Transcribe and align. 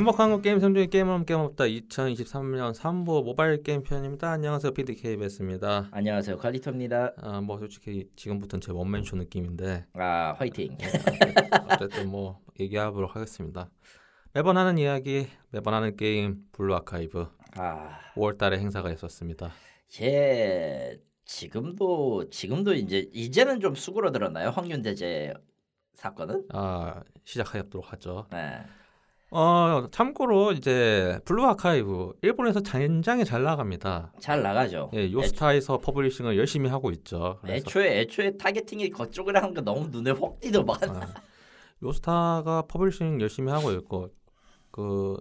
행복한 0.00 0.30
거 0.30 0.40
게임 0.40 0.58
성중의 0.58 0.88
게임은 0.88 1.26
게임 1.26 1.40
없다 1.40 1.64
2023년 1.64 2.74
3부 2.74 3.22
모바일 3.22 3.62
게임 3.62 3.82
편입니다. 3.82 4.30
안녕하세요 4.30 4.72
PDKBS입니다. 4.72 5.90
안녕하세요 5.92 6.38
칼리토입니다. 6.38 7.12
아 7.18 7.42
뭐 7.42 7.58
솔직히 7.58 8.08
지금부터는 8.16 8.62
제 8.62 8.72
원맨쇼 8.72 9.16
느낌인데 9.16 9.84
아 9.92 10.32
화이팅. 10.38 10.78
어쨌든 11.70 12.08
뭐 12.08 12.40
얘기하도록 12.58 13.14
하겠습니다. 13.14 13.68
매번 14.32 14.56
하는 14.56 14.78
이야기, 14.78 15.26
매번 15.50 15.74
하는 15.74 15.94
게임 15.98 16.46
블루 16.52 16.74
아카이브 16.76 17.26
아 17.58 17.98
5월달에 18.14 18.54
행사가 18.54 18.90
있었습니다. 18.92 19.52
예. 20.00 20.98
지금도 21.26 22.30
지금도 22.30 22.72
이제 22.72 23.06
이제는 23.12 23.60
좀 23.60 23.74
수그러들었나요 23.74 24.48
황윤대제 24.48 25.34
사건은? 25.92 26.46
아 26.54 27.02
시작하도록 27.24 27.92
하죠. 27.92 28.26
네. 28.32 28.62
어 29.30 29.86
참고로 29.92 30.52
이제 30.52 31.20
블루 31.24 31.44
아카이브 31.46 32.14
일본에서 32.22 32.60
굉장히 32.60 33.24
잘 33.24 33.44
나갑니다. 33.44 34.12
잘 34.18 34.42
나가죠. 34.42 34.90
예, 34.94 35.10
요스타에서 35.12 35.78
publishing을 35.78 36.36
열심히 36.36 36.68
하고 36.68 36.90
있죠. 36.90 37.38
그래서 37.40 37.56
애초에 37.56 38.00
애초에 38.00 38.36
targeting이 38.36 38.90
그쪽을 38.90 39.36
하는 39.36 39.54
거 39.54 39.60
너무 39.60 39.86
눈에 39.88 40.10
확 40.10 40.40
띄더만. 40.40 40.76
아, 40.82 41.14
요스타가 41.82 42.62
publishing 42.68 43.20
열심히 43.20 43.52
하고 43.52 43.70
있고 43.72 44.10
그, 44.72 45.16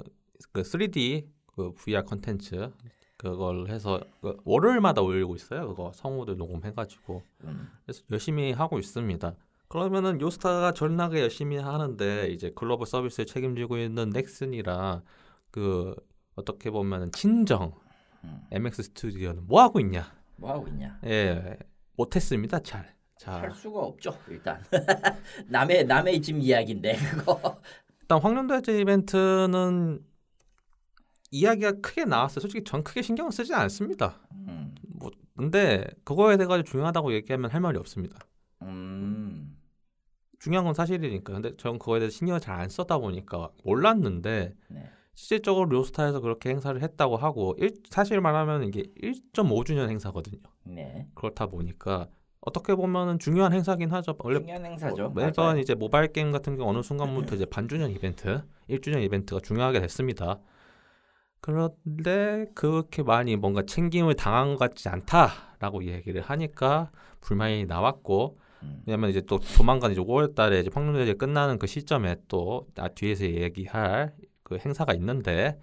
그 0.51 0.61
3D 0.63 1.25
그 1.45 1.73
VR 1.73 2.03
컨텐츠 2.03 2.71
그걸 3.17 3.67
해서 3.69 3.99
그 4.21 4.37
월요일마다 4.45 5.01
올리고 5.01 5.35
있어요. 5.35 5.67
그거 5.67 5.91
성우들 5.93 6.37
녹음해가지고 6.37 7.21
음. 7.43 7.69
그래서 7.85 8.01
열심히 8.11 8.53
하고 8.53 8.79
있습니다. 8.79 9.35
그러면은 9.69 10.19
요스타가 10.19 10.73
존나게 10.73 11.21
열심히 11.21 11.57
하는데 11.57 12.27
이제 12.29 12.51
글로벌 12.55 12.87
서비스를 12.87 13.27
책임지고 13.27 13.77
있는 13.77 14.09
넥슨이랑 14.09 15.03
그 15.51 15.95
어떻게 16.35 16.71
보면 16.71 17.11
친정 17.11 17.73
음. 18.23 18.41
MX 18.51 18.83
스튜디오는 18.83 19.45
뭐 19.45 19.61
하고 19.61 19.79
있냐? 19.79 20.11
뭐 20.37 20.51
하고 20.51 20.67
있냐? 20.67 20.99
예, 21.05 21.57
못했습니다. 21.95 22.59
잘. 22.61 22.95
자, 23.17 23.33
할 23.33 23.51
수가 23.51 23.79
없죠 23.79 24.17
일단. 24.29 24.63
남의 25.47 25.85
남의 25.85 26.19
집 26.21 26.37
이야기인데 26.37 26.97
그거. 27.11 27.61
일단 28.01 28.19
황룡대제 28.19 28.79
이벤트는 28.79 30.03
이야기가 31.29 31.73
크게 31.81 32.05
나왔어요. 32.05 32.39
솔직히 32.41 32.63
전 32.63 32.83
크게 32.83 33.03
신경 33.03 33.29
쓰지 33.29 33.53
않습니다. 33.53 34.19
음. 34.31 34.73
뭐 34.87 35.11
근데 35.37 35.85
그거에 36.03 36.37
대해 36.37 36.47
가지고 36.47 36.67
중요하다고 36.67 37.13
얘기하면 37.13 37.51
할 37.51 37.61
말이 37.61 37.77
없습니다. 37.77 38.17
음. 38.63 38.98
중요한 40.39 40.65
건 40.65 40.73
사실이니까. 40.73 41.33
근데 41.33 41.55
전 41.57 41.77
그거에 41.77 41.99
대해서 41.99 42.15
신경을 42.15 42.39
잘안 42.39 42.69
썼다 42.69 42.97
보니까 42.97 43.49
몰랐는데 43.63 44.55
네. 44.69 44.89
실질적으로 45.13 45.67
료스타에서 45.69 46.21
그렇게 46.21 46.49
행사를 46.49 46.81
했다고 46.81 47.17
하고 47.17 47.55
일, 47.59 47.73
사실 47.89 48.21
말하면 48.21 48.63
이게 48.63 48.83
1.5주년 49.01 49.89
행사거든요. 49.89 50.39
네. 50.63 51.07
그렇다 51.13 51.47
보니까 51.47 52.07
어떻게 52.39 52.73
보면은 52.73 53.19
중요한 53.19 53.51
행사긴 53.51 53.91
하죠. 53.91 54.15
원래 54.19 54.39
중요한 54.39 54.65
행사죠. 54.65 55.09
뭐, 55.09 55.23
매번 55.25 55.45
맞아요. 55.45 55.59
이제 55.59 55.75
모바일 55.75 56.13
게임 56.13 56.31
같은 56.31 56.55
경우 56.55 56.69
어느 56.69 56.81
순간부터 56.81 57.35
이제 57.35 57.45
반주년 57.45 57.91
이벤트, 57.91 58.41
1주년 58.69 59.03
이벤트가 59.03 59.41
중요하게 59.41 59.81
됐습니다. 59.81 60.39
그런데 61.41 62.45
그렇게 62.55 63.03
많이 63.03 63.35
뭔가 63.35 63.63
챙김을 63.63 64.15
당한 64.15 64.55
것 64.55 64.57
같지 64.57 64.87
않다라고 64.87 65.83
얘기를 65.85 66.21
하니까 66.21 66.91
불만이 67.21 67.65
나왔고 67.65 68.37
음. 68.37 68.38
왜냐면 68.85 69.09
이제 69.09 69.21
또 69.21 69.39
조만간 69.39 69.91
이제 69.91 70.01
5월 70.01 70.35
달에 70.35 70.59
이제 70.61 70.69
평론대회 70.69 71.13
끝나는 71.13 71.59
그 71.59 71.67
시점에 71.67 72.17
또 72.27 72.67
아, 72.77 72.87
뒤에서 72.89 73.25
얘기할 73.25 74.13
그 74.43 74.57
행사가 74.57 74.93
있는데 74.95 75.59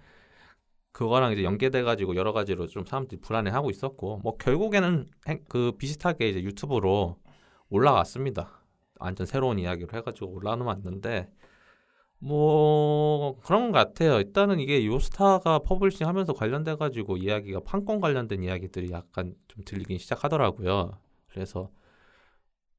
그거랑 0.91 1.33
이제 1.33 1.43
연계돼 1.43 1.83
가지고 1.83 2.15
여러 2.15 2.33
가지로 2.33 2.67
좀 2.67 2.85
사람들이 2.85 3.21
불안해하고 3.21 3.69
있었고 3.69 4.19
뭐 4.23 4.37
결국에는 4.37 5.05
행- 5.27 5.43
그 5.47 5.73
비슷하게 5.73 6.29
이제 6.29 6.41
유튜브로 6.43 7.17
올라왔습니다. 7.69 8.61
완전 8.99 9.27
새로운 9.27 9.59
이야기로 9.59 9.95
해 9.95 10.01
가지고 10.01 10.31
올라왔는데 10.31 11.29
뭐 12.19 13.39
그런 13.41 13.71
것 13.71 13.77
같아요. 13.77 14.17
일단은 14.19 14.59
이게 14.59 14.85
요스타가 14.85 15.59
publishing 15.59 16.07
하면서 16.07 16.33
관련돼 16.33 16.75
가지고 16.75 17.17
이야기가 17.17 17.59
판권 17.61 17.99
관련된 17.99 18.43
이야기들이 18.43 18.91
약간 18.91 19.35
좀 19.47 19.63
들리긴 19.65 19.99
시작하더라고요. 19.99 20.97
그래서 21.27 21.69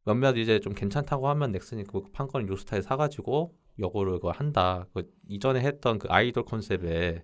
몇몇 0.08 0.38
이제 0.38 0.58
좀 0.58 0.72
괜찮다고 0.72 1.28
하면 1.28 1.52
넥슨이 1.52 1.84
그 1.84 2.00
판권을 2.12 2.48
요스타에 2.48 2.80
사가지고 2.80 3.54
요거를 3.78 4.14
그거 4.14 4.30
한다. 4.30 4.86
그 4.94 5.12
이전에 5.28 5.60
했던 5.60 5.98
그 5.98 6.08
아이돌 6.10 6.46
컨셉의 6.46 7.22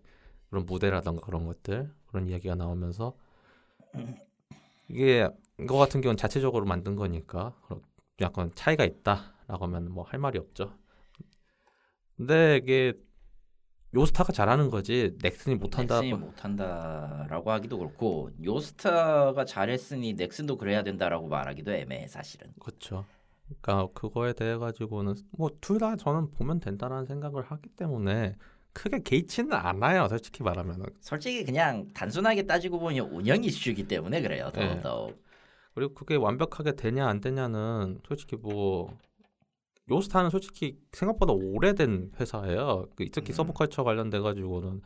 그런 0.50 0.67
무대라던가 0.67 1.25
그런 1.25 1.47
것들 1.47 1.91
그런 2.06 2.28
이야기가 2.28 2.56
나오면서 2.56 3.17
이게 4.89 5.28
이거 5.59 5.78
같은 5.78 6.03
경우는 6.03 6.19
자체적으로 6.19 6.67
만든 6.67 6.94
거니까 6.94 7.55
약간 8.21 8.50
차이가 8.55 8.84
있다라고 8.84 9.65
하면 9.65 9.91
뭐 9.91 10.05
할 10.05 10.19
말이 10.21 10.39
없죠. 10.39 10.77
근데 12.17 12.59
이게 12.62 12.93
요스타가 13.94 14.32
잘하는 14.32 14.71
거지 14.71 15.16
넥슨이 15.22 15.56
못한다. 15.56 16.00
넥슨이 16.00 16.15
못한다라고 16.21 17.50
하기도 17.53 17.78
그렇고 17.78 18.31
요스타가 18.43 19.44
잘했으니 19.44 20.15
넥슨도 20.15 20.56
그래야 20.56 20.82
된다라고 20.82 21.28
말하기도 21.28 21.72
애매해 21.72 22.09
사실은. 22.09 22.53
그렇죠. 22.60 23.05
그러니까 23.62 23.93
그거에 23.94 24.32
대해 24.32 24.56
가지고는 24.56 25.15
뭐 25.37 25.50
둘 25.60 25.78
다 25.78 25.97
저는 25.97 26.31
보면 26.32 26.60
된다라는 26.60 27.06
생각을 27.06 27.43
하기 27.44 27.69
때문에 27.71 28.37
크게 28.72 29.03
개의치는 29.03 29.53
않아요. 29.53 30.09
솔직히 30.09 30.43
말하면은. 30.43 30.87
솔직히 31.00 31.44
그냥 31.44 31.88
단순하게 31.94 32.43
따지고 32.47 32.81
보면 32.81 33.09
운영 33.11 33.44
이슈이기 33.44 33.87
때문에 33.87 34.21
그래요. 34.22 34.50
네. 34.55 34.81
더더욱. 34.81 35.22
그리고 35.75 35.94
그게 35.94 36.16
완벽하게 36.16 36.75
되냐 36.75 37.06
안 37.06 37.21
되냐는 37.21 38.00
솔직히 38.06 38.37
뭐 38.37 38.97
요스타는 39.91 40.31
솔직히 40.31 40.78
생각보다 40.93 41.33
오래된 41.33 42.12
회사예요. 42.19 42.87
그 42.97 43.09
특히 43.11 43.33
음. 43.33 43.34
서브컬처 43.34 43.84
관련돼 43.84 44.21
가지고는 44.21 44.81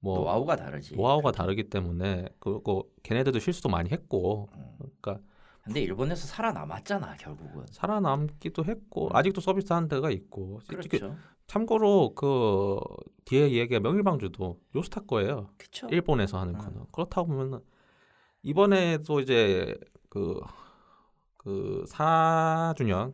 뭐 0.00 0.18
노하우가 0.18 0.56
다르지. 0.56 0.96
노하우가 0.96 1.32
다르기 1.32 1.70
때문에 1.70 2.28
그리고 2.38 2.90
걔네들도 3.02 3.38
실수도 3.38 3.68
많이 3.68 3.90
했고 3.90 4.50
음. 4.54 4.76
그러니까 4.78 5.24
근데 5.62 5.80
일본에서 5.80 6.26
살아남았잖아 6.26 7.16
결국은. 7.16 7.64
살아남기도 7.70 8.64
했고 8.66 9.08
아직도 9.12 9.40
서비스하는 9.40 9.88
데가 9.88 10.10
있고 10.10 10.60
그렇죠. 10.66 11.16
참고로 11.46 12.14
그 12.14 12.78
뒤에 13.24 13.50
얘기가 13.52 13.80
명일방주도 13.80 14.60
요스타 14.76 15.02
거예요. 15.02 15.48
그렇죠. 15.56 15.88
일본에서 15.90 16.38
하는 16.38 16.54
음. 16.54 16.58
거는 16.58 16.84
그렇다고 16.92 17.28
보면은 17.28 17.60
이번에도 18.42 19.20
이제 19.20 19.74
그 20.10 20.38
그 21.44 21.84
4주년 21.88 23.12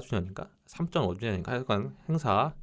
4주년인가 0.00 0.48
3.5주년인가 0.66 1.46
하여간 1.48 1.96
행사 2.08 2.54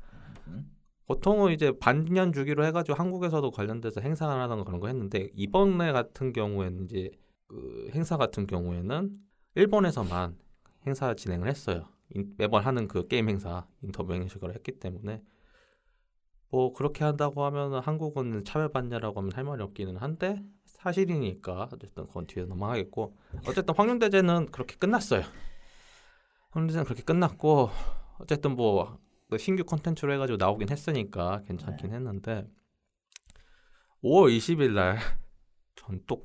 음. 0.48 0.72
보통은 1.08 1.52
이제 1.54 1.72
반년 1.80 2.34
주기로 2.34 2.66
해가지고 2.66 2.98
한국에서도 2.98 3.52
관련돼서 3.52 4.02
행사를 4.02 4.34
하던 4.42 4.66
그런 4.66 4.80
거 4.80 4.88
했는데 4.88 5.30
이번에 5.36 5.92
같은 5.92 6.34
경우에는 6.34 6.86
이제 6.86 7.12
그 7.48 7.90
행사 7.94 8.18
같은 8.18 8.48
경우에는 8.48 9.12
일본에서만 9.56 10.36
행사 10.88 11.14
진행을 11.14 11.48
했어요. 11.48 11.88
인- 12.10 12.34
매번 12.38 12.64
하는 12.64 12.88
그 12.88 13.08
게임 13.08 13.30
행사 13.30 13.68
인터뷰 13.82 14.14
형식으로 14.14 14.54
했기 14.54 14.72
때문에 14.74 15.22
뭐 16.50 16.74
그렇게 16.74 17.04
한다고 17.04 17.44
하면 17.46 17.76
한국은 17.76 18.44
차별받냐라고 18.44 19.20
하면 19.20 19.32
할 19.34 19.44
말이 19.44 19.62
없기는 19.64 19.98
한데 19.98 20.44
사실이니까 20.66 21.70
어쨌든 21.74 22.06
그건 22.06 22.28
뒤에 22.28 22.46
넘어가겠고 22.46 23.16
어쨌든 23.48 23.74
황룡대제는 23.76 24.48
그렇게 24.52 24.76
끝났어요. 24.78 25.24
황룡대제는 26.56 26.86
그렇게 26.86 27.04
끝났고 27.04 27.70
어쨌든 28.20 28.56
뭐그 28.56 29.38
신규 29.38 29.64
콘텐츠로 29.64 30.14
해가지고 30.14 30.38
나오긴 30.38 30.70
했으니까 30.70 31.44
괜찮긴 31.48 31.94
했는데 31.94 32.46
5월 34.04 34.36
20일 34.36 34.72
날 34.72 34.98
전 35.76 36.00
또 36.08 36.20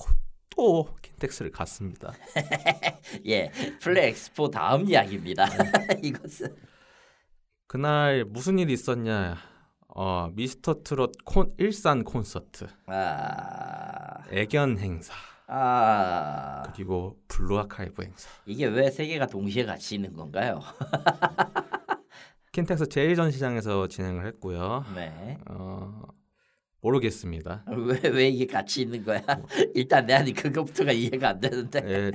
또 0.51 0.95
킨텍스를 1.01 1.53
갔습니다. 1.53 2.13
예, 3.27 3.51
플레 3.81 4.09
엑스포 4.09 4.51
다음 4.51 4.85
이야기입니다. 4.85 5.47
이것은 6.03 6.55
그날 7.67 8.25
무슨 8.25 8.59
일이 8.59 8.73
있었냐? 8.73 9.37
어 9.89 10.29
미스터 10.35 10.83
트롯 10.83 11.13
콘 11.25 11.55
일산 11.59 12.05
콘서트, 12.05 12.67
아, 12.87 14.25
애견 14.31 14.79
행사, 14.79 15.15
아 15.53 16.63
그리고 16.75 17.19
블루 17.29 17.59
아카이브 17.59 18.03
행사. 18.03 18.29
이게 18.47 18.67
왜 18.67 18.91
세 18.91 19.07
개가 19.07 19.27
동시에 19.27 19.65
같이 19.65 19.97
있는 19.97 20.13
건가요? 20.15 20.61
킨텍스 22.53 22.85
제1전시장에서 22.85 23.89
진행을 23.91 24.27
했고요. 24.27 24.85
네. 24.95 25.39
어 25.49 26.03
모르겠습니다. 26.81 27.65
왜 27.69 28.09
왜 28.11 28.29
이게 28.29 28.47
같이 28.47 28.83
있는 28.83 29.05
거야? 29.05 29.23
일단 29.75 30.07
내한이 30.07 30.33
그것부터가 30.33 30.93
이해가 30.93 31.31
안 31.31 31.41
되는데. 31.41 31.83
예, 31.87 32.13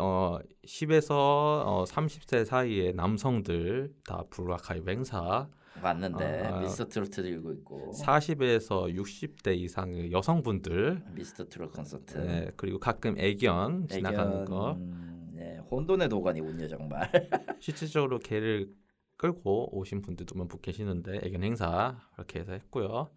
어 0.00 0.38
10에서 0.66 1.10
어, 1.10 1.84
30세 1.88 2.44
사이의 2.44 2.94
남성들 2.94 3.92
다 4.06 4.24
블루 4.30 4.52
아카이브 4.54 4.90
행사 4.90 5.48
봤는데 5.84 6.42
아. 6.46 6.60
미스터 6.60 6.86
트로트 6.86 7.22
들고 7.22 7.52
있고 7.52 7.92
40에서 7.92 8.92
60대 8.96 9.56
이상의 9.56 10.10
여성분들 10.10 11.04
미스터 11.12 11.44
트로트 11.44 11.76
콘서트 11.76 12.18
네, 12.18 12.50
그리고 12.56 12.80
가끔 12.80 13.16
애견 13.18 13.88
지나가는 13.88 14.44
거 14.44 14.76
네, 15.32 15.58
혼돈의 15.70 16.08
도가니 16.08 16.40
운녀 16.40 16.66
정말 16.66 17.10
실질적으로 17.60 18.18
개를 18.18 18.72
끌고 19.16 19.78
오신 19.78 20.02
분들도 20.02 20.34
몇분 20.36 20.60
계시는데 20.60 21.20
애견 21.22 21.44
행사 21.44 22.00
이렇게 22.16 22.40
해서 22.40 22.52
했고요. 22.52 23.10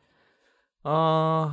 어, 0.84 1.52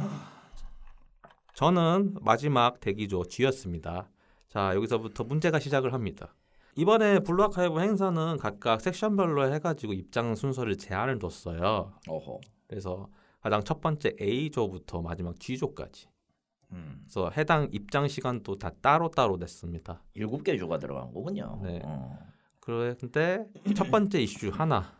저는 1.55 2.17
마지막 2.21 2.81
대기조 2.81 3.25
G였습니다. 3.25 4.11
자 4.49 4.75
여기서부터 4.75 5.25
문제가 5.25 5.59
시작을 5.59 5.93
합니다. 5.93 6.35
이번에 6.77 7.21
블루아카이브 7.21 7.81
행사는 7.81 8.37
각각 8.39 8.81
섹션별로 8.81 9.53
해가지고 9.53 9.93
입장 9.93 10.35
순서를 10.35 10.77
제한을 10.77 11.19
뒀어요. 11.19 11.93
어허 12.09 12.41
그래서 12.67 13.09
가장 13.41 13.63
첫 13.63 13.81
번째 13.81 14.17
A조부터 14.21 15.03
마지막 15.03 15.39
G조까지. 15.39 16.09
음. 16.73 17.03
그래서 17.05 17.31
해당 17.37 17.69
입장 17.73 18.09
시간도 18.09 18.59
다 18.59 18.71
따로 18.81 19.11
따로 19.11 19.37
냈습니다. 19.37 20.03
일곱 20.15 20.43
개 20.43 20.57
조가 20.57 20.79
들어간 20.79 21.13
거군요 21.13 21.61
네. 21.63 21.81
어. 21.85 22.19
그런데 22.61 23.47
첫 23.77 23.91
번째 23.91 24.21
이슈 24.21 24.49
하나 24.49 24.93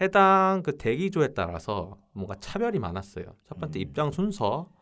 해당 0.00 0.62
그 0.64 0.76
대기조에 0.76 1.28
따라서 1.34 1.98
뭔가 2.12 2.34
차별이 2.40 2.78
많았어요. 2.78 3.36
첫 3.44 3.58
번째 3.60 3.78
음. 3.78 3.82
입장 3.82 4.10
순서, 4.10 4.72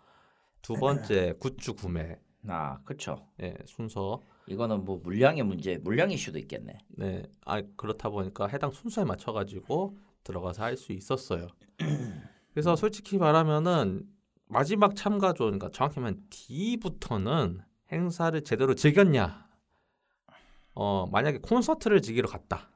두 0.62 0.75
번째 0.75 1.35
굿즈 1.38 1.75
구매 1.75 2.19
아 2.48 2.78
그쵸 2.84 3.26
예, 3.42 3.54
순서. 3.66 4.20
이거는 4.46 4.84
뭐 4.84 4.98
물량의 5.02 5.44
문제 5.44 5.78
물량 5.78 6.10
이슈도 6.10 6.38
있겠네 6.40 6.78
네, 6.88 7.22
아 7.44 7.62
그렇다 7.76 8.08
보니까 8.10 8.46
해당 8.48 8.72
순서에 8.72 9.04
맞춰가지고 9.04 9.96
들어가서 10.25 10.62
할 10.64 10.76
수 10.76 10.92
있었어요. 10.92 11.46
그래서 12.52 12.75
솔직히 12.76 13.16
말하면은 13.19 14.02
마지막 14.46 14.96
참가조, 14.96 15.44
그러니까 15.44 15.70
정확히 15.70 16.00
말하면 16.00 16.25
D부터는 16.31 17.60
행사를 17.92 18.43
제대로 18.43 18.75
즐겼냐? 18.75 19.48
어 20.75 21.06
만약에 21.10 21.38
콘서트를 21.38 22.00
즐기러 22.02 22.28
갔다. 22.28 22.70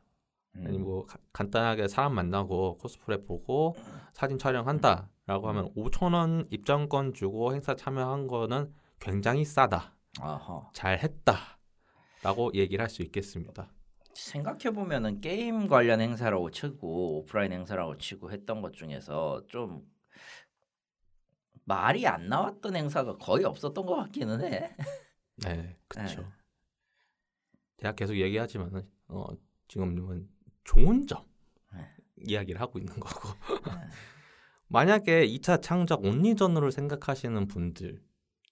음. 0.56 0.64
아니 0.66 0.78
뭐 0.78 1.06
가- 1.06 1.18
간단하게 1.32 1.88
사람 1.88 2.14
만나고 2.14 2.78
코스프레 2.78 3.24
보고 3.24 3.74
사진 4.12 4.38
촬영한다라고 4.38 5.48
하면 5.48 5.72
5천 5.74 6.12
원 6.14 6.46
입장권 6.50 7.14
주고 7.14 7.54
행사 7.54 7.74
참여한 7.74 8.26
거는 8.26 8.72
굉장히 9.00 9.44
싸다, 9.44 9.96
아하 10.20 10.70
잘했다 10.72 11.58
라고 12.22 12.50
얘기를 12.54 12.82
할 12.82 12.88
수 12.88 13.02
있겠습니다. 13.02 13.70
생각해 14.14 14.70
보면은 14.72 15.20
게임 15.20 15.66
관련 15.66 16.00
행사라고 16.00 16.50
치고 16.50 17.18
오프라인 17.18 17.52
행사라고 17.52 17.98
치고 17.98 18.30
했던 18.30 18.62
것 18.62 18.72
중에서 18.72 19.44
좀 19.48 19.84
말이 21.64 22.06
안 22.06 22.28
나왔던 22.28 22.76
행사가 22.76 23.16
거의 23.16 23.44
없었던 23.44 23.84
것 23.86 23.96
같기는 23.96 24.40
해. 24.42 24.76
네, 25.36 25.76
그렇죠. 25.88 26.22
네. 26.22 26.28
제가 27.78 27.94
계속 27.94 28.16
얘기하지만은 28.16 28.88
어, 29.08 29.26
지금은 29.68 30.28
좋은 30.62 31.06
점 31.06 31.24
네. 31.72 31.80
이야기를 32.16 32.60
하고 32.60 32.78
있는 32.78 32.94
거고. 33.00 33.28
네. 33.66 33.72
만약에 34.68 35.26
2차 35.26 35.60
창작 35.62 36.04
온리전으로 36.04 36.70
생각하시는 36.70 37.46
분들, 37.48 38.02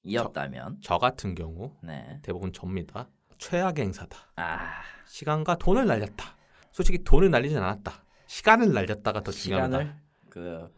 이었다면, 0.02 0.78
저 0.82 0.98
같은 0.98 1.34
경우 1.34 1.76
네. 1.82 2.18
대부분 2.22 2.52
접니다. 2.52 3.08
최악의 3.38 3.84
행사다. 3.86 4.18
아 4.36 4.82
시간과 5.06 5.56
돈을 5.56 5.86
날렸다. 5.86 6.36
솔직히 6.70 7.02
돈을 7.04 7.30
날리진 7.30 7.58
않았다. 7.58 8.04
시간을 8.26 8.72
날렸다가 8.72 9.22
더 9.22 9.30
중요하다. 9.32 9.78
시간을 9.78 9.96
그 10.28 10.72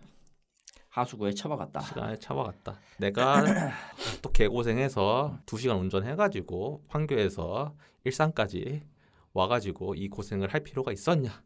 하수구에 0.88 1.32
쳐박았다. 1.32 1.80
시간을 1.80 2.20
차박았다. 2.20 2.78
내가 2.98 3.42
또 4.22 4.30
개고생해서 4.32 5.38
두 5.46 5.58
시간 5.58 5.78
운전해가지고 5.78 6.84
판교에서 6.88 7.74
일산까지 8.04 8.82
와가지고 9.32 9.94
이 9.96 10.08
고생을 10.08 10.52
할 10.52 10.60
필요가 10.60 10.92
있었냐? 10.92 11.42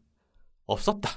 없었다. 0.67 1.09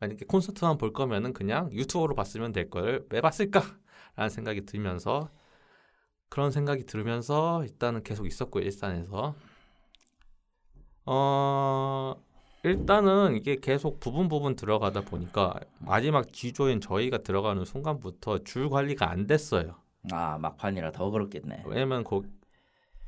만약에 0.00 0.26
콘서트만 0.26 0.76
볼 0.78 0.92
거면은 0.92 1.32
그냥 1.32 1.72
유튜브로 1.72 2.14
봤으면 2.14 2.52
될 2.52 2.68
걸 2.70 3.06
왜 3.10 3.20
봤을까?라는 3.20 4.28
생각이 4.28 4.66
들면서 4.66 5.30
그런 6.28 6.50
생각이 6.50 6.84
들으면서 6.84 7.62
일단은 7.64 8.02
계속 8.02 8.26
있었고 8.26 8.60
일산에서 8.60 9.34
어 11.06 12.14
일단은 12.64 13.36
이게 13.36 13.56
계속 13.56 14.00
부분 14.00 14.28
부분 14.28 14.56
들어가다 14.56 15.02
보니까 15.02 15.60
마지막 15.78 16.32
G조인 16.32 16.80
저희가 16.80 17.18
들어가는 17.18 17.64
순간부터 17.64 18.42
줄 18.44 18.70
관리가 18.70 19.10
안 19.10 19.26
됐어요. 19.26 19.76
아 20.10 20.38
막판이라 20.38 20.92
더 20.92 21.10
그렇겠네. 21.10 21.64
왜냐면 21.66 22.04
그 22.04 22.22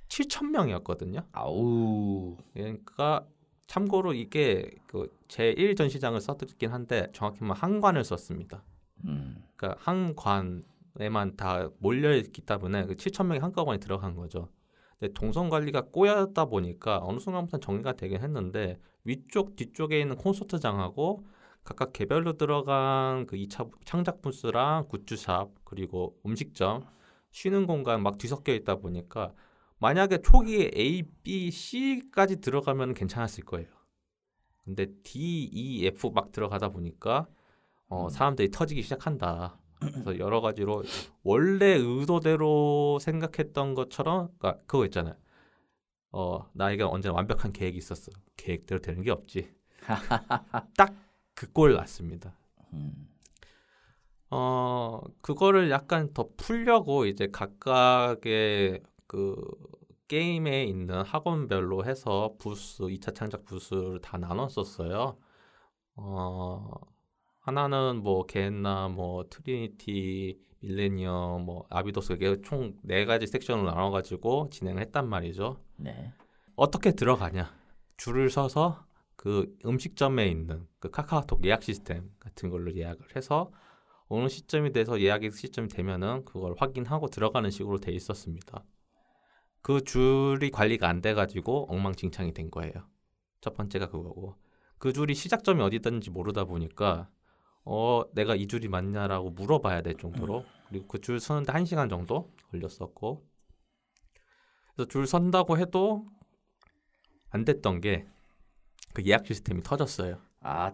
7천 0.08 0.50
명이었거든요. 0.50 1.20
아우 1.32 2.36
그러니까 2.52 3.26
참고로 3.66 4.12
이게 4.12 4.70
그 4.86 5.10
제1 5.28 5.76
전시장을 5.76 6.20
썼긴 6.20 6.70
한데 6.70 7.08
정확히 7.12 7.42
말하면 7.42 7.56
한관을 7.56 8.04
썼습니다. 8.04 8.62
음. 9.04 9.42
그러니까 9.56 9.80
한관 9.82 10.62
에만 11.00 11.36
다 11.36 11.68
몰려 11.78 12.14
있기 12.14 12.42
때문에 12.42 12.86
그 12.86 12.94
7천 12.94 13.26
명이 13.26 13.40
한꺼번에 13.40 13.78
들어간 13.78 14.14
거죠. 14.14 14.48
근데 14.98 15.12
동선 15.12 15.48
관리가 15.48 15.82
꼬였다 15.92 16.46
보니까 16.46 17.00
어느 17.02 17.18
순간부터 17.18 17.58
정리가 17.58 17.94
되긴 17.94 18.22
했는데 18.22 18.78
위쪽 19.04 19.56
뒤쪽에 19.56 20.00
있는 20.00 20.16
콘서트장하고 20.16 21.24
각각 21.64 21.92
개별로 21.92 22.34
들어간 22.34 23.26
그 23.26 23.36
2차 23.36 23.70
창작 23.84 24.22
부스랑 24.22 24.88
굿즈샵 24.88 25.50
그리고 25.64 26.18
음식점 26.24 26.84
쉬는 27.30 27.66
공간 27.66 28.02
막 28.02 28.18
뒤섞여 28.18 28.54
있다 28.54 28.76
보니까 28.76 29.32
만약에 29.78 30.22
초기에 30.22 30.70
A, 30.74 31.02
B, 31.22 31.50
C까지 31.50 32.40
들어가면 32.40 32.94
괜찮았을 32.94 33.44
거예요. 33.44 33.68
근데 34.64 34.86
D, 35.02 35.44
E, 35.52 35.86
F 35.86 36.10
막 36.14 36.32
들어가다 36.32 36.70
보니까 36.70 37.26
어, 37.88 38.04
음. 38.04 38.08
사람들이 38.08 38.50
터지기 38.50 38.82
시작한다. 38.82 39.60
그래서 39.92 40.18
여러 40.18 40.40
가지로 40.40 40.82
원래 41.22 41.66
의도대로 41.76 42.98
생각했던 43.00 43.74
것처럼 43.74 44.28
그러니까 44.38 44.62
그거 44.66 44.84
있잖아요. 44.86 45.14
어 46.12 46.48
나에게 46.54 46.82
언제나 46.84 47.14
완벽한 47.14 47.52
계획이 47.52 47.78
있었어. 47.78 48.10
계획대로 48.36 48.80
되는 48.80 49.02
게 49.02 49.10
없지. 49.10 49.54
딱 50.76 50.94
그 51.34 51.52
꼴 51.52 51.74
났습니다. 51.74 52.34
음. 52.72 53.08
어 54.30 55.00
그거를 55.22 55.70
약간 55.70 56.12
더 56.12 56.28
풀려고 56.36 57.06
이제 57.06 57.28
각각의 57.32 58.82
그 59.06 59.36
게임에 60.08 60.64
있는 60.64 61.02
학원별로 61.02 61.84
해서 61.84 62.34
부스 62.38 62.84
2차 62.84 63.14
창작 63.14 63.44
부스를 63.44 64.00
다 64.00 64.18
나눴었어요. 64.18 65.18
어 65.96 66.70
하나는 67.46 68.02
뭐 68.02 68.26
게헨나 68.26 68.88
뭐 68.88 69.24
트리니티 69.30 70.36
밀레니엄 70.58 71.44
뭐 71.44 71.64
아비도스 71.70 72.14
이게 72.14 72.42
총 72.42 72.74
네 72.82 73.04
가지 73.04 73.28
섹션으로 73.28 73.70
나눠 73.70 73.90
가지고 73.90 74.48
진행을 74.50 74.82
했단 74.82 75.08
말이죠. 75.08 75.60
네. 75.76 76.12
어떻게 76.56 76.90
들어가냐? 76.90 77.54
줄을 77.98 78.30
서서 78.30 78.84
그 79.14 79.56
음식점에 79.64 80.26
있는 80.26 80.66
그 80.80 80.90
카카오톡 80.90 81.44
예약 81.44 81.62
시스템 81.62 82.10
같은 82.18 82.50
걸로 82.50 82.74
예약을 82.74 83.14
해서 83.14 83.52
어느 84.08 84.28
시점이 84.28 84.72
돼서 84.72 85.00
예약이 85.00 85.30
시점이 85.30 85.68
되면은 85.68 86.24
그걸 86.24 86.54
확인하고 86.58 87.06
들어가는 87.06 87.48
식으로 87.50 87.78
돼 87.78 87.92
있었습니다. 87.92 88.64
그 89.62 89.84
줄이 89.84 90.50
관리가 90.50 90.88
안 90.88 91.00
돼가지고 91.00 91.66
엉망진창이 91.70 92.32
된 92.34 92.50
거예요. 92.50 92.72
첫 93.40 93.54
번째가 93.54 93.86
그거고 93.88 94.34
그 94.78 94.92
줄이 94.92 95.14
시작점이 95.14 95.62
어디든지 95.62 96.10
모르다 96.10 96.44
보니까 96.44 97.08
어 97.66 98.02
내가 98.14 98.34
이 98.34 98.46
줄이 98.46 98.68
맞냐라고 98.68 99.30
물어봐야 99.30 99.82
될 99.82 99.96
정도로 99.96 100.44
그리고 100.68 100.86
그 100.86 100.98
줄 101.00 101.20
서는데 101.20 101.52
한 101.52 101.64
시간 101.66 101.88
정도 101.88 102.32
걸렸었고 102.50 103.22
그래서 104.74 104.88
줄 104.88 105.06
선다고 105.06 105.58
해도 105.58 106.06
안 107.30 107.44
됐던 107.44 107.80
게 107.82 108.06
그 108.96 109.04
예약 109.04 109.26
시스템이 109.26 109.60
터졌어요. 109.62 110.16
아. 110.40 110.72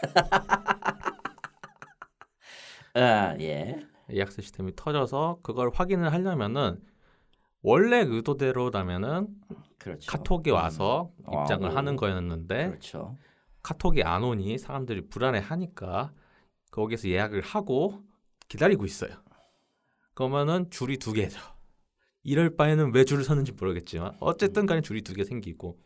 아 2.94 3.36
예. 3.38 3.86
예약 4.12 4.32
시스템이 4.32 4.72
터져서 4.74 5.38
그걸 5.44 5.70
확인을 5.72 6.12
하려면은 6.12 6.82
원래 7.62 7.98
의도대로라면은 8.00 9.28
그렇죠. 9.78 10.10
카톡이 10.10 10.50
와서 10.50 11.12
음. 11.28 11.32
입장을 11.42 11.68
아우. 11.68 11.76
하는 11.76 11.94
거였는데 11.94 12.70
그렇죠. 12.70 13.16
카톡이 13.62 14.02
안 14.02 14.24
오니 14.24 14.58
사람들이 14.58 15.08
불안해하니까 15.08 16.12
거기서 16.70 17.08
예약을 17.08 17.40
하고 17.42 18.02
기다리고 18.48 18.84
있어요. 18.84 19.10
그러면은 20.14 20.70
줄이 20.70 20.98
두 20.98 21.12
개죠. 21.12 21.40
이럴 22.22 22.56
바에는 22.56 22.94
왜 22.94 23.04
줄을 23.04 23.24
서는지 23.24 23.52
모르겠지만 23.52 24.16
어쨌든 24.20 24.66
간에 24.66 24.80
줄이 24.82 25.02
두 25.02 25.14
개 25.14 25.24
생기고 25.24 25.80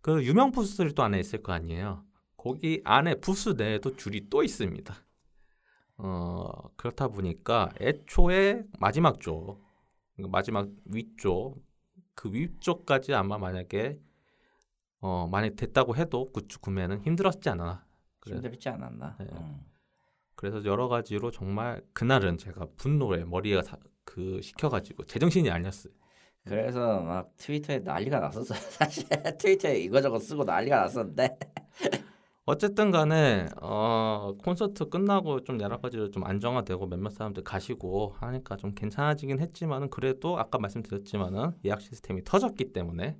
그 0.00 0.22
유명 0.24 0.52
부스들이 0.52 0.92
또 0.94 1.02
안에 1.02 1.18
있을 1.18 1.42
거 1.42 1.52
아니에요. 1.52 2.04
거기 2.36 2.80
안에 2.84 3.16
부스 3.16 3.50
내에도 3.50 3.96
줄이 3.96 4.28
또 4.28 4.42
있습니다. 4.42 4.94
어, 5.96 6.48
그렇다 6.76 7.08
보니까 7.08 7.70
애초에 7.80 8.64
마지막 8.78 9.20
쪽, 9.20 9.62
그러니까 10.14 10.36
마지막 10.36 10.68
위쪽, 10.86 11.64
그 12.14 12.32
위쪽까지 12.32 13.14
아마 13.14 13.38
만약에 13.38 13.98
어, 15.00 15.28
만약 15.30 15.56
됐다고 15.56 15.96
해도 15.96 16.30
굿즈 16.32 16.60
구매는 16.60 17.02
힘들었지 17.02 17.48
않아. 17.50 17.84
그래, 18.20 18.36
힘들지 18.36 18.68
않았나? 18.68 19.16
네. 19.20 19.26
음. 19.32 19.60
그래서 20.44 20.62
여러 20.66 20.88
가지로 20.88 21.30
정말 21.30 21.80
그날은 21.94 22.36
제가 22.36 22.66
분노에 22.76 23.24
머리가 23.24 23.62
사- 23.62 23.78
그 24.04 24.42
식혀가지고 24.42 25.06
제정신이 25.06 25.50
아니었어요. 25.50 25.90
그래서 26.46 27.00
막 27.00 27.30
트위터에 27.38 27.78
난리가 27.78 28.20
났었어요. 28.20 28.58
사실 28.68 29.08
트위터에 29.38 29.78
이거저거 29.78 30.18
쓰고 30.18 30.44
난리가 30.44 30.80
났었는데 30.82 31.38
어쨌든 32.44 32.90
간에 32.90 33.46
어, 33.62 34.34
콘서트 34.44 34.90
끝나고 34.90 35.44
좀 35.44 35.58
여러 35.62 35.78
가지로 35.78 36.10
좀 36.10 36.24
안정화되고 36.26 36.88
몇몇 36.88 37.08
사람들 37.08 37.42
가시고 37.42 38.14
하니까 38.18 38.58
좀 38.58 38.74
괜찮아지긴 38.74 39.40
했지만은 39.40 39.88
그래도 39.88 40.38
아까 40.38 40.58
말씀드렸지만은 40.58 41.52
예약 41.64 41.80
시스템이 41.80 42.22
터졌기 42.24 42.74
때문에 42.74 43.16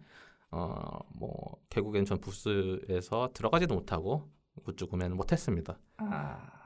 어, 0.51 0.99
뭐 1.19 1.57
결국엔 1.71 2.05
전 2.05 2.21
부스에서 2.21 3.31
들어가지도 3.33 3.75
못하고 3.75 4.29
굿즈 4.63 4.85
구매는 4.85 5.17
못했습니다. 5.17 5.79
아 5.97 6.64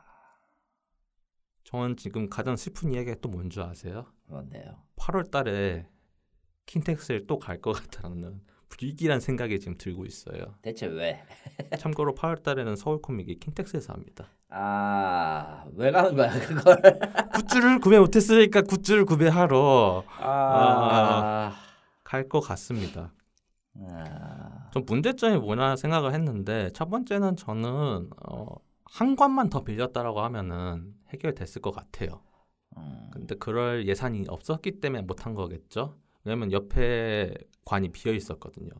저는 1.68 1.96
지금 1.98 2.30
가장 2.30 2.56
슬픈 2.56 2.92
이야기가 2.94 3.16
또 3.20 3.28
뭔지 3.28 3.60
아세요? 3.60 4.06
뭔데요? 4.26 4.82
8월 4.96 5.30
달에 5.30 5.87
킨텍스를 6.64 7.26
또 7.26 7.38
갈 7.38 7.60
것 7.60 7.72
같다는 7.72 8.40
불길한 8.70 9.20
생각이 9.20 9.60
지금 9.60 9.76
들고 9.76 10.06
있어요. 10.06 10.54
대체 10.62 10.87
왜? 10.87 11.22
참고로 11.78 12.14
8월 12.14 12.42
달에는 12.42 12.75
서울 12.76 13.02
코믹이 13.02 13.38
킨텍스에서 13.40 13.92
합니다. 13.92 14.28
아 14.48 15.66
왜 15.75 15.90
가는 15.90 16.14
거야 16.16 16.30
그걸? 16.40 16.76
굿즈를 17.37 17.80
구매 17.80 17.98
못 17.98 18.16
했으니까 18.16 18.62
굿즈를 18.62 19.04
구매하러 19.04 20.04
아, 20.20 21.54
갈것 22.04 22.42
같습니다. 22.44 23.12
아, 23.90 24.70
좀 24.72 24.84
문제점이 24.87 25.37
뭐냐 25.37 25.76
생각을 25.76 26.14
했는데 26.14 26.70
첫 26.72 26.88
번째는 26.88 27.37
저는 27.37 28.08
어, 28.26 28.46
한 28.90 29.16
관만 29.16 29.50
더 29.50 29.64
빌렸다라고 29.64 30.21
하면은 30.23 30.95
해결됐을 31.09 31.61
것 31.62 31.71
같아요. 31.73 32.23
음, 32.76 33.11
근데 33.12 33.35
그럴 33.35 33.87
예산이 33.87 34.25
없었기 34.28 34.80
때문에 34.80 35.02
못한 35.02 35.35
거겠죠. 35.35 35.99
왜냐면 36.25 36.52
옆에 36.52 37.35
관이 37.64 37.90
비어 37.90 38.12
있었거든요. 38.12 38.71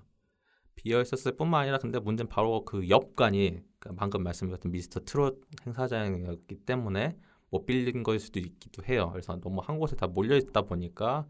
비어 0.75 1.01
있었을 1.01 1.37
뿐만 1.37 1.63
아니라 1.63 1.79
근데 1.79 1.99
문제는 1.99 2.29
바로 2.29 2.65
그 2.65 2.89
옆관이 2.89 3.63
그러니까 3.79 4.01
방금 4.01 4.23
말씀드렸던 4.23 4.73
미스터 4.73 5.01
트롯 5.01 5.43
행사장이었기 5.67 6.65
때문에 6.65 7.19
못 7.51 7.67
빌린 7.67 8.03
거일 8.03 8.21
수도 8.21 8.39
있기도 8.39 8.85
해요. 8.85 9.11
그래서 9.11 9.39
너무 9.41 9.61
한 9.63 9.79
곳에 9.79 9.97
다 9.97 10.07
몰려 10.07 10.37
있다 10.37 10.63
보니까 10.63 11.27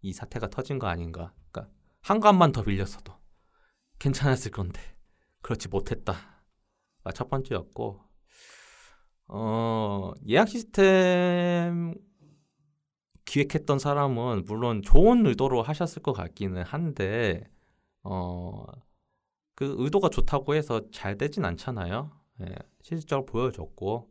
이 0.00 0.12
사태가 0.12 0.48
터진 0.48 0.78
거 0.78 0.86
아닌가. 0.86 1.32
그러니까 1.50 1.72
한 2.00 2.20
관만 2.20 2.52
더 2.52 2.62
빌렸어도 2.62 3.14
괜찮았을 3.98 4.50
건데 4.50 4.80
그렇지 5.42 5.68
못했다. 5.68 6.14
가첫 7.04 7.28
번째였고 7.28 8.11
어, 9.34 10.12
예약 10.28 10.48
시스템 10.48 11.94
기획했던 13.24 13.78
사람은 13.78 14.44
물론 14.44 14.82
좋은 14.82 15.26
의도로 15.26 15.62
하셨을 15.62 16.02
것 16.02 16.12
같기는 16.12 16.62
한데 16.64 17.44
어, 18.02 18.66
그 19.54 19.74
의도가 19.78 20.10
좋다고 20.10 20.54
해서 20.54 20.82
잘 20.90 21.16
되진 21.18 21.44
않잖아요. 21.46 22.10
예, 22.42 22.54
실질적으로 22.82 23.26
보여줬고 23.26 24.10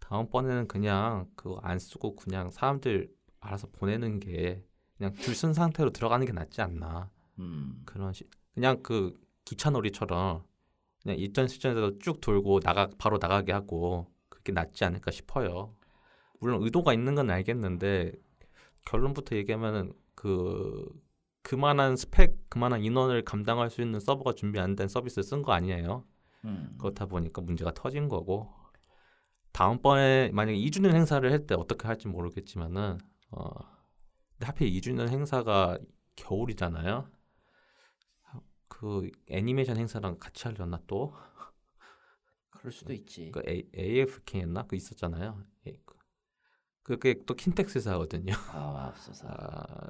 다음번에는 0.00 0.68
그냥 0.68 1.28
그거 1.36 1.58
안 1.62 1.78
쓰고 1.78 2.16
그냥 2.16 2.50
사람들 2.50 3.10
알아서 3.40 3.68
보내는 3.72 4.20
게 4.20 4.64
그냥 4.96 5.14
줄 5.16 5.34
쓴 5.34 5.52
상태로 5.54 5.90
들어가는 5.90 6.24
게 6.26 6.32
낫지 6.32 6.62
않나 6.62 7.10
음, 7.40 7.82
그런 7.84 8.12
시, 8.12 8.24
그냥 8.54 8.82
그 8.82 9.14
기차놀이처럼 9.44 10.44
그냥 11.02 11.18
일전 11.18 11.48
시점에서 11.48 11.98
쭉 12.00 12.20
돌고 12.20 12.60
나가 12.60 12.88
바로 12.98 13.18
나가게 13.18 13.52
하고 13.52 14.06
그 14.06 14.15
게 14.46 14.52
낫지 14.52 14.84
않을까 14.84 15.10
싶어요. 15.10 15.74
물론 16.40 16.62
의도가 16.62 16.94
있는 16.94 17.14
건 17.16 17.30
알겠는데 17.30 18.12
결론부터 18.86 19.36
얘기하면은 19.36 19.92
그 20.14 20.88
그만한 21.42 21.96
스펙, 21.96 22.48
그만한 22.48 22.82
인원을 22.82 23.22
감당할 23.24 23.70
수 23.70 23.82
있는 23.82 24.00
서버가 24.00 24.34
준비 24.34 24.58
안 24.60 24.76
된 24.76 24.88
서비스를 24.88 25.24
쓴 25.24 25.42
거 25.42 25.52
아니에요. 25.52 26.04
음. 26.44 26.76
그렇다 26.78 27.06
보니까 27.06 27.40
문제가 27.42 27.72
터진 27.74 28.08
거고 28.08 28.48
다음번에 29.52 30.30
만약에 30.32 30.56
2주년 30.58 30.94
행사를 30.94 31.30
할 31.30 31.46
때 31.46 31.54
어떻게 31.54 31.86
할지 31.86 32.08
모르겠지만은 32.08 32.98
어 33.30 33.48
하필 34.40 34.68
2주년 34.70 35.08
행사가 35.08 35.78
겨울이잖아요. 36.16 37.08
그 38.68 39.10
애니메이션 39.28 39.76
행사랑 39.78 40.18
같이 40.18 40.44
하려나 40.48 40.78
또? 40.86 41.14
그럴 42.58 42.72
수도 42.72 42.92
있지. 42.92 43.30
그 43.32 43.42
A, 43.48 43.62
AFK였나? 43.76 44.64
그 44.64 44.76
있었잖아요. 44.76 45.42
예, 45.66 45.78
그- 45.84 45.96
그게 46.82 47.14
또 47.26 47.34
킨텍스에서 47.34 47.92
하거든요. 47.92 48.32
아, 48.52 48.88
없어서. 48.90 49.26
아, 49.28 49.88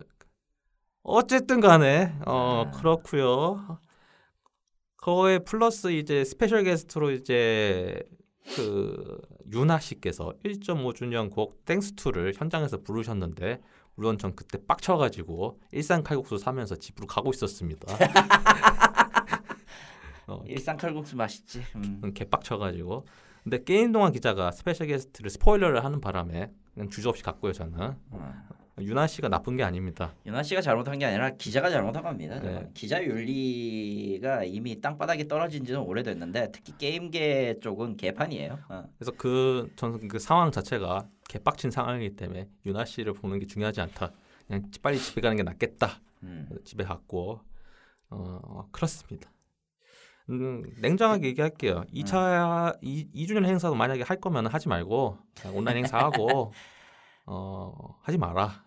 어쨌든 1.03 1.61
간에 1.61 2.15
어 2.27 2.65
아. 2.67 2.71
그렇고요. 2.73 3.79
거에 4.97 5.39
플러스 5.41 5.93
이제 5.93 6.25
special 6.25 6.65
guest로 6.65 7.13
이제 7.13 8.03
그 8.57 9.21
유나 9.53 9.79
씨께서 9.79 10.33
1.5주년 10.45 11.31
곡 11.31 11.65
Thanks 11.65 11.93
To를 11.95 12.33
현장에서 12.35 12.79
부르셨는데 12.79 13.61
물론 13.95 14.19
전 14.19 14.35
그때 14.35 14.59
빡쳐가지고 14.67 15.61
일산 15.73 16.03
칼국수 16.03 16.39
사면서 16.39 16.77
집으로 16.77 17.07
가고 17.07 17.31
있었습니다. 17.31 17.87
어, 20.27 20.43
일산 20.47 20.77
칼국수 20.77 21.17
맛있지. 21.17 21.63
음. 21.77 22.13
개빡쳐가지고 22.15 23.07
근데 23.45 23.63
게임동아 23.63 24.13
기자가 24.13 24.51
special 24.51 24.89
guest를 24.89 25.31
스포일러를 25.31 25.85
하는 25.85 26.01
바람에 26.01 26.51
그냥 26.75 26.89
주저없이 26.91 27.23
갔고요 27.23 27.53
저는 27.53 27.95
어. 28.11 28.35
유나 28.81 29.07
씨가 29.07 29.29
나쁜 29.29 29.57
게 29.57 29.63
아닙니다. 29.63 30.13
윤아 30.27 30.43
씨가 30.43 30.61
잘못한 30.61 30.99
게 30.99 31.07
아니라 31.07 31.31
기자가 31.31 31.71
잘못한 31.71 32.03
겁니다. 32.03 32.39
네. 32.41 32.69
기자 32.75 33.03
윤리가 33.03 34.45
이미 34.45 34.81
땅바닥에 34.81 35.29
떨어진 35.29 35.65
지는 35.65 35.81
오래됐는데 35.81 36.51
특히 36.53 36.75
게임계 36.77 37.61
쪽은 37.61 37.97
개판이에요. 37.97 38.59
어. 38.69 38.85
그래서 38.99 39.13
그 39.17 39.71
저는 39.77 40.09
그 40.09 40.19
상황 40.19 40.51
자체가 40.51 41.09
개빡친 41.29 41.71
상황이기 41.71 42.17
때문에 42.17 42.49
유나 42.67 42.85
씨를 42.85 43.15
보는 43.15 43.39
게 43.39 43.47
중요하지 43.47 43.81
않다. 43.81 44.13
그냥 44.47 44.71
빨리 44.83 44.99
집에 44.99 45.23
가는 45.23 45.37
게 45.37 45.43
낫겠다. 45.43 46.01
음. 46.25 46.49
집에 46.65 46.85
갔고 46.85 47.41
어 48.11 48.69
그렇습니다. 48.73 49.31
음, 50.31 50.65
냉정하게 50.81 51.29
얘기할게요. 51.29 51.85
2차 51.93 52.79
이 52.83 53.09
2주년 53.15 53.45
행사도 53.45 53.75
만약에 53.75 54.03
할 54.03 54.21
거면 54.21 54.47
하지 54.47 54.69
말고 54.69 55.19
온라인 55.55 55.79
행사하고 55.79 56.53
어 57.27 57.99
하지 58.03 58.19
마라. 58.19 58.65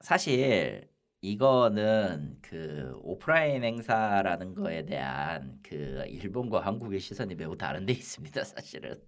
사실 0.00 0.88
이거는 1.20 2.38
그 2.42 2.98
오프라인 3.02 3.62
행사라는 3.62 4.54
거에 4.54 4.84
대한 4.84 5.58
그 5.62 6.04
일본과 6.08 6.60
한국의 6.60 6.98
시선이 6.98 7.34
매우 7.36 7.56
다른 7.56 7.86
데 7.86 7.92
있습니다. 7.92 8.42
사실은 8.44 9.00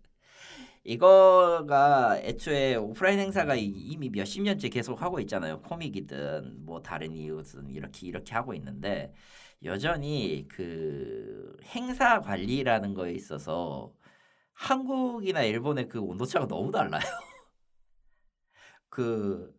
이거가 0.85 2.19
애초에 2.21 2.76
오프라인 2.76 3.19
행사가 3.19 3.55
이- 3.57 3.64
이미 3.67 4.11
몇십 4.11 4.43
년째 4.43 4.69
계속 4.69 5.00
하고 5.03 5.19
있잖아요. 5.21 5.61
코믹이든 5.62 6.64
뭐 6.67 6.83
다른 6.83 7.14
이유든 7.17 7.71
이렇게 7.71 8.07
이렇게 8.07 8.35
하고 8.35 8.55
있는데 8.55 9.12
여전히 9.64 10.47
그 10.49 11.57
행사 11.64 12.21
관리라는 12.21 12.95
거에 12.95 13.12
있어서 13.12 13.95
한국이나 14.55 15.43
일본의 15.43 15.88
그 15.88 16.00
온도차가 16.00 16.47
너무 16.49 16.71
달라요. 16.73 17.03
그 18.88 19.55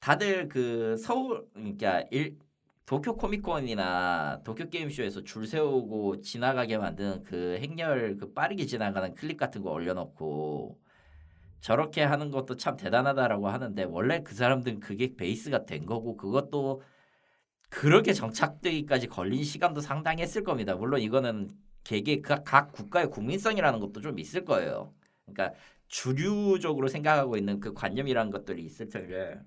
다들 0.00 0.48
그 0.48 0.96
서울 0.98 1.48
그러니까 1.54 2.04
일 2.10 2.38
도쿄 2.92 3.16
코미콘이나 3.16 4.42
도쿄 4.44 4.68
게임쇼에서 4.68 5.24
줄 5.24 5.46
세우고 5.46 6.20
지나가게 6.20 6.76
만드는 6.76 7.22
그 7.22 7.56
행렬 7.58 8.18
그 8.18 8.34
빠르게 8.34 8.66
지나가는 8.66 9.14
클립 9.14 9.38
같은 9.38 9.62
거 9.62 9.70
올려놓고 9.70 10.78
저렇게 11.62 12.02
하는 12.02 12.30
것도 12.30 12.58
참 12.58 12.76
대단하다라고 12.76 13.48
하는데 13.48 13.84
원래 13.84 14.22
그 14.22 14.34
사람들은 14.34 14.80
그게 14.80 15.16
베이스가 15.16 15.64
된 15.64 15.86
거고 15.86 16.18
그것도 16.18 16.82
그렇게 17.70 18.12
정착되기까지 18.12 19.06
걸린 19.06 19.42
시간도 19.42 19.80
상당했을 19.80 20.44
겁니다. 20.44 20.74
물론 20.74 21.00
이거는 21.00 21.48
개개 21.84 22.20
각, 22.20 22.44
각 22.44 22.72
국가의 22.72 23.08
국민성이라는 23.08 23.80
것도 23.80 24.02
좀 24.02 24.18
있을 24.18 24.44
거예요. 24.44 24.92
그러니까 25.24 25.58
주류적으로 25.88 26.88
생각하고 26.88 27.38
있는 27.38 27.58
그 27.58 27.72
관념이라는 27.72 28.30
것들이 28.30 28.62
있을 28.62 28.90
텐데 28.90 29.40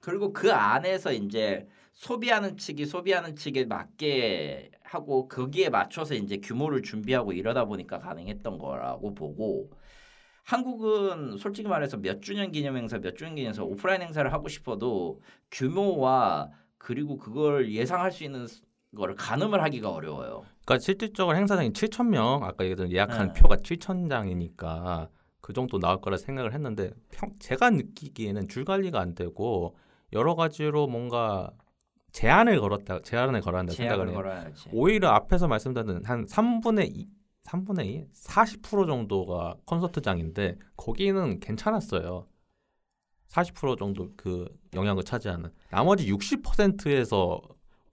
그리고 0.00 0.34
그 0.34 0.52
안에서 0.52 1.14
이제 1.14 1.66
소비하는 1.96 2.58
측이 2.58 2.84
소비하는 2.84 3.36
측에 3.36 3.64
맞게 3.64 4.70
하고 4.82 5.28
거기에 5.28 5.70
맞춰서 5.70 6.14
이제 6.14 6.36
규모를 6.36 6.82
준비하고 6.82 7.32
이러다 7.32 7.64
보니까 7.64 7.98
가능했던 7.98 8.58
거라고 8.58 9.14
보고 9.14 9.70
한국은 10.44 11.38
솔직히 11.38 11.68
말해서 11.68 11.96
몇 11.96 12.20
주년 12.20 12.52
기념 12.52 12.76
행사 12.76 12.98
몇 12.98 13.16
주년 13.16 13.34
기념 13.34 13.48
행사 13.48 13.62
오프라인 13.62 14.02
행사를 14.02 14.30
하고 14.30 14.48
싶어도 14.48 15.22
규모와 15.50 16.50
그리고 16.76 17.16
그걸 17.16 17.72
예상할 17.72 18.12
수 18.12 18.24
있는 18.24 18.46
거를 18.94 19.14
가늠을 19.14 19.62
하기가 19.62 19.90
어려워요. 19.90 20.44
그러니까 20.66 20.78
실질적으로 20.78 21.34
행사장이 21.36 21.70
7천 21.70 22.08
명 22.08 22.44
아까 22.44 22.64
얘기했던 22.64 22.92
예약한 22.92 23.32
네. 23.32 23.40
표가 23.40 23.56
7천 23.56 24.10
장이니까 24.10 25.08
그 25.40 25.54
정도 25.54 25.78
나올 25.78 26.02
거라 26.02 26.18
생각을 26.18 26.52
했는데 26.52 26.90
평, 27.10 27.30
제가 27.38 27.70
느끼기에는 27.70 28.48
줄 28.48 28.66
관리가 28.66 29.00
안 29.00 29.14
되고 29.14 29.76
여러 30.12 30.34
가지로 30.34 30.86
뭔가 30.86 31.50
제한을 32.16 32.60
걸었다 32.60 33.02
제한을 33.02 33.42
걸었다 33.42 33.74
생각을 33.74 34.08
해요. 34.08 34.52
오히려 34.72 35.10
앞에서 35.10 35.48
말씀드린 35.48 36.02
한 36.06 36.24
3분의 36.24 36.88
2, 36.90 37.08
3분의 37.44 37.86
2, 37.86 38.06
40% 38.10 38.86
정도가 38.86 39.56
콘서트장인데 39.66 40.56
거기는 40.78 41.38
괜찮았어요. 41.40 42.26
40% 43.28 43.78
정도 43.78 44.08
그 44.16 44.48
영향을 44.74 45.02
차지하는 45.04 45.50
나머지 45.70 46.10
60%에서 46.10 47.42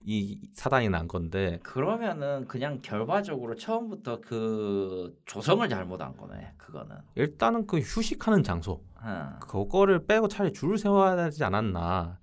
이 0.06 0.40
사단이 0.54 0.88
난 0.88 1.06
건데 1.06 1.58
그러면은 1.62 2.46
그냥 2.46 2.80
결과적으로 2.80 3.54
처음부터 3.54 4.20
그 4.22 5.18
조성을 5.26 5.68
잘못한 5.68 6.16
거네. 6.16 6.54
그거는. 6.56 6.96
일단은 7.14 7.66
그 7.66 7.78
휴식하는 7.78 8.42
장소 8.42 8.82
어. 9.02 9.38
그거를 9.40 10.06
빼고 10.06 10.28
차라리 10.28 10.54
줄을 10.54 10.78
세워야 10.78 11.14
되지 11.16 11.44
않았나 11.44 12.18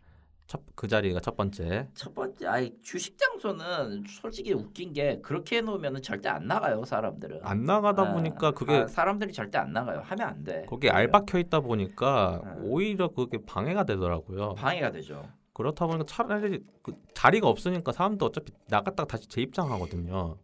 첫, 0.52 0.60
그 0.76 0.86
자리가 0.86 1.22
첫 1.22 1.38
번째 1.38 1.88
첫 1.94 2.14
번째 2.14 2.46
아이 2.46 2.74
주식 2.82 3.18
장소는 3.18 4.04
솔직히 4.06 4.52
웃긴 4.52 4.92
게 4.92 5.22
그렇게 5.22 5.58
해놓으면 5.58 6.02
절대 6.02 6.28
안 6.28 6.46
나가요 6.46 6.84
사람들은. 6.84 7.40
안 7.44 7.64
나가다 7.64 8.02
아, 8.02 8.14
보니까 8.14 8.52
그게 8.52 8.74
아, 8.74 8.88
사람들이 8.88 9.32
절대 9.32 9.58
안 9.60 9.72
나가요. 9.72 10.02
하면 10.04 10.28
안 10.28 10.44
돼. 10.44 10.66
거기에 10.68 10.90
알 10.90 11.08
박혀 11.08 11.40
있다 11.40 11.62
보니까 11.62 12.42
네. 12.44 12.52
오히려 12.64 13.08
그게 13.08 13.38
방해가 13.46 13.86
되더라고요. 13.86 14.56
방해가 14.56 14.92
되죠. 14.92 15.26
그렇다 15.54 15.88
보니까 15.88 16.04
차라리 16.06 16.60
그 16.84 16.92
자리가 17.14 17.48
없으니까 17.48 17.94
사람도 17.94 18.26
어차피 18.26 18.52
나갔다가 18.68 19.08
다시 19.08 19.30
재입장하거든요. 19.30 20.36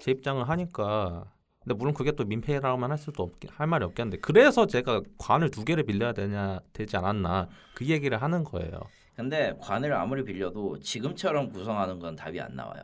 재입장을 0.00 0.48
하니까 0.48 1.24
근데 1.64 1.74
물론 1.74 1.92
그게 1.92 2.12
또 2.12 2.24
민폐라고만 2.24 2.92
할 2.92 2.98
수도 2.98 3.24
없긴 3.24 3.50
할 3.52 3.66
말이 3.66 3.84
없겠는데 3.84 4.18
그래서 4.18 4.66
제가 4.66 5.02
관을 5.18 5.50
두 5.50 5.64
개를 5.64 5.82
빌려야 5.82 6.12
되냐 6.12 6.60
되지 6.72 6.96
않았나 6.96 7.48
그 7.74 7.84
얘기를 7.84 8.22
하는 8.22 8.44
거예요. 8.44 8.78
근데 9.18 9.52
관을 9.58 9.92
아무리 9.94 10.22
빌려도 10.22 10.78
지금처럼 10.78 11.50
구성하는 11.50 11.98
건 11.98 12.14
답이 12.14 12.40
안 12.40 12.54
나와요. 12.54 12.82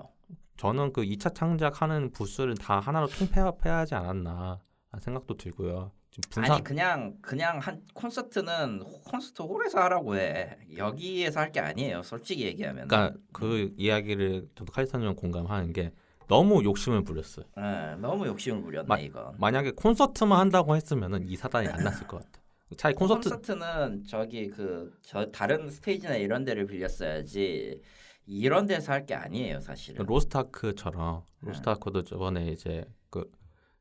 저는 0.57 0.93
그 0.93 1.03
2차 1.03 1.33
창작하는 1.33 2.11
부스를 2.11 2.57
다 2.57 2.81
하나로 2.81 3.07
통폐합해야 3.07 3.77
하지 3.79 3.95
않았나 3.95 4.59
생각도 4.99 5.37
들고요. 5.37 5.93
분산 6.33 6.51
아니 6.57 6.65
그냥 6.65 7.15
그냥 7.23 7.61
한 7.61 7.83
콘서트는 7.95 8.81
콘서트 9.05 9.43
홀에서 9.43 9.79
하라고 9.83 10.17
해. 10.17 10.59
여기에서 10.77 11.39
할 11.39 11.53
게 11.53 11.61
아니에요. 11.61 12.03
솔직히 12.03 12.47
얘기하면. 12.47 12.89
그러니까 12.89 13.17
그 13.33 13.73
이야기를 13.77 14.49
저도 14.57 14.73
카리스타님 14.73 15.15
공감하는 15.15 15.73
게 15.73 15.93
너무 16.27 16.65
욕심을 16.65 17.05
부렸어요. 17.05 17.47
예, 17.59 17.95
너무 18.01 18.27
욕심을 18.27 18.61
부렸네 18.63 18.89
마- 18.89 18.99
이건. 18.99 19.37
만약에 19.39 19.71
콘서트만 19.73 20.37
한다고 20.41 20.75
했으면은 20.75 21.29
이 21.29 21.37
사단이 21.37 21.69
안 21.69 21.85
났을 21.85 22.09
것 22.09 22.17
같아. 22.25 22.41
차라리 22.77 22.95
콘서트 22.97 23.29
콘서트는 23.31 24.05
저기 24.07 24.49
그 24.49 24.93
저 25.03 25.31
다른 25.31 25.71
스테이지나 25.71 26.17
이런 26.17 26.45
데를 26.45 26.67
빌렸어야지 26.67 27.81
이런 28.27 28.67
데서 28.67 28.93
할 28.93 29.05
게 29.07 29.15
아니에요 29.15 29.61
사실은. 29.61 30.05
로스타크처럼 30.07 31.23
네. 31.43 31.49
로스타크도 31.51 32.05
저번에 32.05 32.49
이제 32.49 32.85
그 33.11 33.31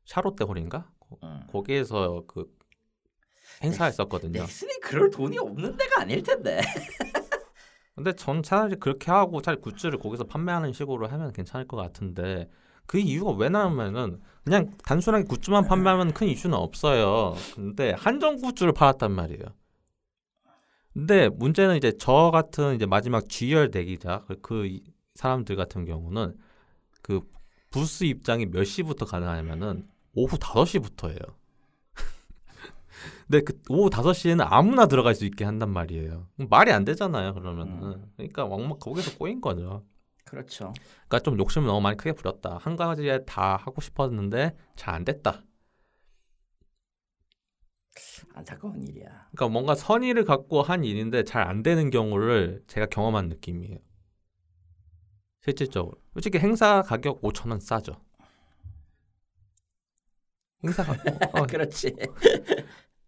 샤롯데 0.04 0.44
홀인가 0.44 0.90
거- 1.00 1.18
응. 1.22 1.40
거기에서 1.50 2.24
그 2.26 2.46
행사했었거든요. 3.62 4.40
넥슨이 4.40 4.80
그럴 4.80 5.10
돈이 5.10 5.38
없는 5.38 5.76
데가 5.76 6.02
아닐 6.02 6.22
텐데. 6.22 6.60
근데 7.94 8.12
전 8.12 8.42
차라리 8.42 8.76
그렇게 8.76 9.10
하고 9.10 9.40
차라리 9.40 9.60
굿즈를 9.62 9.98
거기서 9.98 10.24
판매하는 10.24 10.72
식으로 10.72 11.06
하면 11.08 11.32
괜찮을 11.32 11.66
것 11.66 11.76
같은데 11.76 12.50
그 12.86 12.98
이유가 12.98 13.32
왜 13.32 13.48
나오면은 13.48 14.20
그냥 14.44 14.76
단순하게 14.84 15.24
굿즈만 15.24 15.66
판매하면 15.66 16.12
큰 16.12 16.28
이슈는 16.28 16.56
없어요. 16.56 17.34
근데 17.54 17.92
한정 17.96 18.36
굿즈를 18.36 18.72
팔았단 18.72 19.10
말이에요. 19.12 19.42
근데 20.92 21.28
문제는 21.28 21.76
이제 21.76 21.92
저 21.98 22.30
같은 22.30 22.76
이제 22.76 22.86
마지막 22.86 23.28
G열 23.28 23.70
대기자 23.70 24.22
그- 24.28 24.40
그 24.40 24.66
이- 24.66 24.82
사람들 25.14 25.56
같은 25.56 25.84
경우는 25.84 26.36
그 27.02 27.20
부스 27.70 28.04
입장이 28.04 28.46
몇 28.46 28.64
시부터 28.64 29.04
가능하냐면은 29.06 29.88
오후 30.14 30.36
5시부터예요. 30.38 31.18
근데 33.26 33.40
그 33.40 33.58
오후 33.68 33.90
5시에는 33.90 34.44
아무나 34.48 34.86
들어갈 34.86 35.14
수 35.14 35.24
있게 35.24 35.44
한단 35.44 35.70
말이에요. 35.70 36.28
말이 36.48 36.70
안 36.72 36.84
되잖아요, 36.84 37.34
그러면은. 37.34 37.82
음. 37.82 38.12
그러니까 38.16 38.44
왕막 38.44 38.78
거기서 38.78 39.16
꼬인 39.18 39.40
거죠. 39.40 39.84
그렇죠. 40.34 40.72
그러니까 41.08 41.20
좀 41.20 41.38
욕심을 41.38 41.66
너무 41.66 41.80
많이 41.80 41.96
크게 41.96 42.12
부렸다. 42.12 42.58
한 42.58 42.76
가지에 42.76 43.24
다 43.24 43.56
하고 43.56 43.80
싶었는데 43.80 44.56
잘 44.76 44.94
안 44.94 45.04
됐다. 45.04 45.44
안타까운 48.34 48.82
일이야. 48.82 49.28
그러니까 49.32 49.48
뭔가 49.48 49.74
선의를 49.74 50.24
갖고 50.24 50.62
한 50.62 50.84
일인데 50.84 51.24
잘 51.24 51.44
안 51.44 51.62
되는 51.62 51.90
경우를 51.90 52.62
제가 52.66 52.86
경험한 52.86 53.28
느낌이에요. 53.28 53.78
실질적으로. 55.42 56.00
솔직히 56.12 56.38
행사 56.38 56.82
가격 56.82 57.20
5천 57.22 57.50
원 57.50 57.60
싸죠. 57.60 57.92
행사 60.64 60.82
가격 60.82 61.34
어, 61.36 61.46
그렇지. 61.46 61.94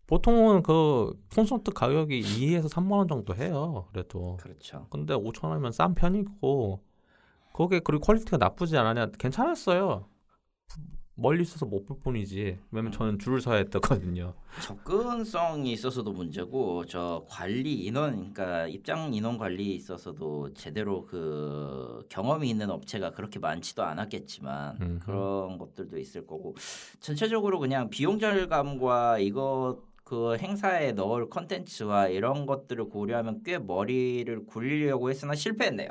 보통은 0.06 0.62
그 0.62 1.12
콘서트 1.34 1.72
가격이 1.72 2.20
2에서 2.20 2.68
3만 2.68 2.98
원 2.98 3.08
정도 3.08 3.34
해요. 3.34 3.88
그래도. 3.92 4.36
그렇죠. 4.40 4.86
근데 4.90 5.14
5천 5.14 5.48
원이면 5.48 5.72
싼 5.72 5.94
편이고 5.94 6.84
거기에 7.56 7.80
그리고 7.80 8.02
퀄리티가 8.02 8.36
나쁘지 8.36 8.76
않았냐 8.76 9.12
괜찮았어요. 9.18 10.06
멀리 11.18 11.42
있어서 11.42 11.64
못 11.64 11.86
볼 11.86 11.98
뿐이지. 12.00 12.58
왜냐면 12.70 12.92
저는 12.92 13.18
줄을 13.18 13.40
서야 13.40 13.56
했거든요. 13.56 14.34
접근성이 14.62 15.72
있어서도 15.72 16.12
문제고 16.12 16.84
저 16.84 17.24
관리 17.26 17.72
인원 17.86 18.34
그러니까 18.34 18.66
입장 18.66 19.14
인원 19.14 19.38
관리에 19.38 19.74
있어서도 19.74 20.52
제대로 20.52 21.06
그 21.06 22.04
경험이 22.10 22.50
있는 22.50 22.68
업체가 22.70 23.12
그렇게 23.12 23.38
많지도 23.38 23.82
않았겠지만 23.82 24.76
음흠. 24.82 24.98
그런 25.06 25.56
것들도 25.56 25.96
있을 25.98 26.26
거고 26.26 26.54
전체적으로 27.00 27.58
그냥 27.58 27.88
비용 27.88 28.18
절감과 28.18 29.20
이거 29.20 29.82
그 30.04 30.36
행사에 30.36 30.92
넣을 30.92 31.30
컨텐츠와 31.30 32.08
이런 32.08 32.44
것들을 32.44 32.90
고려하면 32.90 33.42
꽤 33.42 33.58
머리를 33.58 34.44
굴리려고 34.44 35.08
했으나 35.08 35.34
실패했네요. 35.34 35.88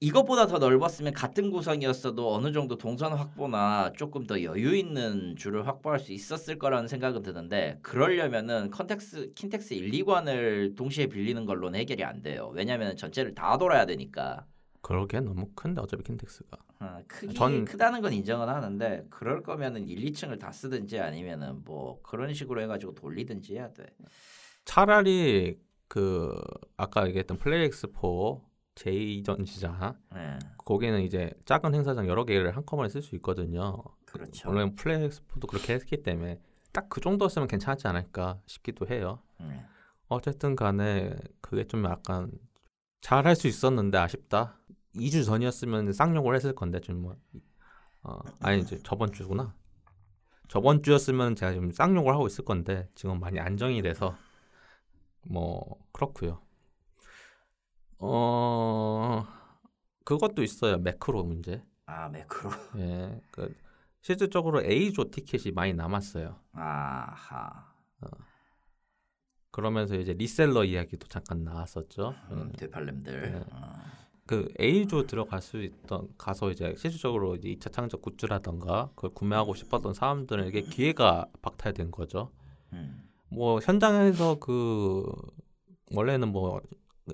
이것보다 0.00 0.46
더 0.46 0.58
넓었으면 0.58 1.14
같은 1.14 1.50
구성이었어도 1.50 2.34
어느 2.34 2.52
정도 2.52 2.76
동선 2.76 3.14
확보나 3.14 3.92
조금 3.96 4.26
더 4.26 4.42
여유 4.42 4.76
있는 4.76 5.34
줄을 5.36 5.66
확보할 5.66 5.98
수 5.98 6.12
있었을 6.12 6.58
거라는 6.58 6.86
생각은 6.86 7.22
드는데 7.22 7.78
그러려면은 7.80 8.70
컨텍스 8.70 9.32
킨텍스 9.34 9.72
1, 9.72 9.90
2관을 10.04 10.76
동시에 10.76 11.06
빌리는 11.06 11.46
걸로는 11.46 11.78
해결이 11.80 12.04
안 12.04 12.20
돼요. 12.20 12.50
왜냐하면 12.54 12.94
전체를 12.96 13.34
다 13.34 13.56
돌아야 13.56 13.86
되니까 13.86 14.44
그러기엔 14.82 15.24
너무 15.24 15.48
큰데 15.54 15.80
어차피 15.80 16.02
킨텍스가. 16.04 16.58
어, 16.80 16.98
크기 17.08 17.32
전- 17.34 17.64
크다는 17.64 18.02
건 18.02 18.12
인정은 18.12 18.48
하는데 18.50 19.02
그럴 19.08 19.42
거면은 19.42 19.88
1, 19.88 20.12
2층을 20.12 20.38
다 20.38 20.52
쓰든지 20.52 21.00
아니면은 21.00 21.62
뭐 21.64 22.00
그런 22.02 22.34
식으로 22.34 22.60
해가지고 22.60 22.94
돌리든지 22.94 23.54
해야 23.54 23.72
돼. 23.72 23.86
차라리 24.66 25.58
그 25.88 26.34
아까 26.76 27.06
얘기했던 27.08 27.38
플레이엑스포 27.38 28.42
제2전시장 28.76 29.96
네, 30.14 30.38
거기는 30.58 31.02
이제 31.02 31.32
작은 31.44 31.74
행사장 31.74 32.06
여러 32.08 32.24
개를 32.24 32.56
한꺼번에 32.56 32.88
쓸 32.88 33.02
수 33.02 33.14
있거든요. 33.16 33.82
그렇죠. 34.04 34.48
원래 34.48 34.72
플레이엑스포도 34.74 35.46
그렇게 35.48 35.74
했기 35.74 36.02
때문에 36.02 36.40
딱 36.72 36.86
그 36.88 37.00
정도였으면 37.00 37.48
괜찮지 37.48 37.88
않을까 37.88 38.40
싶기도 38.46 38.86
해요. 38.86 39.20
네. 39.40 39.64
어쨌든 40.08 40.54
간에 40.56 41.16
그게 41.40 41.64
좀 41.66 41.84
약간 41.84 42.30
잘 43.00 43.26
할 43.26 43.34
수 43.34 43.48
있었는데 43.48 43.98
아쉽다. 43.98 44.58
2주 44.94 45.24
전이었으면 45.24 45.92
쌍욕을 45.92 46.34
했을 46.34 46.54
건데 46.54 46.80
지금 46.80 47.02
뭐 47.02 47.16
어, 48.02 48.18
아니 48.40 48.60
이제 48.60 48.78
저번 48.84 49.12
주구나. 49.12 49.54
저번 50.48 50.82
주였으면 50.82 51.34
제가 51.34 51.52
지금 51.52 51.72
쌍욕을 51.72 52.12
하고 52.12 52.26
있을 52.26 52.44
건데 52.44 52.88
지금 52.94 53.18
많이 53.20 53.40
안정이 53.40 53.82
돼서 53.82 54.16
뭐 55.22 55.76
그렇고요. 55.92 56.40
어 57.98 59.26
그것도 60.04 60.42
있어요. 60.42 60.78
매크로 60.78 61.24
문제. 61.24 61.62
아 61.86 62.08
매크로. 62.08 62.50
예. 62.78 63.20
그 63.30 63.54
실질적으로 64.00 64.62
A조 64.62 65.10
티켓이 65.10 65.52
많이 65.52 65.72
남았어요. 65.74 66.36
아하. 66.52 67.74
그러면서 69.50 69.96
이제 69.96 70.12
리셀러 70.12 70.64
이야기도 70.64 71.08
잠깐 71.08 71.42
나왔었죠. 71.42 72.14
음, 72.30 72.50
예. 72.52 72.56
되팔렘들. 72.58 73.32
네. 73.32 73.44
어. 73.52 73.72
그 74.26 74.52
A조 74.60 75.06
들어갈 75.06 75.40
수 75.40 75.62
있던 75.62 76.08
가서 76.18 76.50
이제 76.50 76.74
실질적으로 76.76 77.36
이제 77.36 77.48
2차 77.54 77.72
창작 77.72 78.02
굿즈라던가 78.02 78.90
그걸 78.94 79.10
구매하고 79.14 79.54
싶었던 79.54 79.94
사람들에게 79.94 80.62
기회가 80.62 81.26
박탈된 81.42 81.90
거죠. 81.90 82.30
음. 82.72 83.08
뭐 83.28 83.60
현장에서 83.60 84.38
그 84.38 85.04
원래는 85.92 86.28
뭐 86.32 86.60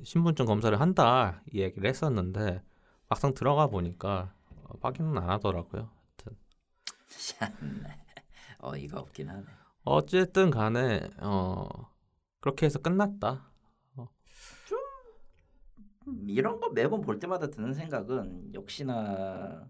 신분증 0.03 0.47
검사를 0.47 0.79
한다 0.81 1.43
이 1.53 1.61
얘기를 1.61 1.89
했었는데 1.89 2.63
막상 3.09 3.35
들어가 3.35 3.67
보니까 3.67 4.35
어, 4.65 4.75
확인은 4.81 5.19
안 5.19 5.31
하더라고요. 5.31 5.91
하여튼 6.17 6.39
참네. 7.09 8.05
어이가 8.61 9.01
없긴 9.01 9.29
하네. 9.29 9.45
어쨌든 9.85 10.51
간에 10.51 11.11
어 11.21 11.67
그렇게 12.41 12.67
해서 12.67 12.79
끝났다. 12.79 13.51
음, 16.09 16.25
이런 16.29 16.59
거 16.61 16.71
매번 16.71 17.01
볼 17.01 17.19
때마다 17.19 17.49
드는 17.49 17.75
생각은 17.75 18.55
역시나 18.55 19.69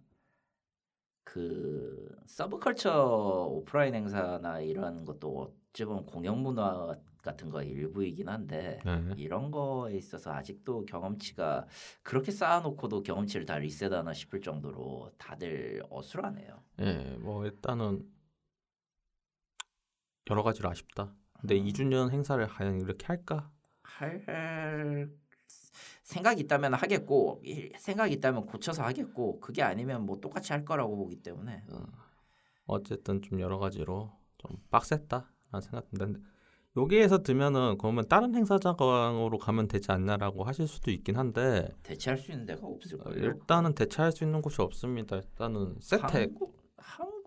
그 1.25 2.15
서브컬처 2.27 3.47
오프라인 3.51 3.95
행사나 3.95 4.61
이런 4.61 5.05
것도 5.05 5.55
어찌 5.71 5.85
보면 5.85 6.07
공연 6.07 6.39
문화 6.39 6.97
같은 7.23 7.51
거 7.51 7.63
일부이긴 7.63 8.29
한데 8.29 8.81
네. 8.85 9.15
이런 9.17 9.51
거에 9.51 9.95
있어서 9.97 10.33
아직도 10.33 10.85
경험치가 10.87 11.67
그렇게 12.03 12.33
쌓아놓고도 12.33 13.03
경험치를 13.05 13.47
다 13.47 13.59
리셋하나 13.59 14.13
싶을 14.13 14.41
정도로 14.41 15.13
다들 15.17 15.83
어수라네요. 15.89 16.63
예, 16.81 17.17
뭐 17.21 17.45
일단은 17.47 18.05
여러 20.31 20.43
가지로 20.43 20.69
아쉽다. 20.71 21.15
근데 21.41 21.59
음. 21.59 21.65
2주년 21.67 22.11
행사를 22.11 22.45
과연 22.47 22.81
이렇게 22.81 23.07
할까? 23.07 23.51
할 23.83 25.09
생각이 26.03 26.41
있다면 26.43 26.75
하겠고 26.75 27.41
이- 27.45 27.73
생각이 27.79 28.15
있다면 28.15 28.47
고쳐서 28.47 28.83
하겠고 28.83 29.41
그게 29.41 29.63
아니면 29.63 30.05
뭐 30.07 30.21
똑같이 30.21 30.53
할 30.53 30.65
거라고 30.65 30.97
보기 30.97 31.23
때문에 31.23 31.65
어, 31.73 31.85
어쨌든 32.67 33.23
좀 33.23 33.41
여러 33.41 33.59
가지로 33.59 34.13
좀 34.39 34.57
빡셌다라는 34.71 35.61
생각입니다. 35.61 36.05
근데 36.07 36.21
여기에서 36.77 37.23
들면은 37.23 37.77
그러면 37.79 38.07
다른 38.09 38.35
행사장으로 38.35 39.37
가면 39.39 39.69
되지 39.69 39.93
않냐라고 39.93 40.45
하실 40.45 40.67
수도 40.67 40.91
있긴 40.91 41.17
한데 41.17 41.69
대체할 41.83 42.19
수 42.19 42.33
있는 42.33 42.47
데가 42.47 42.67
없을 42.67 42.99
어, 43.01 43.05
거예요. 43.05 43.25
일단은 43.25 43.75
대체할 43.75 44.13
수 44.13 44.25
있는 44.25 44.41
곳이 44.41 44.63
없습니다. 44.63 45.17
일단은 45.17 45.77
세텍 45.81 46.15
한국 46.15 46.57
한국 46.79 47.23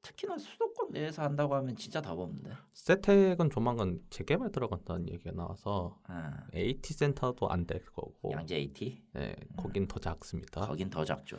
특히나 0.00 0.36
수도권 0.38 0.90
내에서 0.92 1.22
한다고 1.22 1.54
하면 1.56 1.76
진짜 1.76 2.00
답 2.00 2.18
없는데. 2.18 2.50
세텍은 2.72 3.50
조만간 3.50 4.00
재개발 4.10 4.50
들어간다는 4.50 5.08
얘기가 5.10 5.32
나와서 5.32 5.98
아, 6.04 6.32
AT 6.54 6.94
센터도 6.94 7.48
안 7.50 7.66
될 7.66 7.84
거고 7.86 8.32
양재 8.32 8.56
AT 8.56 9.02
네, 9.12 9.36
거긴 9.56 9.86
더 9.86 10.00
작습니다. 10.00 10.66
거긴 10.66 10.88
더 10.90 11.04
작죠. 11.04 11.36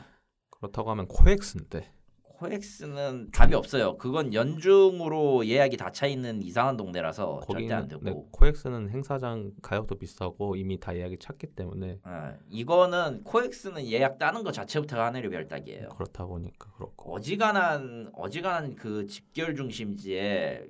그렇다고 0.52 0.91
하면 0.91 1.08
코엑스인데 1.08 1.91
코엑스는 2.34 3.32
답이 3.32 3.54
없어요. 3.56 3.98
그건 3.98 4.34
연중으로 4.34 5.46
예약이 5.48 5.78
다 5.78 5.89
차 5.91 6.08
있는 6.08 6.41
이상한 6.41 6.76
동네라서 6.76 7.41
절대 7.50 7.74
안 7.74 7.88
거기는 7.88 7.88
되고. 7.88 8.04
네, 8.04 8.28
코엑스는 8.32 8.89
행사장 8.89 9.52
가격도 9.62 9.96
비싸고 10.00 10.56
이미 10.56 10.80
다 10.80 10.96
예약이 10.96 11.17
찼기 11.19 11.48
때문에 11.56 12.00
아, 12.04 12.34
이거는 12.50 13.24
코엑스는 13.24 13.86
예약 13.88 14.17
따는 14.17 14.43
것 14.43 14.52
자체부터가 14.52 15.06
하늘의 15.06 15.30
별따기예요. 15.30 15.89
그렇다 15.89 16.26
보니까 16.26 16.72
그렇고 16.74 17.13
어지간한 17.15 18.10
어지간한 18.13 18.76
그 18.76 19.06
집결 19.06 19.56
중심지에 19.56 20.65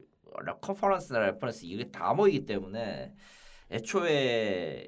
컨퍼런스나 0.61 1.19
레퍼런스 1.19 1.65
이게 1.65 1.89
다 1.89 2.13
모이기 2.13 2.45
때문에 2.45 3.13
애초에 3.71 4.87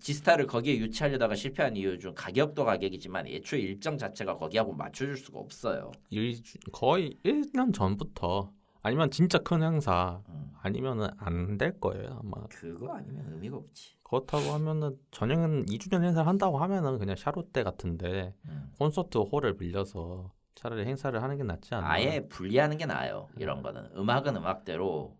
지스타를 0.00 0.46
거기에 0.46 0.78
유치하려다가 0.78 1.34
실패한 1.34 1.76
이유 1.76 1.98
중 1.98 2.12
가격도 2.14 2.64
가격이지만 2.64 3.26
애초에 3.26 3.60
일정 3.60 3.98
자체가 3.98 4.36
거기하고 4.36 4.72
맞춰줄 4.72 5.16
수가 5.16 5.38
없어요. 5.38 5.92
일, 6.10 6.34
거의 6.72 7.18
1년 7.24 7.74
전부터 7.74 8.52
아니면 8.82 9.10
진짜 9.10 9.38
큰 9.38 9.62
행사 9.62 10.22
음, 10.28 10.52
아니면은 10.62 11.08
안 11.18 11.58
될 11.58 11.78
거예요 11.80 12.20
아마 12.22 12.46
그거 12.48 12.94
아니면 12.94 13.26
의미가 13.32 13.56
없지. 13.56 13.96
그렇다고 14.04 14.44
하면은 14.54 14.96
전형은 15.10 15.66
2주년 15.66 16.04
행사를 16.04 16.26
한다고 16.26 16.58
하면은 16.58 16.98
그냥 16.98 17.16
샤롯데 17.16 17.62
같은 17.64 18.16
데 18.16 18.34
음. 18.48 18.70
콘서트 18.78 19.18
홀을 19.18 19.56
빌려서 19.56 20.32
차라리 20.54 20.86
행사를 20.86 21.20
하는 21.22 21.36
게 21.36 21.42
낫지 21.42 21.74
않나 21.74 21.86
아예 21.90 22.26
분리하는 22.28 22.78
게 22.78 22.86
나아요. 22.86 23.28
이런 23.36 23.62
거는 23.62 23.90
음악은 23.96 24.36
음악대로 24.36 25.16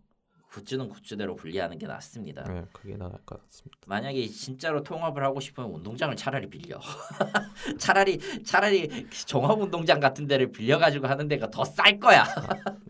굿즈는 0.51 0.89
굿즈대로 0.89 1.35
분리하는 1.35 1.77
게 1.77 1.85
낫습니다. 1.87 2.43
네 2.43 2.63
그게 2.71 2.95
나을 2.95 3.11
것 3.25 3.43
같습니다 3.45 3.77
만약에 3.85 4.27
진짜로 4.27 4.81
통합을 4.83 5.23
하고 5.23 5.39
싶으면 5.39 5.69
운동장을 5.71 6.15
차라리 6.15 6.49
빌려. 6.49 6.79
차라리 7.77 8.19
차라리 8.43 9.07
종합 9.25 9.59
운동장 9.59 9.99
같은 9.99 10.25
데를 10.27 10.51
빌려 10.51 10.77
가지고 10.77 11.07
하는 11.07 11.27
데가 11.27 11.49
더 11.49 11.63
쌀 11.65 11.99
거야. 11.99 12.25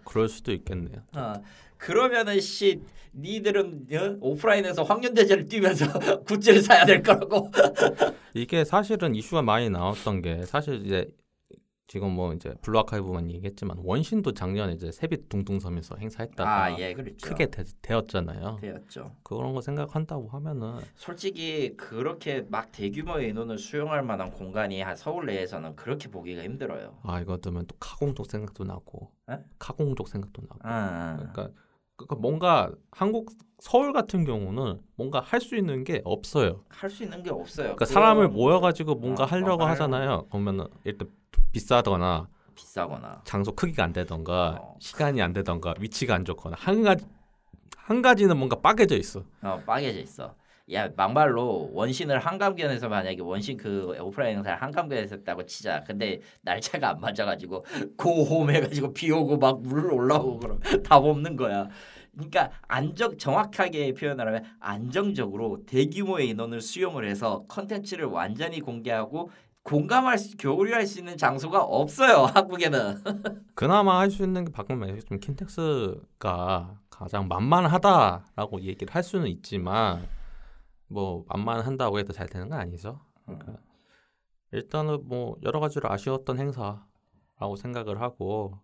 그럴 0.06 0.30
수도 0.30 0.54
있겠네요 0.54 1.02
어, 1.13 1.34
그러면은 1.78 2.39
씨 2.39 2.80
니들은 3.13 3.88
어? 3.93 4.17
오프라인에서 4.22 4.84
황년대제를 4.84 5.48
뛰면서 5.48 5.88
굿즈를 6.26 6.62
사야 6.62 6.86
될 6.86 7.02
거라고. 7.02 7.52
이게 8.36 8.63
사실은 8.63 9.15
이슈가 9.15 9.41
많이 9.41 9.70
나왔던 9.70 10.22
게 10.22 10.43
사실 10.46 10.86
이제 10.86 11.08
지금 11.88 12.12
뭐 12.12 12.34
이제 12.34 12.54
블루 12.62 12.80
아카이브만 12.80 13.32
얘기했지만 13.32 13.78
원신도 13.82 14.34
작년에 14.34 14.73
이제 14.73 14.91
세빛 14.91 15.30
둥둥섬에서 15.30 15.95
행사했다가 15.95 16.63
아 16.65 16.78
예 16.80 16.93
그렇죠. 16.93 17.15
크게 17.30 17.45
되, 17.50 17.63
되었잖아요. 17.82 18.58
되었죠. 18.60 19.15
그런 19.23 19.54
거 19.54 19.62
생각한다고 19.62 20.28
하면은 20.28 20.80
솔직히 20.95 21.76
그렇게 21.78 22.45
막 22.50 22.71
대규모의 22.73 23.30
인원을 23.30 23.58
수용할 23.58 24.04
만한 24.04 24.32
공간이 24.32 24.82
한 24.82 24.97
서울 24.97 25.28
내에서는 25.28 25.78
그렇게 25.78 26.10
보기가 26.10 26.43
힘들어요. 26.43 26.97
아 27.04 27.21
이거 27.21 27.38
들으면 27.38 27.65
또 27.67 27.76
카공족 27.80 28.30
생각도 28.30 28.65
나고 28.65 29.10
에? 29.30 29.38
카공족 29.58 30.10
생각도 30.10 30.41
나고 30.41 30.60
아, 30.63 31.15
그러니까 31.17 31.50
그러니까 31.95 32.15
뭔가 32.17 32.71
한국 32.91 33.32
서울 33.60 33.93
같은 33.93 34.26
경우는 34.26 34.82
뭔가 34.97 35.19
할 35.21 35.39
수 35.39 35.56
있는 35.56 35.86
게 35.86 36.02
없어요. 36.04 36.63
할 36.67 36.89
수 36.89 37.04
있는 37.04 37.23
게 37.23 37.30
없어요. 37.32 37.63
그러니까 37.76 37.86
사람을 37.86 38.28
모여가지고 38.28 38.95
뭔가 38.95 39.23
어, 39.23 39.26
하려고 39.26 39.47
뭔가 39.60 39.69
하잖아요. 39.69 40.28
그러면은 40.30 40.67
일단 40.84 41.10
비싸거나 41.52 42.28
비싸거나 42.56 43.22
장소 43.24 43.54
크기가 43.54 43.84
안 43.84 43.94
되던가 43.94 44.58
어. 44.62 44.76
시간이 44.80 45.22
안 45.22 45.34
되던가 45.34 45.74
위치가 45.80 46.16
안 46.16 46.26
좋거나 46.26 46.56
한 46.60 46.84
가지 46.84 47.06
한 47.78 48.02
가지는 48.02 48.36
뭔가 48.38 48.58
빠개져 48.60 48.98
있어. 48.98 49.24
어, 49.42 49.62
빠개져 49.66 50.00
있어. 50.02 50.36
야 50.74 50.90
막말로 50.98 51.70
원신을 51.72 52.20
한강변에서 52.20 52.90
만약에 52.90 53.22
원신 53.22 53.56
그 53.56 53.96
오프라인 54.02 54.36
행사를 54.38 54.62
한강변에서 54.62 55.16
했다고 55.16 55.46
치자. 55.46 55.84
근데 55.86 56.20
날짜가 56.42 56.90
안 56.90 57.00
맞아가지고 57.00 57.66
고홈 57.98 58.50
해가지고 58.52 58.92
비 58.94 59.10
오고 59.12 59.38
막 59.38 59.60
물 59.62 59.86
올라오고 59.94 60.40
그럼 60.40 60.60
답 60.84 61.06
없는 61.06 61.38
거야. 61.38 61.70
그러니까 62.14 62.50
안정 62.68 63.18
정확하게 63.18 63.94
표현하면 63.94 64.44
안정적으로 64.60 65.64
대규모의 65.66 66.30
인원을 66.30 66.60
수용을 66.60 67.08
해서 67.08 67.46
컨텐츠를 67.48 68.06
완전히 68.06 68.60
공개하고 68.60 69.30
공감할 69.68 70.18
수, 70.18 70.38
교류할 70.38 70.88
수 70.88 71.00
있는 71.00 71.18
장소가 71.18 71.62
없어요 71.62 72.24
한국에는. 72.34 73.04
그나마 73.54 74.00
할 74.00 74.10
수 74.10 74.24
있는 74.24 74.46
게 74.46 74.52
방금 74.54 74.80
말했지만 74.80 75.20
킨텍스가 75.20 76.80
가장 76.90 77.28
만만하다라고 77.28 78.62
얘기를 78.62 78.96
할 78.96 79.04
수는 79.04 79.28
있지만 79.28 80.08
뭐 80.88 81.26
만만한다고 81.28 82.00
해도 82.00 82.14
잘 82.14 82.28
되는 82.28 82.48
건 82.48 82.60
아니죠. 82.60 83.02
그러니까 83.26 83.58
일단은 84.54 85.06
뭐 85.06 85.36
여러 85.44 85.60
가지로 85.60 85.92
아쉬웠던 85.92 86.40
행사라고 86.40 87.58
생각을 87.58 88.00
하고 88.00 88.58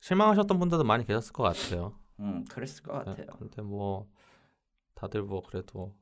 실망하셨던 0.00 0.58
분들도 0.58 0.82
많이 0.84 1.04
계셨을 1.04 1.34
것 1.34 1.42
같아요. 1.42 1.92
음 2.20 2.44
그랬을 2.50 2.82
것 2.84 2.92
같아요. 2.92 3.26
근데 3.38 3.60
뭐 3.60 4.08
다들 4.94 5.22
뭐 5.22 5.42
그래도 5.42 5.94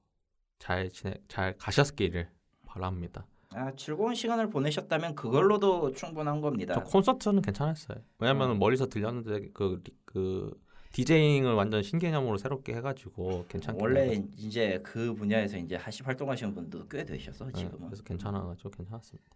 잘 0.61 0.89
지내 0.91 1.15
잘 1.27 1.57
가셨기를 1.59 2.31
바랍니다. 2.65 3.27
아 3.55 3.73
즐거운 3.77 4.15
시간을 4.15 4.51
보내셨다면 4.51 5.15
그걸로도 5.15 5.93
충분한 5.93 6.41
겁니다. 6.41 6.75
저 6.75 6.81
콘서트는 6.83 7.43
괜찮았어요. 7.43 7.99
왜냐면 8.19 8.49
음. 8.49 8.53
은 8.53 8.59
멀리서 8.59 8.87
들렸는데 8.87 9.51
그, 9.53 9.83
그 10.05 10.51
디제잉을 10.93 11.55
완전 11.55 11.83
신개념으로 11.83 12.39
새롭게 12.39 12.75
해가지고 12.75 13.47
괜찮게 13.49 13.79
원래 13.81 14.01
나가지고. 14.07 14.29
이제 14.37 14.81
그 14.83 15.15
분야에서 15.15 15.59
이제 15.59 15.77
하시 15.77 16.03
활동하시는 16.03 16.55
분도 16.55 16.87
꽤 16.89 17.05
되셔서 17.05 17.47
네, 17.47 17.53
지금은. 17.53 17.89
그래서 17.89 18.03
괜찮아가지고 18.03 18.71
괜찮았습니다. 18.71 19.31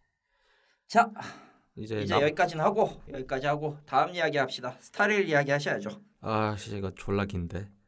자 0.87 1.11
이제, 1.77 2.03
이제 2.03 2.15
나, 2.15 2.23
여기까지는 2.23 2.65
하고 2.65 2.91
여기까지 3.13 3.47
하고 3.47 3.77
다음 3.87 4.15
이야기 4.15 4.39
합시다. 4.39 4.77
스타레일 4.81 5.29
이야기 5.29 5.51
하셔야죠. 5.51 6.01
아 6.21 6.57
씨, 6.57 6.77
이거 6.77 6.91
졸라 6.95 7.25
긴데 7.25 7.61
30분 7.61 7.80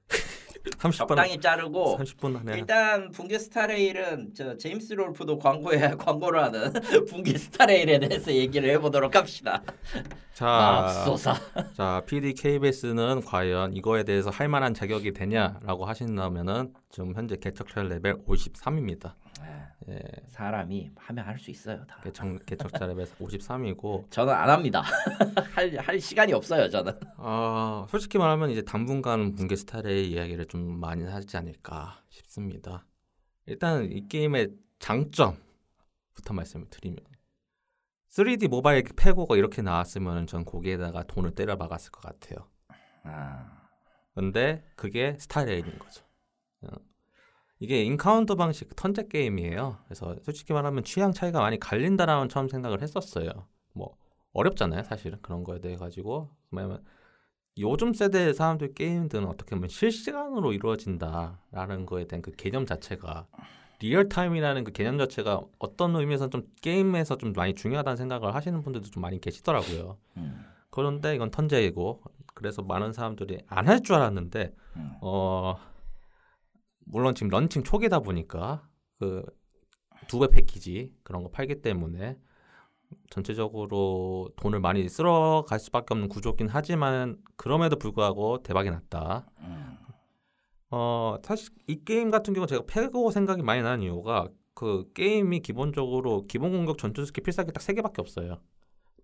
적당히 0.92 1.40
자르고 1.40 1.98
30분 1.98 2.40
안에 2.40 2.58
일단 2.58 3.10
붕괴 3.10 3.38
스타레일은 3.38 4.32
저 4.34 4.56
제임스 4.56 4.94
롤프도 4.94 5.38
광고에 5.38 5.78
광고를 5.98 6.42
하는 6.42 6.72
붕괴 7.08 7.36
스타레일에 7.36 7.98
대해서 7.98 8.32
얘기를 8.32 8.70
해보도록 8.70 9.14
합시다. 9.16 9.62
자, 10.32 10.46
맙소사. 10.46 11.34
자 11.76 12.02
PD 12.06 12.34
KBS는 12.34 13.22
과연 13.24 13.74
이거에 13.74 14.04
대해서 14.04 14.30
할 14.30 14.48
만한 14.48 14.74
자격이 14.74 15.12
되냐라고 15.12 15.84
하신다면은 15.84 16.72
지금 16.90 17.14
현재 17.14 17.36
개척자 17.36 17.82
레벨 17.82 18.16
53입니다. 18.26 19.14
예, 19.88 20.00
사람이 20.28 20.92
하면 20.96 21.24
할 21.26 21.38
수 21.38 21.50
있어요 21.50 21.84
다. 21.86 22.00
개척 22.02 22.46
개척자 22.46 22.86
레벨 22.86 23.04
53이고 23.06 24.10
저는 24.10 24.32
안 24.32 24.48
합니다. 24.50 24.82
할, 25.54 25.76
할 25.78 26.00
시간이 26.00 26.32
없어요 26.32 26.68
저는. 26.68 26.92
아 27.16 27.86
솔직히 27.88 28.18
말하면 28.18 28.50
이제 28.50 28.62
당분간 28.62 29.34
붕괴 29.34 29.56
스타일의 29.56 30.10
이야기를 30.10 30.46
좀 30.46 30.78
많이 30.80 31.04
하지 31.04 31.36
않을까 31.36 32.02
싶습니다. 32.10 32.84
일단 33.46 33.90
이 33.90 34.06
게임의 34.08 34.50
장점부터 34.78 36.32
말씀을 36.32 36.66
드리면 36.70 36.98
3D 38.10 38.48
모바일 38.48 38.84
패고가 38.84 39.36
이렇게 39.36 39.62
나왔으면 39.62 40.26
전 40.26 40.44
거기에다가 40.44 41.02
돈을 41.04 41.34
때려 41.34 41.56
박았을 41.56 41.90
것 41.90 42.02
같아요. 42.02 42.46
아, 43.04 43.62
근데 44.14 44.62
그게 44.76 45.16
스타일인 45.18 45.78
거죠. 45.78 46.04
어. 47.62 47.64
이게 47.64 47.82
encounter 47.84 48.34
방식 48.34 48.74
턴제 48.76 49.08
게임이에요. 49.08 49.78
그래서 49.84 50.16
솔직히 50.22 50.52
말하면 50.52 50.84
취향 50.84 51.12
차이가 51.12 51.40
많이 51.40 51.58
갈린다라는 51.60 52.28
처음 52.28 52.48
생각을 52.48 52.82
했었어요. 52.82 53.30
뭐 53.72 53.96
어렵잖아요, 54.32 54.82
사실은 54.82 55.18
그런 55.22 55.44
거에 55.44 55.60
대해 55.60 55.76
가지고 55.76 56.30
뭐냐면 56.50 56.82
요즘 57.58 57.92
세대 57.92 58.32
사람들 58.32 58.74
게임들은 58.74 59.26
어떻게 59.26 59.54
보면 59.54 59.68
실시간으로 59.68 60.52
이루어진다라는 60.54 61.86
거에 61.86 62.06
대한 62.06 62.22
그 62.22 62.30
개념 62.32 62.64
자체가 62.66 63.26
real 63.80 64.08
time이라는 64.08 64.64
그 64.64 64.72
개념 64.72 64.96
자체가 64.96 65.42
어떤 65.58 65.94
의미에서 65.96 66.30
좀 66.30 66.44
게임에서 66.62 67.18
좀 67.18 67.32
많이 67.34 67.54
중요하다는 67.54 67.96
생각을 67.96 68.34
하시는 68.34 68.62
분들도 68.62 68.88
좀 68.90 69.02
많이 69.02 69.20
계시더라고요. 69.20 69.98
음, 70.16 70.44
그런데 70.70 71.14
이건 71.14 71.30
턴제이고 71.30 72.00
그래서 72.34 72.62
많은 72.62 72.92
사람들이 72.92 73.40
안 73.48 73.68
할 73.68 73.82
줄 73.82 73.96
알았는데 73.96 74.54
음. 74.76 74.92
어 75.02 75.56
물론 76.84 77.14
지금 77.14 77.28
런칭 77.30 77.62
초기다 77.64 78.00
보니까 78.00 78.68
그 78.98 79.24
두 80.08 80.18
배 80.20 80.28
패키지 80.28 80.92
그런 81.04 81.22
거 81.22 81.30
팔기 81.30 81.62
때문에 81.62 82.18
전체적으로 83.10 84.30
돈을 84.36 84.60
많이 84.60 84.88
쓸어 84.88 85.44
갈 85.46 85.58
수밖에 85.60 85.94
없는 85.94 86.08
구조긴 86.08 86.48
하지만 86.48 87.18
그럼에도 87.36 87.76
불구하고 87.76 88.42
대박이 88.42 88.70
났다. 88.70 89.26
음. 89.40 89.78
어 90.70 91.16
사실 91.22 91.50
이 91.66 91.84
게임 91.84 92.10
같은 92.10 92.34
경우 92.34 92.46
제가 92.46 92.64
페고 92.66 93.10
생각이 93.10 93.42
많이 93.42 93.62
나는 93.62 93.84
이유가 93.84 94.28
그 94.54 94.90
게임이 94.94 95.40
기본적으로 95.40 96.26
기본 96.26 96.52
공격 96.52 96.78
전투 96.78 97.04
스킬 97.04 97.22
필살기 97.24 97.52
딱 97.52 97.62
세 97.62 97.74
개밖에 97.74 98.00
없어요. 98.02 98.40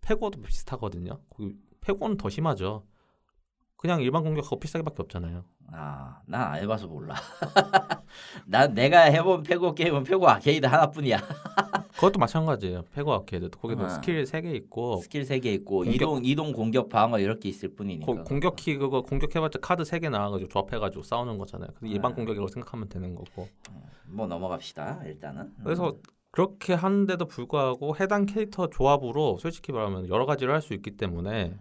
페고도 0.01 0.41
비슷하거든요. 0.43 1.21
거기 1.31 1.55
페고는 1.81 2.17
더 2.17 2.29
심하죠. 2.29 2.85
그냥 3.79 4.03
일반 4.03 4.25
공격하고 4.25 4.59
필살기밖에 4.59 4.97
없잖아요. 5.03 5.45
아, 5.73 6.21
난 6.27 6.53
안 6.53 6.63
해봐서 6.63 6.87
몰라. 6.89 7.15
난 8.47 8.75
내가 8.75 9.03
해본 9.03 9.45
페고 9.45 9.73
게임은 9.75 10.03
페고 10.03 10.29
아케이드 10.29 10.67
하나뿐이야. 10.67 11.19
그것도 11.95 12.19
마찬가지예요. 12.19 12.83
페고 12.93 13.13
아케이드 13.13 13.51
거기도 13.51 13.85
아. 13.85 13.89
스킬 13.89 14.27
세개 14.27 14.51
있고 14.53 14.97
스킬 14.99 15.23
3개 15.23 15.47
있고 15.47 15.79
공격- 15.85 15.95
이동 15.95 16.21
이동 16.25 16.53
공격 16.53 16.89
방어 16.89 17.19
이렇게 17.21 17.49
있을 17.49 17.75
뿐이니까. 17.75 18.07
고- 18.07 18.25
공격키 18.25 18.77
그거 18.79 19.03
공격해봤자 19.03 19.61
카드 19.61 19.85
세개 19.85 20.09
나와가지고 20.09 20.49
조합해가지고 20.49 21.03
싸우는 21.05 21.39
거잖아요. 21.39 21.71
그 21.79 21.87
일반 21.87 22.13
아. 22.13 22.15
공격이라고 22.17 22.49
생각하면 22.49 22.89
되는 22.89 23.15
거고. 23.15 23.49
뭐 24.07 24.27
넘어갑시다. 24.27 25.03
일단은. 25.07 25.53
그래서 25.63 25.95
그렇게 26.33 26.75
하는데도 26.75 27.27
불구하고 27.27 27.97
해당 27.97 28.27
캐릭터 28.27 28.69
조합으로 28.69 29.39
솔직히 29.39 29.71
말하면 29.73 30.09
여러 30.09 30.27
가지를 30.27 30.53
할 30.55 30.61
수 30.63 30.75
있기 30.75 30.93
때문에 30.97 31.55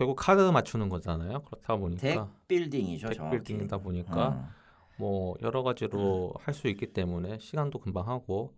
결국 0.00 0.14
카드 0.16 0.40
맞추는 0.40 0.88
거잖아요. 0.88 1.42
그렇다 1.42 1.74
deck 1.74 1.78
보니까 1.78 2.30
building이죠, 2.48 3.08
deck 3.08 3.14
정확히. 3.16 3.36
building이다 3.36 3.76
보니까 3.78 4.28
어. 4.28 4.48
뭐 4.96 5.36
여러 5.42 5.62
가지로 5.62 6.32
할 6.40 6.54
수 6.54 6.68
있기 6.68 6.86
때문에 6.86 7.38
시간도 7.38 7.78
금방 7.80 8.08
하고 8.08 8.54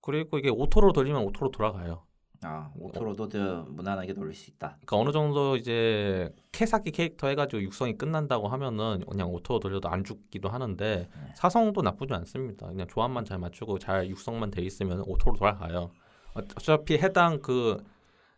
그리고 0.00 0.38
이게 0.38 0.48
auto로 0.48 0.92
돌리면 0.94 1.22
auto로 1.24 1.50
돌아가요. 1.50 2.04
아, 2.44 2.72
auto로도 2.76 3.28
더 3.28 3.62
무난하게 3.68 4.14
돌릴 4.14 4.34
수 4.34 4.48
있다. 4.50 4.78
그러니까 4.84 4.96
어느 4.96 5.12
정도 5.12 5.54
이제 5.56 6.34
개사기 6.50 6.92
캐릭터 6.92 7.28
해가지고 7.28 7.62
육성이 7.62 7.98
끝난다고 7.98 8.48
하면은 8.48 9.04
그냥 9.08 9.28
auto로 9.30 9.60
돌려도 9.60 9.90
안 9.90 10.02
죽기도 10.02 10.48
하는데 10.48 11.08
네. 11.14 11.32
사성도 11.36 11.82
나쁘지 11.82 12.14
않습니다. 12.14 12.68
그냥 12.68 12.88
조합만 12.88 13.26
잘 13.26 13.38
맞추고 13.38 13.78
잘 13.78 14.08
육성만 14.08 14.50
돼 14.50 14.62
있으면 14.62 15.02
auto로 15.06 15.36
돌아가요. 15.36 15.90
어차피 16.34 16.94
해당 16.96 17.38
그 17.42 17.84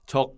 적 0.06 0.34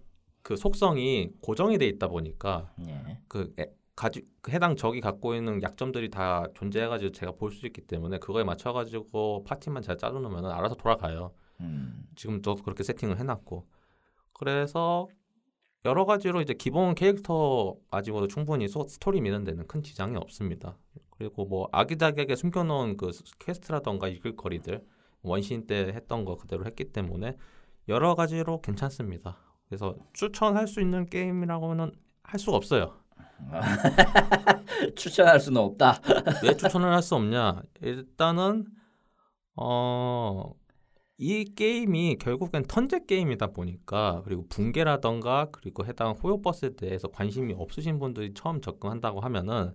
그 0.47 0.57
속성이 0.57 1.31
고정이 1.41 1.77
돼 1.77 1.89
있다 1.89 2.07
보니까 2.07 2.73
예. 2.87 3.19
그 3.27 3.53
에- 3.59 3.73
가지 3.97 4.23
그 4.41 4.53
해당 4.53 4.77
적이 4.77 5.01
갖고 5.01 5.35
있는 5.35 5.61
약점들이 5.61 6.09
다 6.09 6.47
존재해가지고 6.55 7.11
제가 7.11 7.33
볼 7.33 7.51
수 7.51 7.67
있기 7.67 7.81
때문에 7.81 8.19
그거에 8.21 8.45
맞춰가지고 8.45 9.43
파티만 9.43 9.83
잘 9.83 9.99
짜놓으면 9.99 10.47
알아서 10.47 10.77
돌아가요. 10.77 11.33
음. 11.61 12.05
지금도 12.15 12.55
그렇게 12.57 12.85
세팅을 12.85 13.19
해놨고 13.19 13.67
그래서 14.35 15.09
여러 15.85 16.05
가지로 16.05 16.41
이제 16.41 16.55
기본 16.55 16.95
캐릭터 16.95 17.75
가지고도 17.91 18.29
충분히 18.29 18.69
소- 18.69 18.87
스토리 18.87 19.21
미는 19.21 19.43
데는 19.43 19.67
큰 19.67 19.83
지장이 19.83 20.17
없습니다. 20.17 20.79
그리고 21.11 21.45
뭐 21.45 21.69
아기자기하게 21.73 22.37
숨겨놓은 22.37 22.97
그 22.99 23.11
퀘스트라던가 23.41 24.07
읽을거리들 24.07 24.81
원신 25.23 25.67
때 25.67 25.91
했던 25.93 26.25
거 26.25 26.37
그대로 26.37 26.65
했기 26.67 26.85
때문에 26.93 27.37
여러 27.89 28.15
가지로 28.15 28.61
괜찮습니다. 28.61 29.39
그래서 29.69 29.97
추천할 30.13 30.69
수 30.69 30.81
있는 30.81 31.07
게임이라고는 31.07 31.93
할 32.23 32.41
수가 32.41 32.57
없어요. 32.57 32.95
추천할 34.97 35.41
수는 35.41 35.61
없다. 35.61 36.01
왜 36.45 36.57
추천을 36.57 36.93
할 36.93 37.03
수 37.03 37.15
없냐? 37.15 37.63
일단은 37.83 38.67
어. 39.57 40.53
이 41.19 41.45
게임이 41.55 42.17
결국엔 42.19 42.65
턴제 42.69 43.07
게임이다 43.07 43.49
보니까 43.49 44.21
그리고 44.25 44.47
붕괴라던가 44.49 45.49
그리고 45.51 45.87
해당 45.87 46.11
호요 46.13 46.43
버스에 46.43 46.77
대해서 46.77 47.09
관심이 47.09 47.55
없으신 47.57 47.99
분들이 47.99 48.35
처음 48.35 48.61
접근한다고 48.61 49.21
하면은 49.21 49.73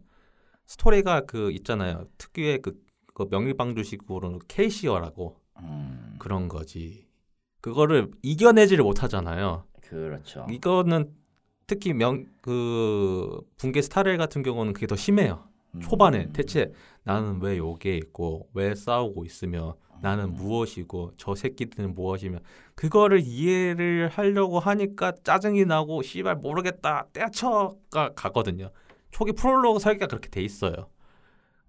스토리가 0.68 1.22
그 1.22 1.52
있잖아요 1.54 2.06
특유의 2.20 2.62
그, 2.62 2.80
그 3.16 3.28
명일방주식으로 3.32 4.40
케이시어라고 4.48 5.38
음. 5.62 6.16
그런 6.20 6.48
거지 6.48 7.08
그거를 7.60 8.12
이겨내지를 8.22 8.84
못하잖아요 8.84 9.66
그렇죠. 9.92 10.48
이거는 10.50 11.14
특히 11.68 11.94
명 11.94 12.32
그 12.42 13.40
붕괴 13.58 13.82
스타레일 13.82 14.18
같은 14.18 14.42
경우는 14.44 14.74
그게 14.74 14.88
더 14.88 14.96
심해요 14.96 15.44
음. 15.76 15.80
초반에 15.80 16.28
대체 16.34 16.72
나는 17.04 17.40
왜 17.42 17.58
여기에 17.58 17.98
있고 17.98 18.50
왜 18.54 18.76
싸우고 18.76 19.24
있으며 19.26 19.76
나는 20.02 20.34
무엇이고 20.34 21.12
저 21.18 21.36
새끼들은 21.36 21.94
무엇이며 21.94 22.40
그거를 22.74 23.22
이해를 23.22 24.10
하려고 24.12 24.60
하니까 24.60 25.14
짜증이 25.24 25.66
나고 25.66 26.02
씨발 26.02 26.38
모르겠다 26.38 27.06
떼쳐가 27.14 28.14
가거든요. 28.16 28.72
초기 29.12 29.32
프롤로그 29.32 29.78
설계가 29.78 30.08
그렇게 30.08 30.30
돼 30.30 30.42
있어요. 30.42 30.88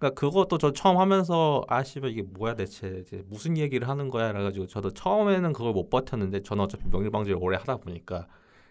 그러니까 0.03 0.21
그것도 0.21 0.59
저 0.59 0.73
처음 0.73 0.99
하면서 0.99 1.65
아 1.69 1.85
씨발 1.85 2.11
이게 2.11 2.23
뭐야 2.23 2.57
대체 2.57 3.05
무슨 3.27 3.57
얘기를 3.57 3.89
하는 3.89 4.11
거야 4.11 4.33
그래가지고 4.33 4.67
저도 4.67 4.91
처음에는 4.91 5.53
그걸 5.53 5.73
못 5.73 5.91
버텼는데 5.91 6.43
저는 6.43 6.65
어차피 6.65 6.89
명일방지를 6.89 7.39
오래 7.41 7.57
하다 7.57 7.77
보니까 7.77 8.27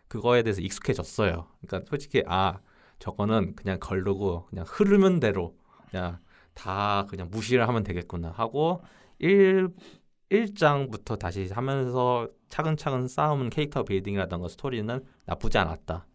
그거에 0.10 0.44
대해서 0.44 0.60
익숙해졌어요. 0.60 1.48
그러니까 1.62 1.90
솔직히 1.90 2.22
아 2.28 2.60
저거는 3.00 3.56
그냥 3.56 3.80
걸르고 3.80 4.48
그냥 4.50 4.66
흐르는 4.68 5.22
대로 5.22 5.56
그냥 5.90 6.20
다 6.54 7.06
그냥 7.10 7.30
무시를 7.32 7.66
하면 7.66 7.84
되겠구나 7.84 8.32
하고 8.32 8.82
1 9.20 9.70
1장부터 10.30 11.18
다시 11.18 11.48
하면서 11.50 12.28
차근차근 12.50 13.08
쌓으면 13.08 13.50
캐릭터 13.50 13.84
빌딩이라던가 13.84 14.50
스토리는 14.50 15.06
나쁘지 15.26 15.58
않았다. 15.58 16.08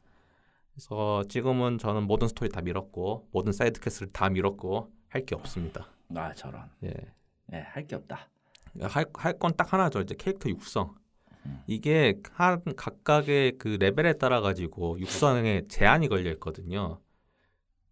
그래서 0.75 1.25
지금은 1.29 1.79
저는 1.79 2.03
모든 2.03 2.29
스토리 2.29 2.51
다 2.51 2.61
밀었고 2.61 3.29
모든 3.33 3.53
side 3.53 3.81
quest를 3.81 4.13
다 4.13 4.29
밀었고 4.29 4.96
할 5.17 5.25
게 5.25 5.35
없습니다. 5.35 5.87
아 6.15 6.33
저런. 6.35 6.63
예. 6.85 6.93
예, 7.53 7.57
할 7.59 7.87
게 7.87 7.97
없다. 7.97 8.29
할건 9.15 9.55
딱 9.57 9.73
하나죠. 9.73 10.01
이제 10.03 10.15
캐릭터 10.15 10.49
육성. 10.51 10.95
음. 11.47 11.63
이게 11.67 12.21
한 12.33 12.63
각각의 12.77 13.57
그 13.59 13.79
레벨에 13.81 14.15
따라 14.15 14.41
가지고 14.43 14.99
육성에 15.01 15.63
제한이 15.69 16.09
걸려 16.09 16.31
있거든요. 16.33 17.01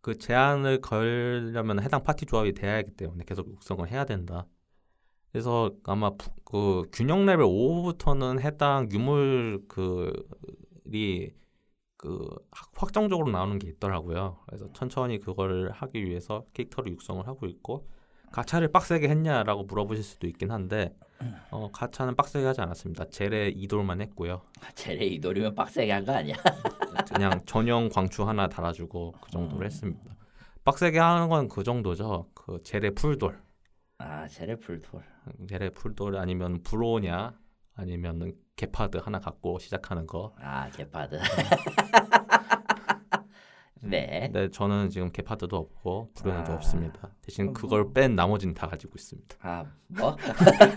그 0.02 0.18
제한을 0.18 0.80
걸려면 0.82 1.80
해당 1.82 2.02
파티 2.02 2.26
조합이 2.26 2.52
돼야 2.52 2.74
하기 2.76 2.90
때문에 2.90 3.24
계속 3.26 3.48
육성을 3.50 3.88
해야 3.90 4.04
된다. 4.04 4.46
그래서 5.32 5.70
아마 5.84 6.10
부- 6.10 6.30
그 6.44 6.82
균형 6.92 7.24
레벨 7.24 7.46
5부터는 7.46 8.40
해당 8.40 8.88
유물 8.92 9.62
그이 9.66 11.30
그 12.04 12.28
확- 12.50 12.70
확정적으로 12.74 13.30
나오는 13.30 13.58
게 13.58 13.66
있더라고요. 13.68 14.36
그래서 14.46 14.70
천천히 14.74 15.18
그거를 15.18 15.70
하기 15.72 16.04
위해서 16.04 16.44
캐릭터를 16.52 16.92
육성을 16.92 17.26
하고 17.26 17.46
있고 17.46 17.88
가차를 18.30 18.70
빡세게 18.72 19.08
했냐라고 19.08 19.62
물어보실 19.64 20.04
수도 20.04 20.26
있긴 20.26 20.50
한데 20.50 20.94
어, 21.50 21.70
가차는 21.72 22.14
빡세게 22.14 22.44
하지 22.44 22.60
않았습니다. 22.60 23.08
젤에 23.08 23.48
이돌만 23.56 24.02
했고요. 24.02 24.42
제레 24.74 25.06
이돌이면 25.06 25.54
빡세게 25.54 25.90
한 25.92 26.04
거 26.04 26.12
아니야? 26.12 26.34
그냥 27.14 27.40
전용 27.46 27.88
광추 27.88 28.24
하나 28.28 28.48
달아주고 28.48 29.12
그 29.22 29.30
정도로 29.30 29.60
음. 29.60 29.64
했습니다. 29.64 30.14
빡세게 30.64 30.98
하는 30.98 31.28
건 31.30 31.48
그 31.48 31.62
정도죠. 31.62 32.28
그 32.34 32.62
젤의 32.64 32.94
풀돌, 32.96 33.40
아 33.98 34.26
제레 34.28 34.56
풀돌. 34.56 35.02
젤의 35.48 35.70
풀돌 35.70 36.16
아니면 36.16 36.62
브로냐 36.62 37.38
아니면 37.76 38.34
게파드 38.56 38.98
하나 38.98 39.18
갖고 39.18 39.58
시작하는 39.58 40.06
거. 40.06 40.34
아 40.40 40.70
개파드. 40.70 41.18
네. 43.80 44.30
근데 44.32 44.50
저는 44.50 44.88
지금 44.88 45.10
게파드도 45.12 45.56
없고 45.56 46.10
브로냐도 46.14 46.52
아. 46.52 46.54
없습니다. 46.56 47.10
대신 47.20 47.48
어, 47.48 47.52
그걸 47.52 47.92
뺀 47.92 48.14
나머지는 48.16 48.54
다 48.54 48.66
가지고 48.66 48.92
있습니다. 48.96 49.36
아 49.42 49.66
뭐? 49.88 50.16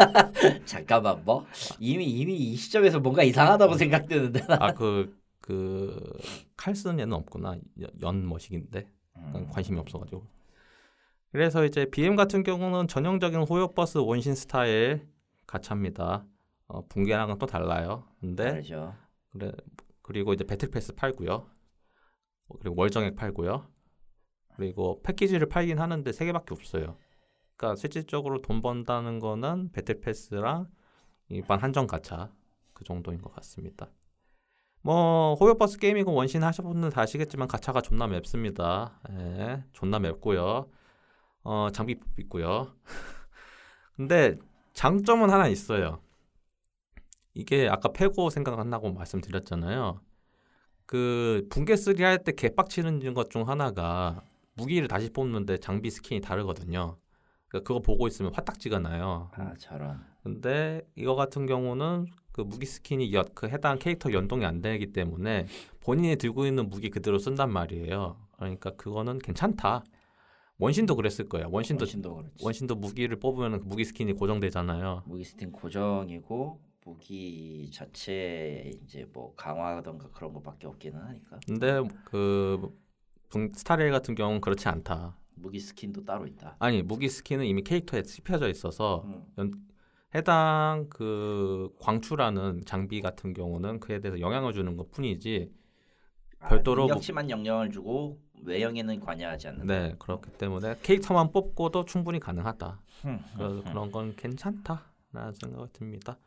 잠깐만 0.66 1.24
뭐? 1.24 1.46
이미 1.80 2.06
이미 2.06 2.36
이 2.36 2.56
시점에서 2.56 3.00
뭔가 3.00 3.24
이상하다고 3.24 3.76
생각되는데. 3.76 4.42
아그 4.50 5.18
그 5.40 6.18
칼슨 6.58 7.00
얘는 7.00 7.14
없구나 7.14 7.56
연- 7.80 7.92
연 8.02 8.28
머식인데 8.28 8.90
약간 9.18 9.48
관심이 9.48 9.80
없어가지고. 9.80 10.26
그래서 11.32 11.64
이제 11.64 11.86
BM 11.90 12.16
같은 12.18 12.44
경우는 12.44 12.88
전형적인 12.90 13.42
호요 13.44 13.70
버스 13.74 14.00
원신 14.00 14.36
스타일 14.36 15.08
가차입니다. 15.46 16.26
어, 16.68 16.86
붕괴랑은 16.88 17.38
또 17.38 17.46
달라요. 17.46 18.08
근데 18.20 18.50
다르죠. 18.50 18.96
그래 19.32 19.52
그리고 20.02 20.34
이제 20.34 20.44
배틀 20.44 20.70
패스 20.70 20.94
팔고요. 20.94 21.34
어, 22.48 22.58
그리고 22.60 22.76
월정액 22.78 23.16
팔고요. 23.16 23.68
그리고 24.56 25.02
패키지를 25.04 25.48
팔긴 25.50 25.80
하는데 25.80 26.12
세 26.12 26.26
개밖에 26.26 26.54
없어요. 26.54 26.98
그러니까 27.56 27.76
실질적으로 27.80 28.42
돈 28.42 28.62
번다는 28.62 29.20
거는 29.20 29.72
배틀 29.72 30.02
패스랑 30.02 30.68
일반 31.30 31.60
한정 31.60 31.88
가차 31.88 32.32
그 32.74 32.84
정도인 32.84 33.22
것 33.22 33.34
같습니다. 33.36 33.90
뭐 34.82 35.36
호요버스 35.36 35.80
게이밍은 35.80 36.14
원신 36.14 36.44
하셔본 36.44 36.74
분들 36.74 36.92
다 36.92 37.02
아시겠지만 37.02 37.48
가차가 37.48 37.82
존나 37.82 38.08
맵습니다. 38.08 39.00
예, 39.12 39.64
존나 39.74 40.00
맵고요. 40.00 40.70
어, 41.44 41.70
장비 41.74 42.00
있고요. 42.20 42.74
근데 43.98 44.38
장점은 44.74 45.30
하나 45.30 45.48
있어요. 45.48 46.02
이게 47.38 47.70
아까 47.70 47.90
패고 47.94 48.32
생각한다고 48.32 48.92
말씀드렸잖아요. 48.94 50.02
그 50.88 51.46
붕괴 51.50 51.76
3 51.76 51.96
할 52.02 52.24
때 52.24 52.32
개빡치는 52.32 53.14
것 53.14 53.30
중 53.30 53.48
하나가 53.48 54.24
무기를 54.56 54.88
다시 54.88 55.12
뽑는데 55.12 55.58
장비 55.60 55.92
스킨이 55.92 56.22
다르거든요. 56.22 56.98
그러니까 57.48 57.68
그거 57.68 57.80
보고 57.80 58.08
있으면 58.08 58.34
화딱지가 58.34 58.80
나요. 58.80 59.30
아 59.36 59.54
저런. 59.60 60.00
근데 60.24 60.82
이거 60.96 61.14
같은 61.16 61.46
경우는 61.46 62.08
그 62.32 62.42
무기 62.42 62.66
스킨이 62.66 63.14
여, 63.14 63.24
그 63.36 63.48
해당 63.48 63.78
캐릭터 63.78 64.12
연동이 64.12 64.44
안 64.46 64.62
되기 64.62 64.92
때문에 64.92 65.46
본인이 65.80 66.16
들고 66.16 66.48
있는 66.48 66.68
무기 66.70 66.90
그대로 66.90 67.20
쓴단 67.20 67.52
말이에요. 67.52 68.18
그러니까 68.38 68.72
그거는 68.72 69.20
괜찮다. 69.20 69.84
원신도 70.58 70.96
그랬을 70.96 71.30
거예요. 71.30 71.50
원신도 71.52 71.84
원신도. 71.84 72.24
원신도 72.42 72.76
무기를 72.76 73.20
뽑으면 73.20 73.62
무기 73.66 73.86
skin이 73.86 74.14
고정되잖아요. 74.14 75.04
무기 75.06 75.24
스팀 75.24 75.52
고정이고 75.52 76.67
무기 76.92 77.70
자체 77.74 78.72
이제 78.84 79.06
뭐 79.12 79.34
강화하던가 79.36 80.10
그런 80.12 80.32
것밖에 80.34 80.68
없기는 80.68 80.98
하니까 80.98 81.38
근데 81.46 81.82
그 82.06 82.74
붕- 83.30 83.52
스타레일 83.54 83.92
같은 83.92 84.16
경우는 84.16 84.40
그렇지 84.40 84.70
않다. 84.70 85.18
무기 85.36 85.60
skin도 85.60 86.06
따로 86.06 86.26
있다. 86.26 86.56
아니 86.60 86.82
무기 86.82 87.10
skin은 87.10 87.46
이미 87.46 87.62
캐릭터에 87.62 88.04
씹혀져 88.04 88.48
있어서 88.48 89.04
음. 89.38 89.68
해당 90.16 90.88
그 90.90 91.76
광추라는 91.80 92.62
장비 92.66 93.02
같은 93.02 93.34
경우는 93.34 93.82
그에 93.82 94.00
대해서 94.00 94.22
영향을 94.22 94.54
주는 94.54 94.78
것 94.78 94.90
뿐이지 94.92 95.52
아, 96.40 96.48
별도로 96.48 96.84
뭐- 96.84 96.88
능력치만 96.88 97.30
영향을 97.30 97.70
주고 97.70 98.22
외형에는 98.44 99.02
관여하지 99.02 99.50
않는다. 99.50 99.66
네 99.74 99.96
그렇기 100.00 100.32
때문에 100.38 100.76
캐릭터만 100.84 101.34
뽑고도 101.34 101.84
충분히 101.84 102.20
가능하다. 102.22 102.82
그런 103.68 103.92
건 103.92 104.16
괜찮다라는 104.16 105.34
생각이 105.34 105.74
듭니다. 105.74 106.18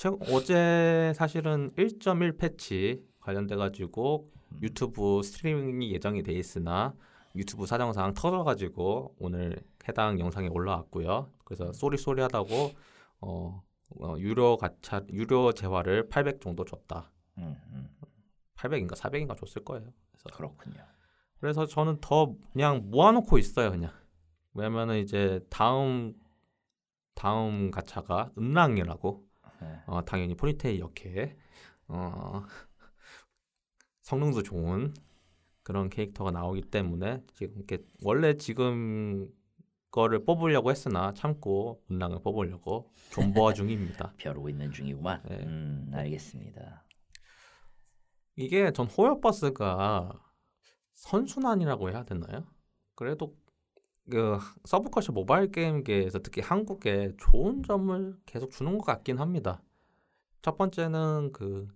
제가 0.00 0.16
어제 0.32 1.12
사실은 1.14 1.72
1.1 1.72 2.38
patch 2.38 3.04
관련돼 3.20 3.56
가지고 3.56 4.30
음. 4.52 4.60
유튜브 4.62 5.20
스트리밍이 5.22 5.92
예정이 5.92 6.22
돼 6.22 6.32
있으나 6.32 6.94
유튜브 7.36 7.66
사정상 7.66 8.14
터져가지고 8.14 9.16
오늘 9.18 9.62
해당 9.86 10.18
영상이 10.18 10.48
올라왔고요. 10.48 11.30
그래서 11.44 11.74
sorry 11.74 11.98
sorry 11.98 12.22
하다고 12.22 12.70
어, 13.20 13.62
어, 14.00 14.14
유료 14.16 14.56
가챠 14.56 15.04
유료 15.12 15.52
재화를 15.52 16.08
800 16.08 16.40
정도 16.40 16.64
줬다. 16.64 17.12
음, 17.36 17.54
음, 17.66 17.90
800인가 18.56 18.92
400인가 18.92 19.36
줬을 19.36 19.64
거예요. 19.64 19.92
그래서 20.12 20.34
그렇군요. 20.34 20.82
그래서 21.40 21.66
저는 21.66 21.98
더 22.00 22.34
그냥 22.54 22.88
모아놓고 22.90 23.36
있어요, 23.36 23.70
그냥. 23.70 23.92
왜냐면은 24.54 24.96
이제 24.96 25.40
다음 25.50 26.14
다음 27.14 27.70
가차가 27.70 28.30
은랑이라고 28.38 29.29
네. 29.60 29.80
어, 29.86 30.04
당연히 30.04 30.34
포니테이 30.34 30.80
역해 30.80 31.36
어, 31.88 32.42
성능도 34.02 34.42
좋은 34.42 34.94
그런 35.62 35.90
캐릭터가 35.90 36.30
나오기 36.30 36.62
때문에 36.62 37.22
지금 37.34 37.56
이렇게 37.56 37.84
원래 38.02 38.36
지금 38.36 39.28
거를 39.90 40.24
뽑으려고 40.24 40.70
했으나 40.70 41.12
참고 41.14 41.82
은랑을 41.90 42.22
뽑으려고 42.22 42.92
존버화 43.10 43.52
중입니다. 43.54 44.14
벼르고 44.16 44.48
있는 44.48 44.70
중이구만. 44.70 45.22
네. 45.28 45.36
음, 45.44 45.90
알겠습니다. 45.92 46.84
이게 48.36 48.72
전 48.72 48.86
호열버스가 48.86 50.12
선순환이라고 50.94 51.90
해야 51.90 52.04
되나요? 52.04 52.46
그래도 52.94 53.36
그 54.08 54.38
서브컬처 54.64 55.12
모바일 55.12 55.50
게임계에서 55.50 56.20
특히 56.20 56.40
한국에 56.40 57.12
좋은 57.18 57.62
점을 57.62 58.16
계속 58.26 58.50
주는 58.50 58.76
것 58.78 58.84
같긴 58.84 59.18
합니다. 59.18 59.62
첫 60.42 60.56
번째는 60.56 61.30
그 61.32 61.68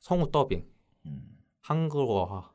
성우 0.00 0.30
더빙, 0.30 0.66
음. 1.06 1.38
한글화 1.60 2.50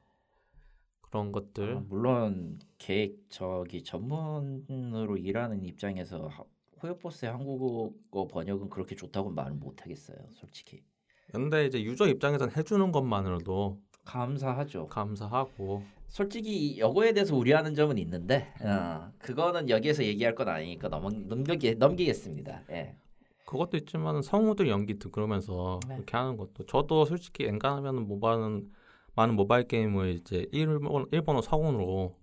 그런 1.01 1.31
것들. 1.31 1.77
아, 1.77 1.79
물론 1.87 2.59
계획 2.77 3.17
저기 3.29 3.83
전문으로 3.83 5.17
일하는 5.17 5.63
입장에서 5.63 6.27
하- 6.27 6.43
호요버스의 6.81 7.31
한국어 7.31 8.27
번역은 8.27 8.69
그렇게 8.69 8.95
좋다고 8.95 9.31
말을 9.31 9.53
못 9.53 9.81
하겠어요, 9.81 10.17
솔직히. 10.31 10.83
근데 11.31 11.65
이제 11.65 11.83
유저 11.83 12.07
입장에서는 12.07 12.55
해주는 12.55 12.91
것만으로도 12.91 13.81
감사하죠. 14.09 14.87
감사하고 14.87 15.83
솔직히 16.07 16.69
이거에 16.69 17.13
대해서 17.13 17.35
우려하는 17.35 17.75
점은 17.75 17.99
있는데 17.99 18.51
어, 18.61 19.11
그거는 19.19 19.69
여기에서 19.69 20.03
얘기할 20.03 20.33
건 20.33 20.49
아니니까 20.49 20.89
넘, 20.89 21.27
넘기, 21.27 21.75
넘기겠습니다. 21.75 22.63
예. 22.71 22.95
그것도 23.45 23.77
있지만 23.77 24.21
성우들 24.21 24.67
연기 24.67 24.97
들으면서 24.97 25.79
네. 25.87 25.95
그렇게 25.95 26.17
하는 26.17 26.37
것도 26.37 26.65
저도 26.65 27.05
솔직히 27.05 27.45
엔간하면 27.45 28.07
모바일은 28.07 28.71
많은 29.15 29.35
모바일 29.35 29.67
게임을 29.67 30.15
이제 30.15 30.47
일본 30.51 31.05
일본어 31.11 31.41
성우로 31.41 32.15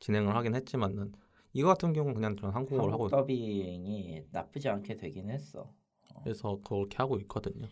진행을 0.00 0.34
하긴 0.34 0.54
했지만은 0.54 1.12
이거 1.52 1.68
같은 1.68 1.92
경우는 1.92 2.14
그냥 2.14 2.36
저는 2.36 2.54
한국어로 2.54 2.92
하고 2.92 3.04
한국 3.04 3.10
더빙이 3.10 4.24
나쁘지 4.30 4.68
않게 4.68 4.94
되긴 4.94 5.28
했어. 5.28 5.70
그래서 6.22 6.58
그렇게 6.64 6.96
하고 6.96 7.18
있거든요. 7.18 7.68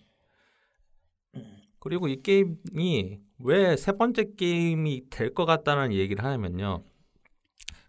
그리고 1.81 2.09
이 2.09 2.23
게임이 2.23 3.21
왜 3.41 3.77
세 3.77 3.93
번째 3.93 4.35
게임이 4.37 5.09
될 5.11 5.35
것 5.35 5.47
같다는 5.47 5.93
얘기를 5.93 6.23
하냐면요. 6.25 6.85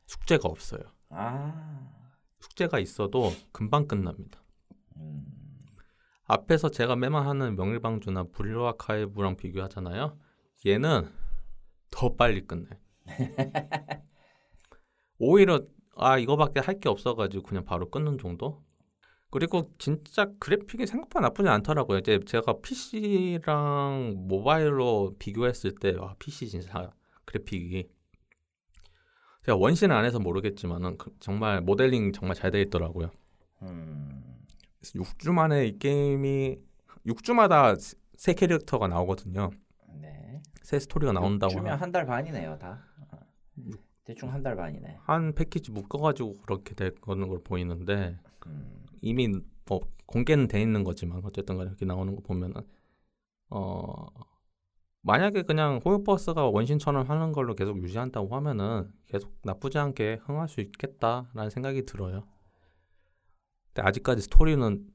숙제가 0.07 0.47
없어요. 0.47 0.81
아, 1.09 1.91
숙제가 2.39 2.79
있어도 2.79 3.31
금방 3.51 3.87
끝납니다. 3.87 4.41
음, 4.97 5.25
앞에서 6.25 6.69
제가 6.69 6.95
매만 6.95 7.27
하는 7.27 7.55
명일방주나 7.55 8.25
브릴로 8.31 8.67
아카이브랑 8.67 9.35
비교하잖아요. 9.37 10.17
얘는 10.65 11.09
더 11.89 12.15
빨리 12.15 12.45
끝내. 12.47 12.67
오히려 15.19 15.61
아 15.95 16.17
이거밖에 16.17 16.59
할 16.59 16.79
게 16.79 16.89
없어가지고 16.89 17.43
그냥 17.43 17.65
바로 17.65 17.89
끊는 17.89 18.17
정도. 18.17 18.63
그리고 19.31 19.71
진짜 19.79 20.27
그래픽이 20.39 20.85
생각보다 20.85 21.21
나쁘지 21.21 21.47
않더라고요. 21.49 21.99
이제 21.99 22.19
제가 22.25 22.55
PC랑 22.61 24.15
모바일로 24.27 25.15
비교했을 25.17 25.73
때 25.75 25.95
와, 25.97 26.15
PC 26.19 26.49
진짜 26.49 26.91
그래픽이 27.25 27.87
제가 29.45 29.57
원신을 29.57 29.95
안 29.95 30.05
해서 30.05 30.19
모르겠지만은 30.19 30.97
그- 30.97 31.15
정말 31.19 31.61
모델링 31.61 32.11
정말 32.11 32.35
잘돼 32.35 32.61
있더라고요. 32.63 33.09
음, 33.63 34.23
6주 34.83 35.31
만에 35.31 35.65
이 35.67 35.79
게임이 35.79 36.57
6주마다 37.07 37.75
세 38.17 38.33
캐릭터가 38.33 38.87
나오거든요. 38.87 39.49
네. 39.99 40.41
새 40.61 40.77
스토리가 40.79 41.11
나온다고 41.13 41.51
주면 41.53 41.73
하- 41.73 41.77
한달 41.81 42.05
반이네요 42.05 42.57
다. 42.59 42.83
어. 43.11 43.17
대충 44.03 44.31
한 44.31 44.43
달 44.43 44.55
반이네. 44.55 44.97
한 45.01 45.33
패키지 45.33 45.71
묶어가지고 45.71 46.41
그렇게 46.41 46.75
될 46.75 46.93
거는 46.95 47.27
걸 47.29 47.39
보이는데 47.43 48.19
음, 48.47 48.80
이미 49.01 49.27
뭐 49.65 49.81
공개는 50.05 50.47
돼 50.47 50.61
있는 50.61 50.83
거지만 50.83 51.21
어쨌든 51.23 51.57
간에 51.57 51.69
이렇게 51.69 51.85
나오는 51.85 52.15
거 52.15 52.21
보면은 52.21 52.61
어 53.49 54.07
만약에 55.01 55.41
그냥 55.43 55.81
호요버스가 55.83 56.45
원신처럼 56.49 57.09
하는 57.09 57.31
걸로 57.31 57.55
계속 57.55 57.81
유지한다고 57.81 58.35
하면은 58.35 58.91
계속 59.07 59.35
나쁘지 59.43 59.79
않게 59.79 60.21
흥할 60.23 60.47
수 60.47 60.61
있겠다라는 60.61 61.49
생각이 61.49 61.85
들어요. 61.85 62.27
근데 63.73 63.87
아직까지 63.87 64.21
스토리는 64.23 64.87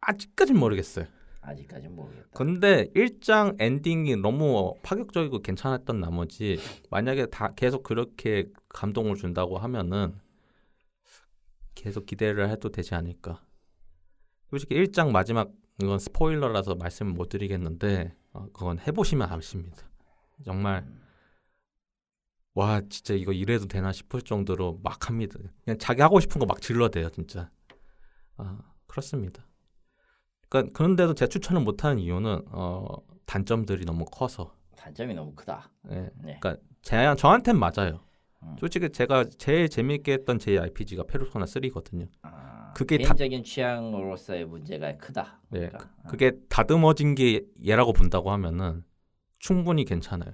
아직까진 0.00 0.58
모르겠어요. 0.58 1.06
아직까진 1.40 1.94
모르겠다. 1.94 2.28
근데 2.32 2.88
1장 2.94 3.56
엔딩이 3.58 4.16
너무 4.16 4.74
파격적이고 4.82 5.40
괜찮았던 5.40 6.00
나머지 6.00 6.58
만약에 6.90 7.26
다 7.26 7.54
계속 7.54 7.82
그렇게 7.82 8.50
감동을 8.68 9.14
준다고 9.16 9.56
하면은 9.58 10.18
계속 11.74 12.04
기대를 12.04 12.50
해도 12.50 12.70
되지 12.70 12.94
않을까. 12.94 13.45
솔직히 14.50 14.74
1장 14.76 15.10
마지막 15.10 15.50
이건 15.82 15.98
스포일러라서 15.98 16.74
말씀을 16.74 17.12
못 17.12 17.28
드리겠는데 17.28 18.14
어, 18.32 18.46
그건 18.52 18.78
해보시면 18.78 19.30
아십니다. 19.30 19.88
정말 20.44 20.86
와 22.54 22.80
진짜 22.88 23.14
이거 23.14 23.32
이래도 23.32 23.66
되나 23.66 23.92
싶을 23.92 24.22
정도로 24.22 24.80
막 24.82 25.08
합니다. 25.08 25.38
그냥 25.64 25.78
자기 25.78 26.00
하고 26.00 26.20
싶은 26.20 26.38
거 26.38 26.46
막 26.46 26.60
질러대요 26.60 27.10
진짜. 27.10 27.50
아 28.36 28.58
그렇습니다. 28.86 29.46
그러니까 30.48 30.72
그런데도 30.72 31.14
제 31.14 31.26
추천을 31.28 31.60
못하는 31.62 31.98
이유는 31.98 32.42
어, 32.50 32.86
단점들이 33.26 33.84
너무 33.84 34.04
커서. 34.06 34.54
단점이 34.76 35.14
너무 35.14 35.34
크다. 35.34 35.70
예. 35.90 36.10
네. 36.22 36.38
그러니까 36.40 36.56
제 36.82 37.14
저한텐 37.18 37.58
맞아요. 37.58 38.00
음. 38.42 38.56
솔직히 38.58 38.90
제가 38.90 39.24
제일 39.38 39.68
재밌게 39.68 40.12
했던 40.12 40.38
JRPG가 40.38 41.04
페르소나 41.04 41.44
3거든요. 41.46 42.08
아, 42.22 42.72
그게 42.74 42.98
다- 42.98 43.14
개인적인 43.14 43.44
취향으로서의 43.44 44.44
문제가 44.44 44.96
크다. 44.98 45.40
네, 45.50 45.60
그러니까. 45.68 45.90
어. 46.04 46.08
그게 46.08 46.32
다듬어진 46.48 47.14
게 47.14 47.42
얘라고 47.66 47.92
본다고 47.92 48.30
하면은 48.32 48.84
충분히 49.38 49.84
괜찮아요. 49.84 50.32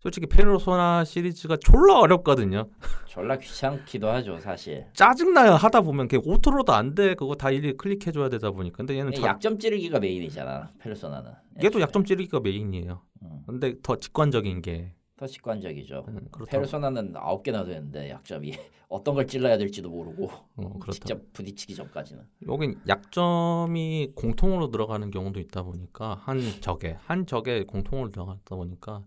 솔직히 0.00 0.26
페르소나 0.26 1.04
시리즈가 1.04 1.56
졸라 1.56 2.00
어렵거든요. 2.00 2.68
졸라 3.06 3.36
귀찮기도 3.38 4.08
하죠 4.10 4.36
사실. 4.40 4.86
짜증나요 4.94 5.52
하다 5.52 5.82
보면 5.82 6.08
걔 6.08 6.16
auto로도 6.16 6.72
안 6.72 6.96
돼. 6.96 7.14
그거 7.14 7.36
다 7.36 7.50
일일이 7.52 7.76
클릭해 7.76 8.10
줘야 8.10 8.28
되다 8.28 8.50
보니까. 8.50 8.78
근데 8.78 8.98
얘는 8.98 9.12
자, 9.12 9.22
약점 9.22 9.58
찌르기가 9.60 10.00
메인이잖아 10.00 10.72
페르소나는. 10.80 11.30
얘도. 11.62 11.80
약점 11.80 12.04
찌르기가 12.04 12.40
메인이에요. 12.40 13.00
음, 13.22 13.42
근데 13.46 13.74
더 13.80 13.94
직관적인 13.96 14.62
게 14.62 14.92
더 15.22 15.26
직관적이죠. 15.28 16.04
음. 16.08 16.28
페르소나는 16.48 17.14
아홉 17.16 17.44
개나 17.44 17.64
되는데 17.64 18.10
약점이 18.10 18.50
어떤 18.88 19.14
걸 19.14 19.28
찔러야 19.28 19.56
될지도 19.56 19.88
모르고 19.88 20.28
어. 20.56 20.78
직접 20.90 21.32
부딪히기 21.32 21.76
전까지는. 21.76 22.26
여긴 22.48 22.80
약점이 22.88 24.14
공통으로 24.16 24.72
들어가는 24.72 25.12
경우도 25.12 25.38
있다 25.38 25.62
보니까 25.62 26.14
한 26.24 26.40
적에 26.60 26.98
한 27.04 27.26
적에 27.26 27.62
공통으로 27.62 28.10
들어가다 28.10 28.56
보니까 28.56 29.04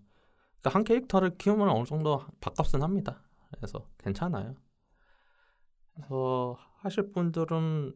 그러니까 0.61 0.69
한 0.69 0.85
캐릭터를 0.85 1.37
키우면 1.37 1.67
어느 1.67 1.83
정도 1.83 2.23
밥값은 2.39 2.81
합니다. 2.81 3.21
그래서 3.57 3.85
괜찮아요. 3.97 4.55
그래서 5.95 6.57
하실 6.77 7.11
분들은 7.11 7.93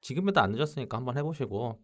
지금에도 0.00 0.40
안 0.40 0.50
늦었으니까 0.52 0.96
한번 0.96 1.16
해보시고 1.16 1.78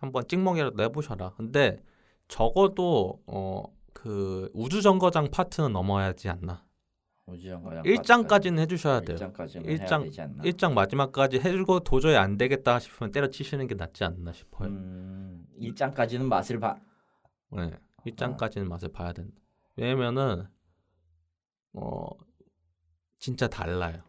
한번 0.00 0.28
찍먹이라도 0.28 0.76
내보셔라. 0.76 1.30
근데 1.36 1.82
적어도 2.28 3.22
어 3.26 3.75
그 4.06 4.50
우주 4.52 4.82
정거장 4.82 5.30
파트는 5.30 5.72
넘어야지 5.72 6.28
않나. 6.28 6.62
우주 7.24 7.48
정거장 7.48 7.82
1장까지는 7.82 8.58
해 8.58 8.66
주셔야 8.66 9.00
돼요. 9.00 9.16
1장까지는 9.16 9.64
일장- 9.66 10.00
해야 10.02 10.04
되지 10.10 10.20
않나. 10.20 10.42
1장 10.44 10.72
마지막까지 10.74 11.38
해 11.40 11.50
주고 11.52 11.80
도저히 11.80 12.14
안 12.14 12.36
되겠다 12.36 12.78
싶으면 12.78 13.10
때려치시는 13.10 13.66
게 13.66 13.74
낫지 13.74 14.04
않나 14.04 14.32
싶어요. 14.32 14.68
음, 14.68 15.46
1장까지는 15.58 16.24
맛을 16.26 16.60
봐. 16.60 16.76
네, 17.52 17.70
1장까지는 18.06 18.66
맛을 18.68 18.90
봐야 18.90 19.14
된다. 19.14 19.34
왜냐면은 19.76 20.46
어 21.72 22.06
진짜 23.18 23.48
달라요. 23.48 24.02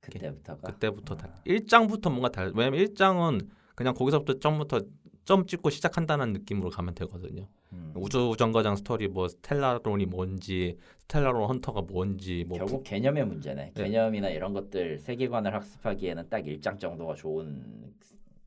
그때부터가. 0.00 0.72
그때부터 0.72 1.16
달. 1.16 1.34
1장부터 1.46 2.08
뭔가 2.08 2.30
달. 2.30 2.50
왜냐면 2.56 2.80
1장은 2.80 3.46
그냥 3.74 3.92
거기서부터 3.94 4.38
점부터 4.38 4.80
점 5.26 5.46
찍고 5.46 5.68
시작한다는 5.68 6.32
느낌으로 6.32 6.70
가면 6.70 6.94
되거든요. 6.94 7.46
음. 7.72 7.92
우주 7.94 8.34
정거장 8.38 8.76
스토리 8.76 9.08
뭐 9.08 9.28
스텔라론이 9.28 10.06
뭔지 10.06 10.78
스텔라론 11.00 11.48
헌터가 11.48 11.82
뭔지 11.82 12.44
뭐 12.46 12.58
결국 12.58 12.82
개념의 12.84 13.26
문제네. 13.26 13.72
네. 13.74 13.82
개념이나 13.82 14.28
이런 14.30 14.52
것들 14.52 14.98
세계관을 14.98 15.54
학습하기에는 15.54 16.28
딱 16.28 16.42
1장 16.42 16.78
정도가 16.78 17.14
좋은 17.14 17.94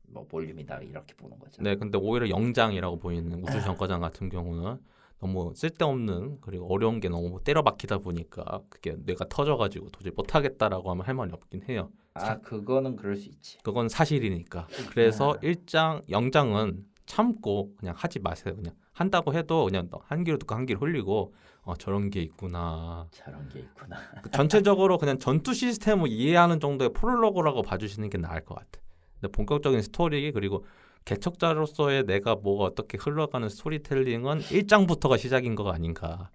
뭐 0.08 0.26
볼륨이다 0.26 0.78
이렇게 0.80 1.14
보는 1.14 1.38
거죠. 1.38 1.62
네, 1.62 1.76
근데 1.76 1.98
오히려 1.98 2.28
영장이라고 2.28 2.98
보이는 2.98 3.42
우주 3.42 3.60
정거장 3.62 4.00
같은 4.00 4.28
경우는 4.28 4.78
너무 5.20 5.52
쓸데없는 5.54 6.38
그리고 6.40 6.66
어려운 6.72 6.98
게 6.98 7.08
너무 7.08 7.40
때려박히다 7.42 7.98
보니까 7.98 8.60
그게 8.68 8.96
뇌가 9.04 9.26
터져가지고 9.28 9.90
도저히 9.90 10.12
못하겠다라고 10.16 10.90
하면 10.90 11.06
할 11.06 11.14
말이 11.14 11.30
없긴 11.32 11.62
해요. 11.68 11.90
아 12.14 12.38
그거는 12.40 12.96
그럴 12.96 13.16
수 13.16 13.28
있지. 13.28 13.58
그건 13.62 13.88
사실이니까. 13.88 14.66
그래서 14.90 15.34
아. 15.34 15.38
일장 15.42 16.02
영장은 16.10 16.84
참고 17.06 17.74
그냥 17.76 17.94
하지 17.96 18.18
마세요. 18.18 18.54
그냥 18.56 18.74
한다고 18.92 19.34
해도 19.34 19.64
그냥 19.64 19.88
한 20.04 20.24
귀로 20.24 20.38
듣고 20.38 20.54
한 20.54 20.66
귀로 20.66 20.80
흘리고 20.80 21.34
어, 21.62 21.74
저런 21.76 22.10
게 22.10 22.20
있구나. 22.20 23.06
저런 23.10 23.48
게 23.48 23.60
있구나. 23.60 23.96
그 24.22 24.30
전체적으로 24.30 24.98
그냥 24.98 25.18
전투 25.18 25.54
시스템을 25.54 26.08
이해하는 26.08 26.60
정도의 26.60 26.92
프롤로그라고 26.92 27.62
봐주시는 27.62 28.10
게 28.10 28.18
나을 28.18 28.44
것 28.44 28.54
같아. 28.56 28.80
근데 29.20 29.30
본격적인 29.32 29.80
스토리 29.82 30.32
그리고 30.32 30.64
개척자로서의 31.04 32.04
내가 32.04 32.34
뭐가 32.34 32.64
어떻게 32.64 32.98
흘러가는 32.98 33.48
스토리텔링은 33.48 34.40
1장부터가 34.40 35.18
시작인 35.18 35.54
거 35.54 35.70
아닌가 35.70 36.30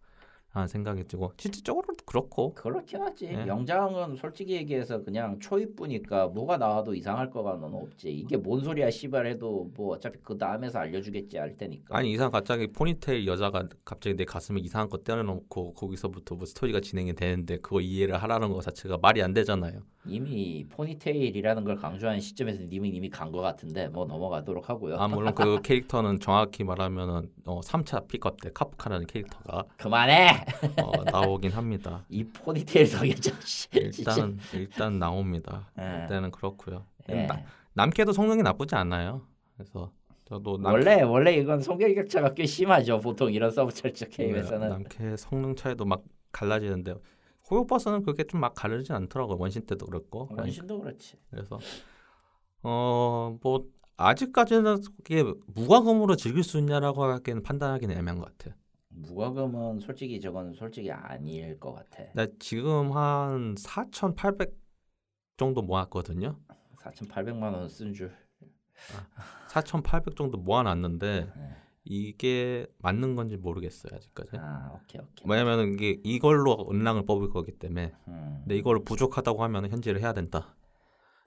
하는 0.57 0.67
생각이 0.67 1.03
들고 1.05 1.31
실질적으로도 1.37 2.03
그렇고 2.05 2.53
그렇긴 2.53 3.01
하지. 3.01 3.27
네. 3.27 3.47
영장은 3.47 4.15
솔직히 4.15 4.53
얘기해서 4.53 5.03
그냥 5.03 5.39
초입부니까 5.39 6.27
뭐가 6.27 6.57
나와도 6.57 6.93
이상할 6.95 7.29
거가 7.29 7.57
는 7.57 7.73
없지. 7.73 8.09
이게 8.11 8.35
뭔 8.37 8.61
소리야 8.63 8.89
씨발 8.89 9.27
해도 9.27 9.69
뭐 9.75 9.95
어차피 9.95 10.17
그 10.23 10.37
다음에서 10.37 10.79
알려주겠지 10.79 11.37
할 11.37 11.55
테니까. 11.57 11.95
아니 11.97 12.11
이상 12.11 12.31
갑자기 12.31 12.67
포니테일 12.67 13.27
여자가 13.27 13.67
갑자기 13.85 14.15
내 14.15 14.25
가슴에 14.25 14.59
이상한 14.61 14.89
거 14.89 14.97
때려놓고 14.97 15.73
거기서부터 15.73 16.35
뭐 16.35 16.45
스토리가 16.45 16.79
진행이 16.81 17.13
되는데 17.13 17.57
그거 17.57 17.79
이해를 17.81 18.17
하라는 18.17 18.49
거 18.51 18.61
자체가 18.61 18.97
말이 19.01 19.21
안 19.21 19.33
되잖아요. 19.33 19.81
이미 20.05 20.65
포니테일이라는 20.69 21.63
걸 21.65 21.75
강조하는 21.75 22.21
시점에서 22.21 22.63
님은 22.63 22.93
이미 22.93 23.09
간 23.09 23.27
거 23.27 23.41
같은데 23.41 23.89
뭐 23.89 24.05
넘어가도록 24.05 24.69
하고요. 24.69 24.95
아 24.97 25.07
물론 25.09 25.35
그 25.35 25.59
캐릭터는 25.61 26.21
정확히 26.21 26.63
말하면은 26.63 27.29
어, 27.45 27.59
3차 27.59 28.07
픽업 28.07 28.39
때 28.39 28.49
카프카라는 28.53 29.05
캐릭터가 29.05 29.65
그만해. 29.77 30.45
어, 30.83 31.03
나오긴 31.11 31.51
합니다. 31.51 32.03
이 32.09 32.23
포니테일. 32.23 32.85
진짜. 32.87 33.31
일단 33.73 34.39
일단 34.53 34.99
나옵니다. 34.99 35.69
예. 35.79 36.01
일단은 36.03 36.31
그렇고요. 36.31 36.85
예. 37.09 37.25
나- 37.25 37.43
남캐도 37.73 38.11
성능이 38.13 38.41
나쁘지 38.43 38.75
않아요. 38.75 39.21
그래서 39.55 39.91
저도 40.25 40.57
남, 40.57 40.73
원래 40.73 41.01
원래 41.03 41.33
이건 41.35 41.61
성별 41.61 41.93
격차가 41.95 42.33
꽤 42.33 42.45
심하죠. 42.45 42.99
보통 42.99 43.31
이런 43.31 43.51
서브컬처 43.51 44.07
게임에서는. 44.07 44.67
남캐 44.69 45.15
성능 45.17 45.55
차이도 45.55 45.85
막 45.85 46.03
갈라지는데 46.31 46.95
호요버스는 47.49 48.01
그렇게 48.03 48.23
좀 48.25 48.41
막 48.41 48.53
가르지 48.53 48.91
않더라고요. 48.93 49.37
원신 49.39 49.65
때도 49.65 49.85
그렇고. 49.85 50.27
원신도 50.37 50.81
그렇지. 50.81 51.15
그래서 51.29 51.59
어 52.63 53.37
뭐 53.41 53.65
아직까지는 53.99 54.77
그게 55.03 55.23
무과금으로 55.47 56.15
즐길 56.15 56.43
수 56.43 56.59
있냐라고 56.59 57.03
하기에는 57.03 57.41
판단하기는 57.41 57.97
애매한 57.97 58.19
것 58.19 58.25
같아요. 58.37 58.53
무과금은 59.01 59.79
솔직히 59.79 60.19
저건 60.19 60.53
솔직히 60.53 60.91
아닐 60.91 61.59
것 61.59 61.73
같아. 61.73 62.03
나 62.13 62.25
지금 62.39 62.91
한 62.91 63.55
4,800 63.57 64.55
정도 65.37 65.61
모았거든요. 65.61 66.37
4,800만 66.81 67.53
원 67.53 67.67
쓴 67.69 67.93
줄. 67.93 68.11
4,800 69.49 70.15
정도 70.15 70.37
모아놨는데 70.37 71.31
네. 71.35 71.49
이게 71.83 72.67
맞는 72.79 73.15
건지 73.15 73.37
모르겠어요 73.37 73.95
아직까지. 73.95 74.31
아 74.37 74.71
오케이 74.75 75.01
오케이. 75.01 75.25
왜냐면 75.29 75.73
이게 75.73 75.99
이걸로 76.03 76.67
은랑을 76.69 77.05
뽑을 77.05 77.29
거기 77.29 77.51
때문에. 77.51 77.93
음. 78.07 78.37
근데 78.41 78.57
이걸 78.57 78.83
부족하다고 78.83 79.43
하면 79.43 79.69
현질을 79.69 80.01
해야 80.01 80.13
된다. 80.13 80.55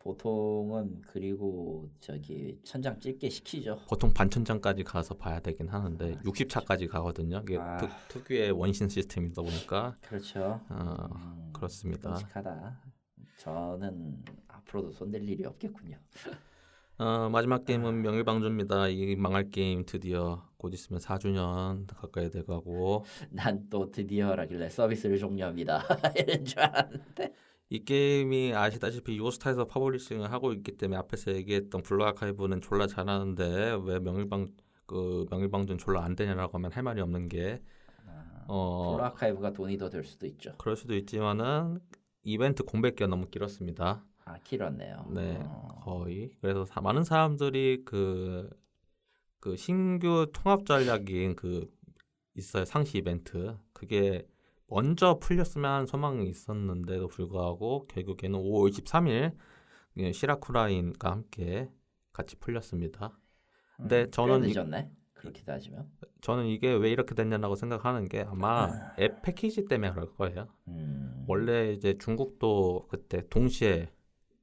보통은 0.01 1.03
그리고 1.07 1.89
저기 2.01 2.59
천장 2.65 2.99
찔게 2.99 3.29
시키죠. 3.29 3.81
보통 3.89 4.13
반천장까지 4.13 4.83
가서 4.83 5.15
봐야 5.15 5.41
되긴 5.41 5.69
하는데 5.69 6.17
60차까지 6.25 6.89
가거든요. 6.89 7.41
이게 7.43 7.59
아. 7.59 7.77
특, 7.77 7.91
특유의 8.09 8.53
원신 8.53 8.89
시스템이다 8.89 9.43
보니까 9.43 9.97
그렇죠. 10.03 10.61
어, 10.71 11.09
음, 11.15 11.51
그렇습니다. 11.53 12.11
끔찍하다. 12.15 12.81
저는 13.39 14.25
앞으로도 14.49 14.91
손댈 14.93 15.29
일이 15.29 15.45
없겠군요. 15.45 15.99
어, 16.99 17.29
마지막 17.31 17.65
게임은 17.67 18.01
명일방주입니다. 18.03 18.89
이 18.89 19.17
망할 19.17 19.51
게임 19.51 19.85
드디어 19.87 20.47
곧 20.57 20.73
있으면 20.75 21.01
4주년 21.01 21.87
가까이 21.95 22.31
돼가고 22.31 23.05
난 23.31 23.69
또 23.71 23.91
드디어라길래 23.91 24.69
서비스를 24.71 25.19
종료합니다. 25.19 25.83
이런 26.17 26.45
줄 26.45 26.61
알았는데. 26.61 27.35
이 27.71 27.85
게임이 27.85 28.53
아시다시피 28.55 29.17
요스타에서 29.19 29.67
publishing을 29.67 30.33
하고 30.33 30.53
있기 30.53 30.77
때문에 30.77 30.99
앞에서 30.99 31.33
얘기했던 31.35 31.83
블루 31.83 32.05
아카이브는 32.05 32.61
졸라 32.61 32.87
잘하는데 32.87 33.79
왜 33.85 33.99
명일방 34.01 34.49
그 34.87 35.25
명일방주는 35.31 35.79
졸라 35.79 36.03
안 36.05 36.17
되냐라고 36.17 36.59
하면 36.59 36.73
할 36.73 36.83
말이 36.83 37.01
없는 37.01 37.29
게 37.29 37.63
어, 38.49 38.93
블루 38.97 39.05
아카이브가 39.05 39.53
돈이 39.53 39.79
더 39.79 39.89
될 39.89 40.03
수도 40.05 40.27
있죠. 40.27 40.55
그럴 40.59 40.77
수도 40.77 40.97
있지만은 40.97 41.79
이벤트 42.25 42.65
공백기가 42.65 43.07
너무 43.07 43.27
길었습니다. 43.31 44.05
아 44.25 44.39
길었네요. 44.45 45.07
네, 45.15 45.39
어. 45.45 45.81
거의. 45.85 46.31
그래서 46.41 46.65
사- 46.65 46.81
많은 46.81 47.05
사람들이 47.05 47.83
그, 47.85 48.51
그 49.41 49.57
신규 49.57 50.31
통합 50.33 50.67
전략인 50.67 51.37
그 51.37 51.71
있어요 52.35 52.65
상시 52.65 52.99
이벤트. 52.99 53.57
그게 53.73 54.27
먼저 54.71 55.19
풀렸으면 55.19 55.71
하는 55.71 55.87
소망이 55.87 56.29
있었는데도 56.29 57.09
불구하고 57.09 57.87
결국에는 57.89 58.39
5월 58.39 58.71
23일 58.71 59.35
예, 59.99 60.13
시라쿠라인과 60.13 61.11
함께 61.11 61.69
같이 62.13 62.37
풀렸습니다. 62.37 63.19
근데 63.77 64.05
음, 64.05 64.11
저는 64.13 64.41
늦었네. 64.43 64.91
그렇게 65.15 65.43
따지면. 65.43 65.91
저는 66.21 66.47
이게 66.47 66.73
왜 66.73 66.91
이렇게 66.91 67.15
됐냐고 67.15 67.57
생각하는 67.57 68.09
게 68.09 68.23
아마 68.23 68.71
앱 68.99 69.23
패키지 69.23 69.67
때문에 69.67 69.93
그럴 69.93 70.15
거예요. 70.15 70.49
음. 70.69 71.25
원래 71.27 71.73
이제 71.73 71.99
중국도 71.99 72.87
그때 72.89 73.23
동시에 73.29 73.91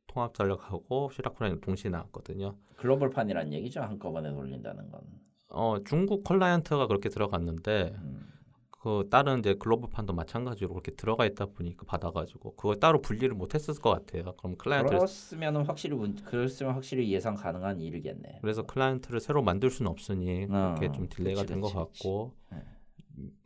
통합 0.07 0.34
전략하고 0.34 1.09
시라쿠사인 1.13 1.61
동시에 1.61 1.89
나왔거든요. 1.89 2.57
글로벌판이란 2.75 3.53
얘기죠. 3.53 3.82
한꺼번에 3.82 4.30
돌린다는 4.32 4.91
건. 4.91 5.01
어 5.49 5.78
중국 5.86 6.23
클라이언트가 6.25 6.88
그렇게 6.88 7.09
들어갔는데 7.09 7.95
음. 7.95 8.36
그 8.88 9.05
다른 9.09 9.39
이제 9.39 9.53
글로벌판도 9.53 10.13
마찬가지로 10.13 10.69
그렇게 10.69 10.93
들어가 10.93 11.25
있다 11.25 11.47
보니까 11.47 11.83
받아가지고 11.85 12.55
그걸 12.55 12.79
따로 12.79 13.01
분리를 13.01 13.35
못했을 13.35 13.73
것 13.73 13.89
같아요. 13.89 14.33
그럼 14.38 14.55
클라이언트 14.55 14.93
를 14.93 14.99
그렇으면 14.99 15.65
확실히 15.65 15.97
문, 15.97 16.15
그랬으면 16.15 16.73
확실히 16.73 17.11
예상 17.11 17.35
가능한 17.35 17.81
일이겠네. 17.81 18.39
그래서 18.39 18.61
클라이언트를 18.61 19.19
새로 19.19 19.43
만들 19.43 19.69
수는 19.69 19.91
없으니 19.91 20.47
그렇게 20.47 20.85
어, 20.85 20.91
좀 20.93 21.09
delay가 21.09 21.41
그치, 21.41 21.53
된것 21.53 21.73
그치, 21.73 21.75
같고 21.75 22.31
네. 22.53 22.63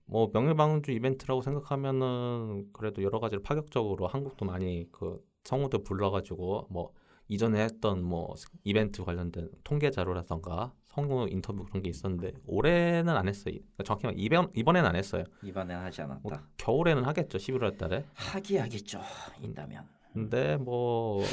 뭐 0.06 0.30
명일방주 0.32 0.92
이벤트라고 0.92 1.42
생각하면은 1.42 2.68
그래도 2.72 3.02
여러 3.02 3.20
가지로 3.20 3.42
파격적으로 3.42 4.06
한국도 4.06 4.46
많이 4.46 4.86
그 4.92 5.26
성우들 5.44 5.82
불러가지고 5.82 6.68
뭐 6.70 6.94
이전에 7.30 7.64
했던 7.64 8.04
뭐 8.04 8.36
이벤트 8.64 9.04
관련된 9.04 9.50
통계 9.64 9.90
자료라던가 9.90 10.72
성우 10.94 11.28
인터뷰 11.30 11.64
그런 11.66 11.82
게 11.84 11.90
있었는데 11.90 12.34
올해는 12.46 13.16
안 13.16 13.28
했어요. 13.28 13.56
그러니까 13.78 13.84
정확히 13.84 14.10
이번 14.18 14.50
이번에는 14.54 14.90
안 14.90 14.96
했어요. 14.96 15.24
이번엔 15.42 15.78
하지 15.78 16.02
뭐 16.04 16.18
않았다. 16.32 16.48
겨울에는 16.58 17.04
하겠죠. 17.06 17.38
11월 17.38 17.78
달에. 17.78 18.06
하기 18.14 18.58
하겠죠. 18.58 19.00
있다면. 19.42 19.88
근데 20.14 20.58
뭐 20.58 21.24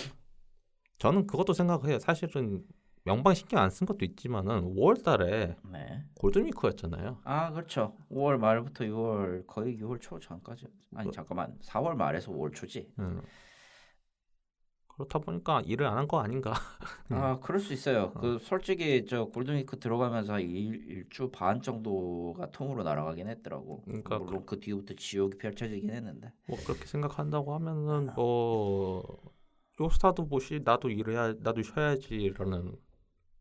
저는 0.99 1.27
그것도 1.27 1.53
생각해요. 1.53 1.99
사실은 1.99 2.63
명방 3.05 3.35
신경 3.35 3.61
안 3.63 3.71
쓴 3.71 3.87
것도 3.87 4.05
있지만은 4.05 4.63
5월 4.77 5.03
달에 5.03 5.57
네. 5.73 6.05
골든위크였잖아요. 6.21 7.21
아 7.25 7.51
그렇죠. 7.53 7.97
5월 8.13 8.37
말부터 8.39 8.85
6월 8.85 9.47
거의 9.47 9.79
6월 9.81 10.01
초 10.01 10.19
전까지. 10.21 10.67
아니 10.95 11.11
잠깐만. 11.11 11.57
4월 11.63 11.95
말에서 11.97 12.31
5월 12.31 12.55
초지. 12.55 12.93
음. 13.01 13.21
그렇다 14.99 15.21
보니까 15.21 15.63
일을 15.65 15.87
안 15.87 15.97
한 15.97 16.09
거 16.09 16.19
아닌가. 16.21 16.53
음. 17.11 17.17
아 17.23 17.39
그럴 17.41 17.61
수 17.61 17.73
있어요. 17.73 18.13
그 18.15 18.39
솔직히 18.41 19.07
저 19.07 19.27
골든위크 19.27 19.79
들어가면서 19.79 20.41
일, 20.41 20.85
일주 20.91 21.31
반 21.31 21.63
정도가 21.63 22.51
통으로 22.51 22.83
날아가긴 22.83 23.29
했더라고. 23.29 23.83
그러니까 23.85 24.19
물론 24.19 24.45
그 24.45 24.59
뒤부터 24.61 24.95
지옥이 24.95 25.39
펼쳐지긴 25.39 25.91
했는데. 25.91 26.33
뭐 26.49 26.59
그렇게 26.67 26.85
생각한다고 26.87 27.55
하면은 27.55 28.13
뭐 28.15 29.33
요스타도 29.81 30.25
뭐시 30.25 30.61
나도 30.65 30.91
일해야 30.91 31.35
나도 31.39 31.63
쉬어야지라는 31.63 32.77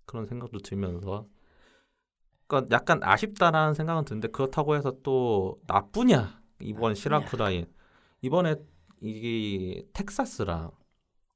그런 0.06 0.26
생각도 0.28 0.60
들면서 0.60 1.28
그러니까 2.48 2.76
약간 2.76 3.00
아쉽다라는 3.04 3.74
생각은 3.74 4.06
드는데 4.06 4.28
그렇다고 4.30 4.76
해서 4.76 4.94
또 5.04 5.60
나쁘냐 5.68 6.40
이번 6.62 6.96
시라쿠사인 6.96 7.66
이번에 8.22 8.56
이게 9.02 9.84
텍사스랑 9.94 10.72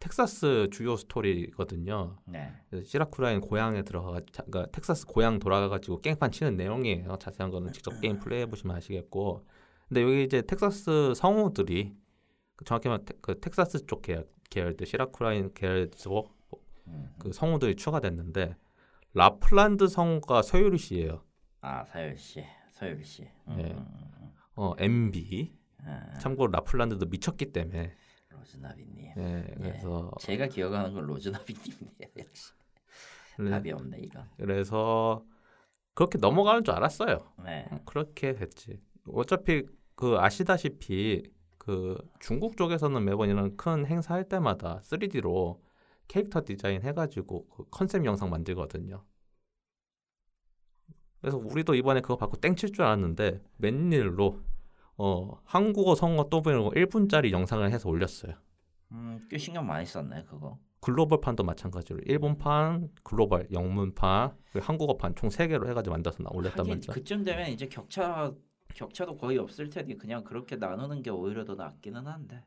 텍사스 0.01 0.69
주요 0.71 0.95
스토리거든요. 0.97 2.17
네. 2.25 2.51
시라쿠사인 2.83 3.39
고향에 3.39 3.83
들어가 3.83 4.19
그러니까 4.33 4.65
텍사스 4.71 5.05
고향 5.05 5.37
돌아가 5.39 5.69
가지고 5.69 6.01
깽판 6.01 6.31
치는 6.31 6.57
내용이에요. 6.57 7.17
자세한 7.19 7.51
거는 7.51 7.71
직접 7.71 7.91
게임 8.01 8.17
플레이해 8.19 8.47
보시면 8.47 8.75
아시겠고. 8.75 9.45
근데 9.87 10.01
여기 10.01 10.23
이제 10.23 10.41
텍사스 10.41 11.13
성우들이 11.15 11.93
그 12.55 12.65
정확히 12.65 12.87
말하면 12.89 13.05
텍- 13.05 13.21
그 13.21 13.39
텍사스 13.39 13.85
쪽 13.85 14.01
계열, 14.01 14.27
계열들 14.49 14.87
시라쿠사인 14.87 15.53
계열 15.53 15.91
쪽 15.91 16.35
음. 16.87 17.13
그 17.19 17.31
성우들이 17.31 17.75
추가됐는데 17.75 18.55
라플란드 19.13 19.87
성우가 19.87 20.41
서유리 20.41 20.79
씨예요. 20.79 21.23
아 21.61 21.85
사열 21.85 22.17
씨, 22.17 22.43
서율 22.71 23.03
씨. 23.03 23.21
음, 23.49 23.55
네. 23.55 23.63
음, 23.71 23.85
음, 24.21 24.31
어 24.55 24.73
MB. 24.79 25.53
음. 25.81 25.85
아, 25.85 26.17
참고로 26.17 26.51
라플란드도 26.53 27.05
미쳤기 27.05 27.51
때문에. 27.51 27.93
로즈나비님. 28.41 29.13
네, 29.15 29.53
그래서 29.57 30.11
제가 30.19 30.47
기억하는 30.47 30.93
건 30.93 31.05
로즈나비님이에요. 31.05 32.09
역시 32.19 32.51
그래- 33.35 33.49
답이 33.51 33.71
없네 33.71 33.99
이건. 33.99 34.29
그래서 34.37 35.23
그렇게 35.93 36.17
넘어가는 36.17 36.63
줄 36.63 36.73
알았어요. 36.73 37.33
네. 37.43 37.67
음, 37.71 37.79
그렇게 37.85 38.33
됐지. 38.33 38.81
어차피 39.13 39.63
그 39.95 40.17
아시다시피 40.17 41.23
그 41.57 41.97
중국 42.19 42.57
쪽에서는 42.57 43.03
매번 43.03 43.29
이런 43.29 43.55
큰 43.57 43.85
행사 43.85 44.13
할 44.15 44.27
때마다 44.27 44.79
3D로 44.83 45.59
캐릭터 46.07 46.43
디자인 46.43 46.81
해가지고 46.81 47.47
그 47.49 47.65
컨셉 47.69 48.03
영상 48.05 48.29
만들거든요. 48.29 49.03
그래서 51.21 51.37
우리도 51.37 51.75
이번에 51.75 52.01
그거 52.01 52.17
받고 52.17 52.37
땡칠 52.37 52.71
줄 52.71 52.83
알았는데 52.83 53.41
웬일로 53.59 54.41
어 54.97 55.39
한국어 55.45 55.95
성어 55.95 56.29
더빙으로 56.29 56.71
1분짜리 56.71 57.31
영상을 57.31 57.69
해서 57.71 57.89
올렸어요. 57.89 58.33
음, 58.91 59.25
꽤 59.29 59.37
신경 59.37 59.65
많이 59.65 59.85
썼네 59.85 60.23
그거. 60.25 60.59
글로벌판도 60.81 61.43
마찬가지로 61.43 61.99
일본판, 62.05 62.89
글로벌 63.03 63.47
영문판, 63.51 64.35
한국어판 64.59 65.15
총 65.15 65.29
3개로 65.29 65.69
해가지고 65.69 65.93
만들어서 65.93 66.23
나- 66.23 66.29
올렸단 66.33 66.65
말이죠. 66.67 66.91
그쯤 66.91 67.23
되면 67.23 67.49
이제 67.49 67.67
격차 67.67 68.33
격차도 68.73 69.17
거의 69.17 69.37
없을 69.37 69.69
테니 69.69 69.97
그냥 69.97 70.23
그렇게 70.23 70.55
나누는 70.55 71.03
게 71.03 71.09
오히려 71.11 71.43
더 71.45 71.55
낫기는 71.55 72.07
한데 72.07 72.43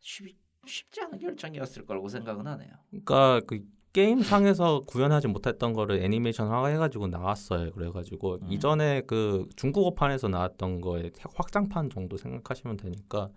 쉽, 0.00 0.36
쉽지 0.66 1.00
않은 1.02 1.18
결정이었을 1.18 1.84
거라고 1.84 2.08
생각은 2.08 2.46
하네요. 2.46 2.70
그러니까 2.90 3.40
그 3.46 3.60
게임상에서 3.92 4.84
구현하지 4.86 5.28
못했던 5.28 5.74
거를 5.74 6.02
애니메이션화가 6.02 6.68
해가지고 6.68 7.08
나왔어요. 7.08 7.72
그래가지고 7.72 8.38
음. 8.42 8.52
이전에 8.52 9.02
그 9.02 9.46
중국어판에서 9.56 10.28
나왔던 10.28 10.80
거의 10.80 11.12
확장판 11.34 11.90
정도 11.90 12.16
생각하시면 12.16 12.78
되니까 12.78 13.30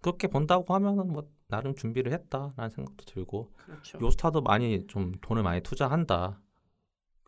그렇게 0.00 0.26
본다고 0.26 0.74
하면은 0.74 1.12
뭐 1.12 1.22
나름 1.48 1.74
준비를 1.74 2.12
했다라는 2.12 2.70
생각도 2.70 3.04
들고 3.06 3.52
그렇죠. 3.56 3.98
요스타도 4.00 4.42
많이 4.42 4.86
좀 4.88 5.12
돈을 5.20 5.42
많이 5.42 5.60
투자한다 5.60 6.40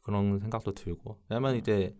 그런 0.02 0.40
생각도 0.40 0.72
들고 0.72 1.18
왜냐면 1.28 1.54
음. 1.54 1.58
이제 1.58 1.94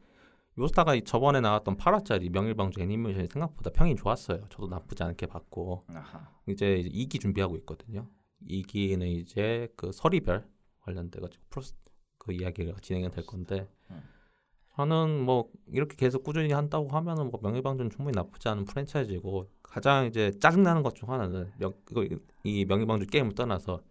요스타가 0.58 0.94
이 0.94 1.02
저번에 1.02 1.40
나왔던 1.40 1.76
8화짜리 1.76 2.30
명일방주 2.30 2.80
애니메이션이 2.80 3.28
생각보다 3.30 3.70
평이 3.70 3.94
좋았어요. 3.94 4.46
저도 4.48 4.66
나쁘지 4.66 5.02
않게 5.04 5.26
봤고 5.26 5.84
아하. 5.88 6.30
이제 6.48 6.82
2기 6.82 7.20
준비하고 7.20 7.56
있거든요. 7.58 8.08
2기는 8.48 9.06
이제 9.06 9.68
그 9.76 9.92
서리별 9.92 10.46
관련돼 10.86 11.20
가지고 11.20 11.44
프로스 11.50 11.74
그 12.18 12.32
이야기가 12.32 12.78
진행이 12.80 13.10
될 13.10 13.26
건데 13.26 13.68
음. 13.90 14.02
저는 14.76 15.24
뭐 15.24 15.50
이렇게 15.68 15.96
계속 15.96 16.22
꾸준히 16.22 16.52
한다고 16.52 16.88
하면은 16.88 17.30
뭐 17.30 17.40
명예방주는 17.42 17.90
충분히 17.90 18.14
나쁘지 18.14 18.48
않은 18.48 18.64
프랜차이즈고 18.66 19.50
가장 19.62 20.06
이제 20.06 20.30
짜증나는 20.40 20.82
것 20.82 20.94
중 20.94 21.10
하나는 21.10 21.52
명, 21.58 21.74
이 22.44 22.64
명예방주 22.64 23.06
게임을 23.06 23.34
떠나서 23.34 23.82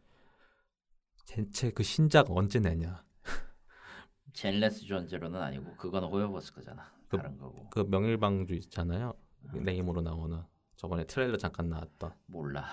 대체 1.27 1.71
그 1.71 1.83
신작 1.83 2.29
언제 2.29 2.59
내냐 2.59 3.03
젠레스 4.33 4.85
존제로는 4.85 5.41
아니고 5.41 5.75
그건 5.77 6.03
호요버스 6.05 6.53
거잖아. 6.53 6.83
그- 7.09 7.17
다른 7.17 7.37
거고. 7.37 7.69
그 7.69 7.79
명일방주 7.79 8.53
있잖아요 8.55 9.13
네임으로 9.53 10.01
나오는 10.01 10.41
저번에 10.75 11.05
트레일러 11.05 11.37
잠깐 11.37 11.69
나왔던 11.69 12.11
몰라. 12.27 12.65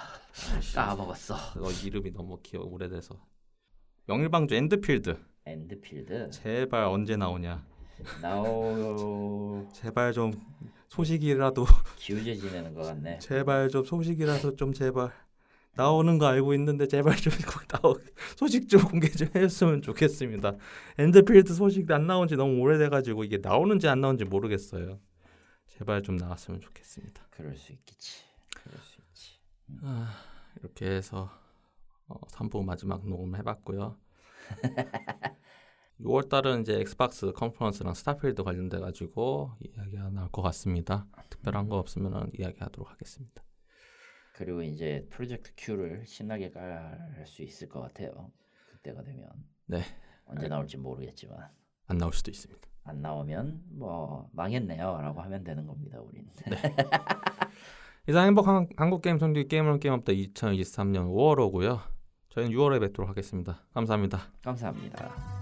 까먹었어. 0.75 1.37
이름이 1.85 2.11
너무 2.13 2.41
기억 2.43 2.71
오래돼서 2.73 3.15
명일방주 4.13 4.55
엔드필드 4.55 5.17
엔드필드. 5.47 6.31
제발 6.31 6.85
언제 6.85 7.17
나오냐 7.17 7.65
나오 8.21 9.67
제발 9.73 10.13
좀 10.13 10.33
소식이라도 10.89 11.65
기우제 11.97 12.35
지내는 12.35 12.75
것 12.75 12.83
같네. 12.83 13.19
제발 13.21 13.71
좀 13.71 13.83
소식이라도 13.85 14.57
좀 14.57 14.75
제발 14.75 15.11
나오는 15.75 16.19
거 16.19 16.27
알고 16.27 16.53
있는데 16.55 16.87
제발 16.87 17.17
좀 17.17 17.33
나오 17.73 17.97
소식 18.37 18.69
좀 18.69 18.83
공개 18.83 19.09
좀 19.09 19.29
해줬으면 19.35 19.81
좋겠습니다. 19.81 20.57
엔드필드 20.99 21.55
소식 21.55 21.91
안 21.91 22.07
나온 22.07 22.29
지 22.29 22.37
너무 22.37 22.61
오래돼가지고 22.61 23.25
이게 23.25 23.39
나오는지 23.39 23.89
안 23.89 24.03
나오는지 24.03 24.27
모르겠어요. 24.27 25.01
제발 25.69 26.03
좀 26.03 26.19
나왔으면 26.19 26.61
좋겠습니다. 26.61 27.23
그럴 27.31 27.57
수 27.57 27.73
있겠지. 27.73 28.25
그럴 28.55 28.79
수 28.83 29.01
있지. 29.01 29.39
아, 29.83 30.13
이렇게 30.61 30.85
해서 30.85 31.31
어, 32.13 32.21
3부 32.29 32.65
마지막 32.65 33.07
녹음 33.09 33.35
해봤고요. 33.37 33.97
6월 36.01 36.29
달은 36.29 36.63
이제 36.63 36.81
엑스박스 36.81 37.33
컨퍼런스랑 37.33 37.95
스타필드 37.95 38.43
관련돼 38.43 38.81
가지고 38.81 39.53
이야기가 39.61 40.11
나올 40.11 40.29
것 40.31 40.43
같습니다. 40.43 41.07
특별한 41.31 41.69
거 41.69 41.79
없으면 41.79 42.31
이야기하도록 42.39 42.91
하겠습니다. 42.91 43.43
그리고 44.35 44.63
이제 44.63 45.07
프로젝트 45.11 45.53
Q를 45.55 46.05
신나게 46.07 46.51
깔 46.51 47.25
수 47.27 47.43
있을 47.43 47.69
것 47.69 47.81
같아요. 47.81 48.33
그때가 48.71 49.03
되면. 49.05 49.29
네. 49.67 49.83
언제 50.25 50.49
나올지 50.49 50.77
모르겠지만 50.77 51.39
안 51.87 51.99
나올 51.99 52.13
수도 52.13 52.31
있습니다. 52.31 52.61
안 52.85 53.01
나오면 53.01 53.63
뭐 53.71 54.29
망했네요라고 54.33 55.21
하면 55.21 55.45
되는 55.45 55.67
겁니다. 55.67 56.01
우린. 56.01 56.29
이상 58.09 58.27
행복 58.27 58.49
한, 58.49 58.69
한국 58.77 59.03
게임 59.03 59.19
성지 59.19 59.47
게임을 59.47 59.79
게임 59.79 59.95
없다 59.95 60.13
2023년 60.13 61.07
5월호고요. 61.07 61.92
저희는 62.33 62.55
6월에 62.57 62.81
뵙도록 62.81 63.09
하겠습니다. 63.11 63.61
감사합니다. 63.75 64.19
감사합니다. 64.43 65.42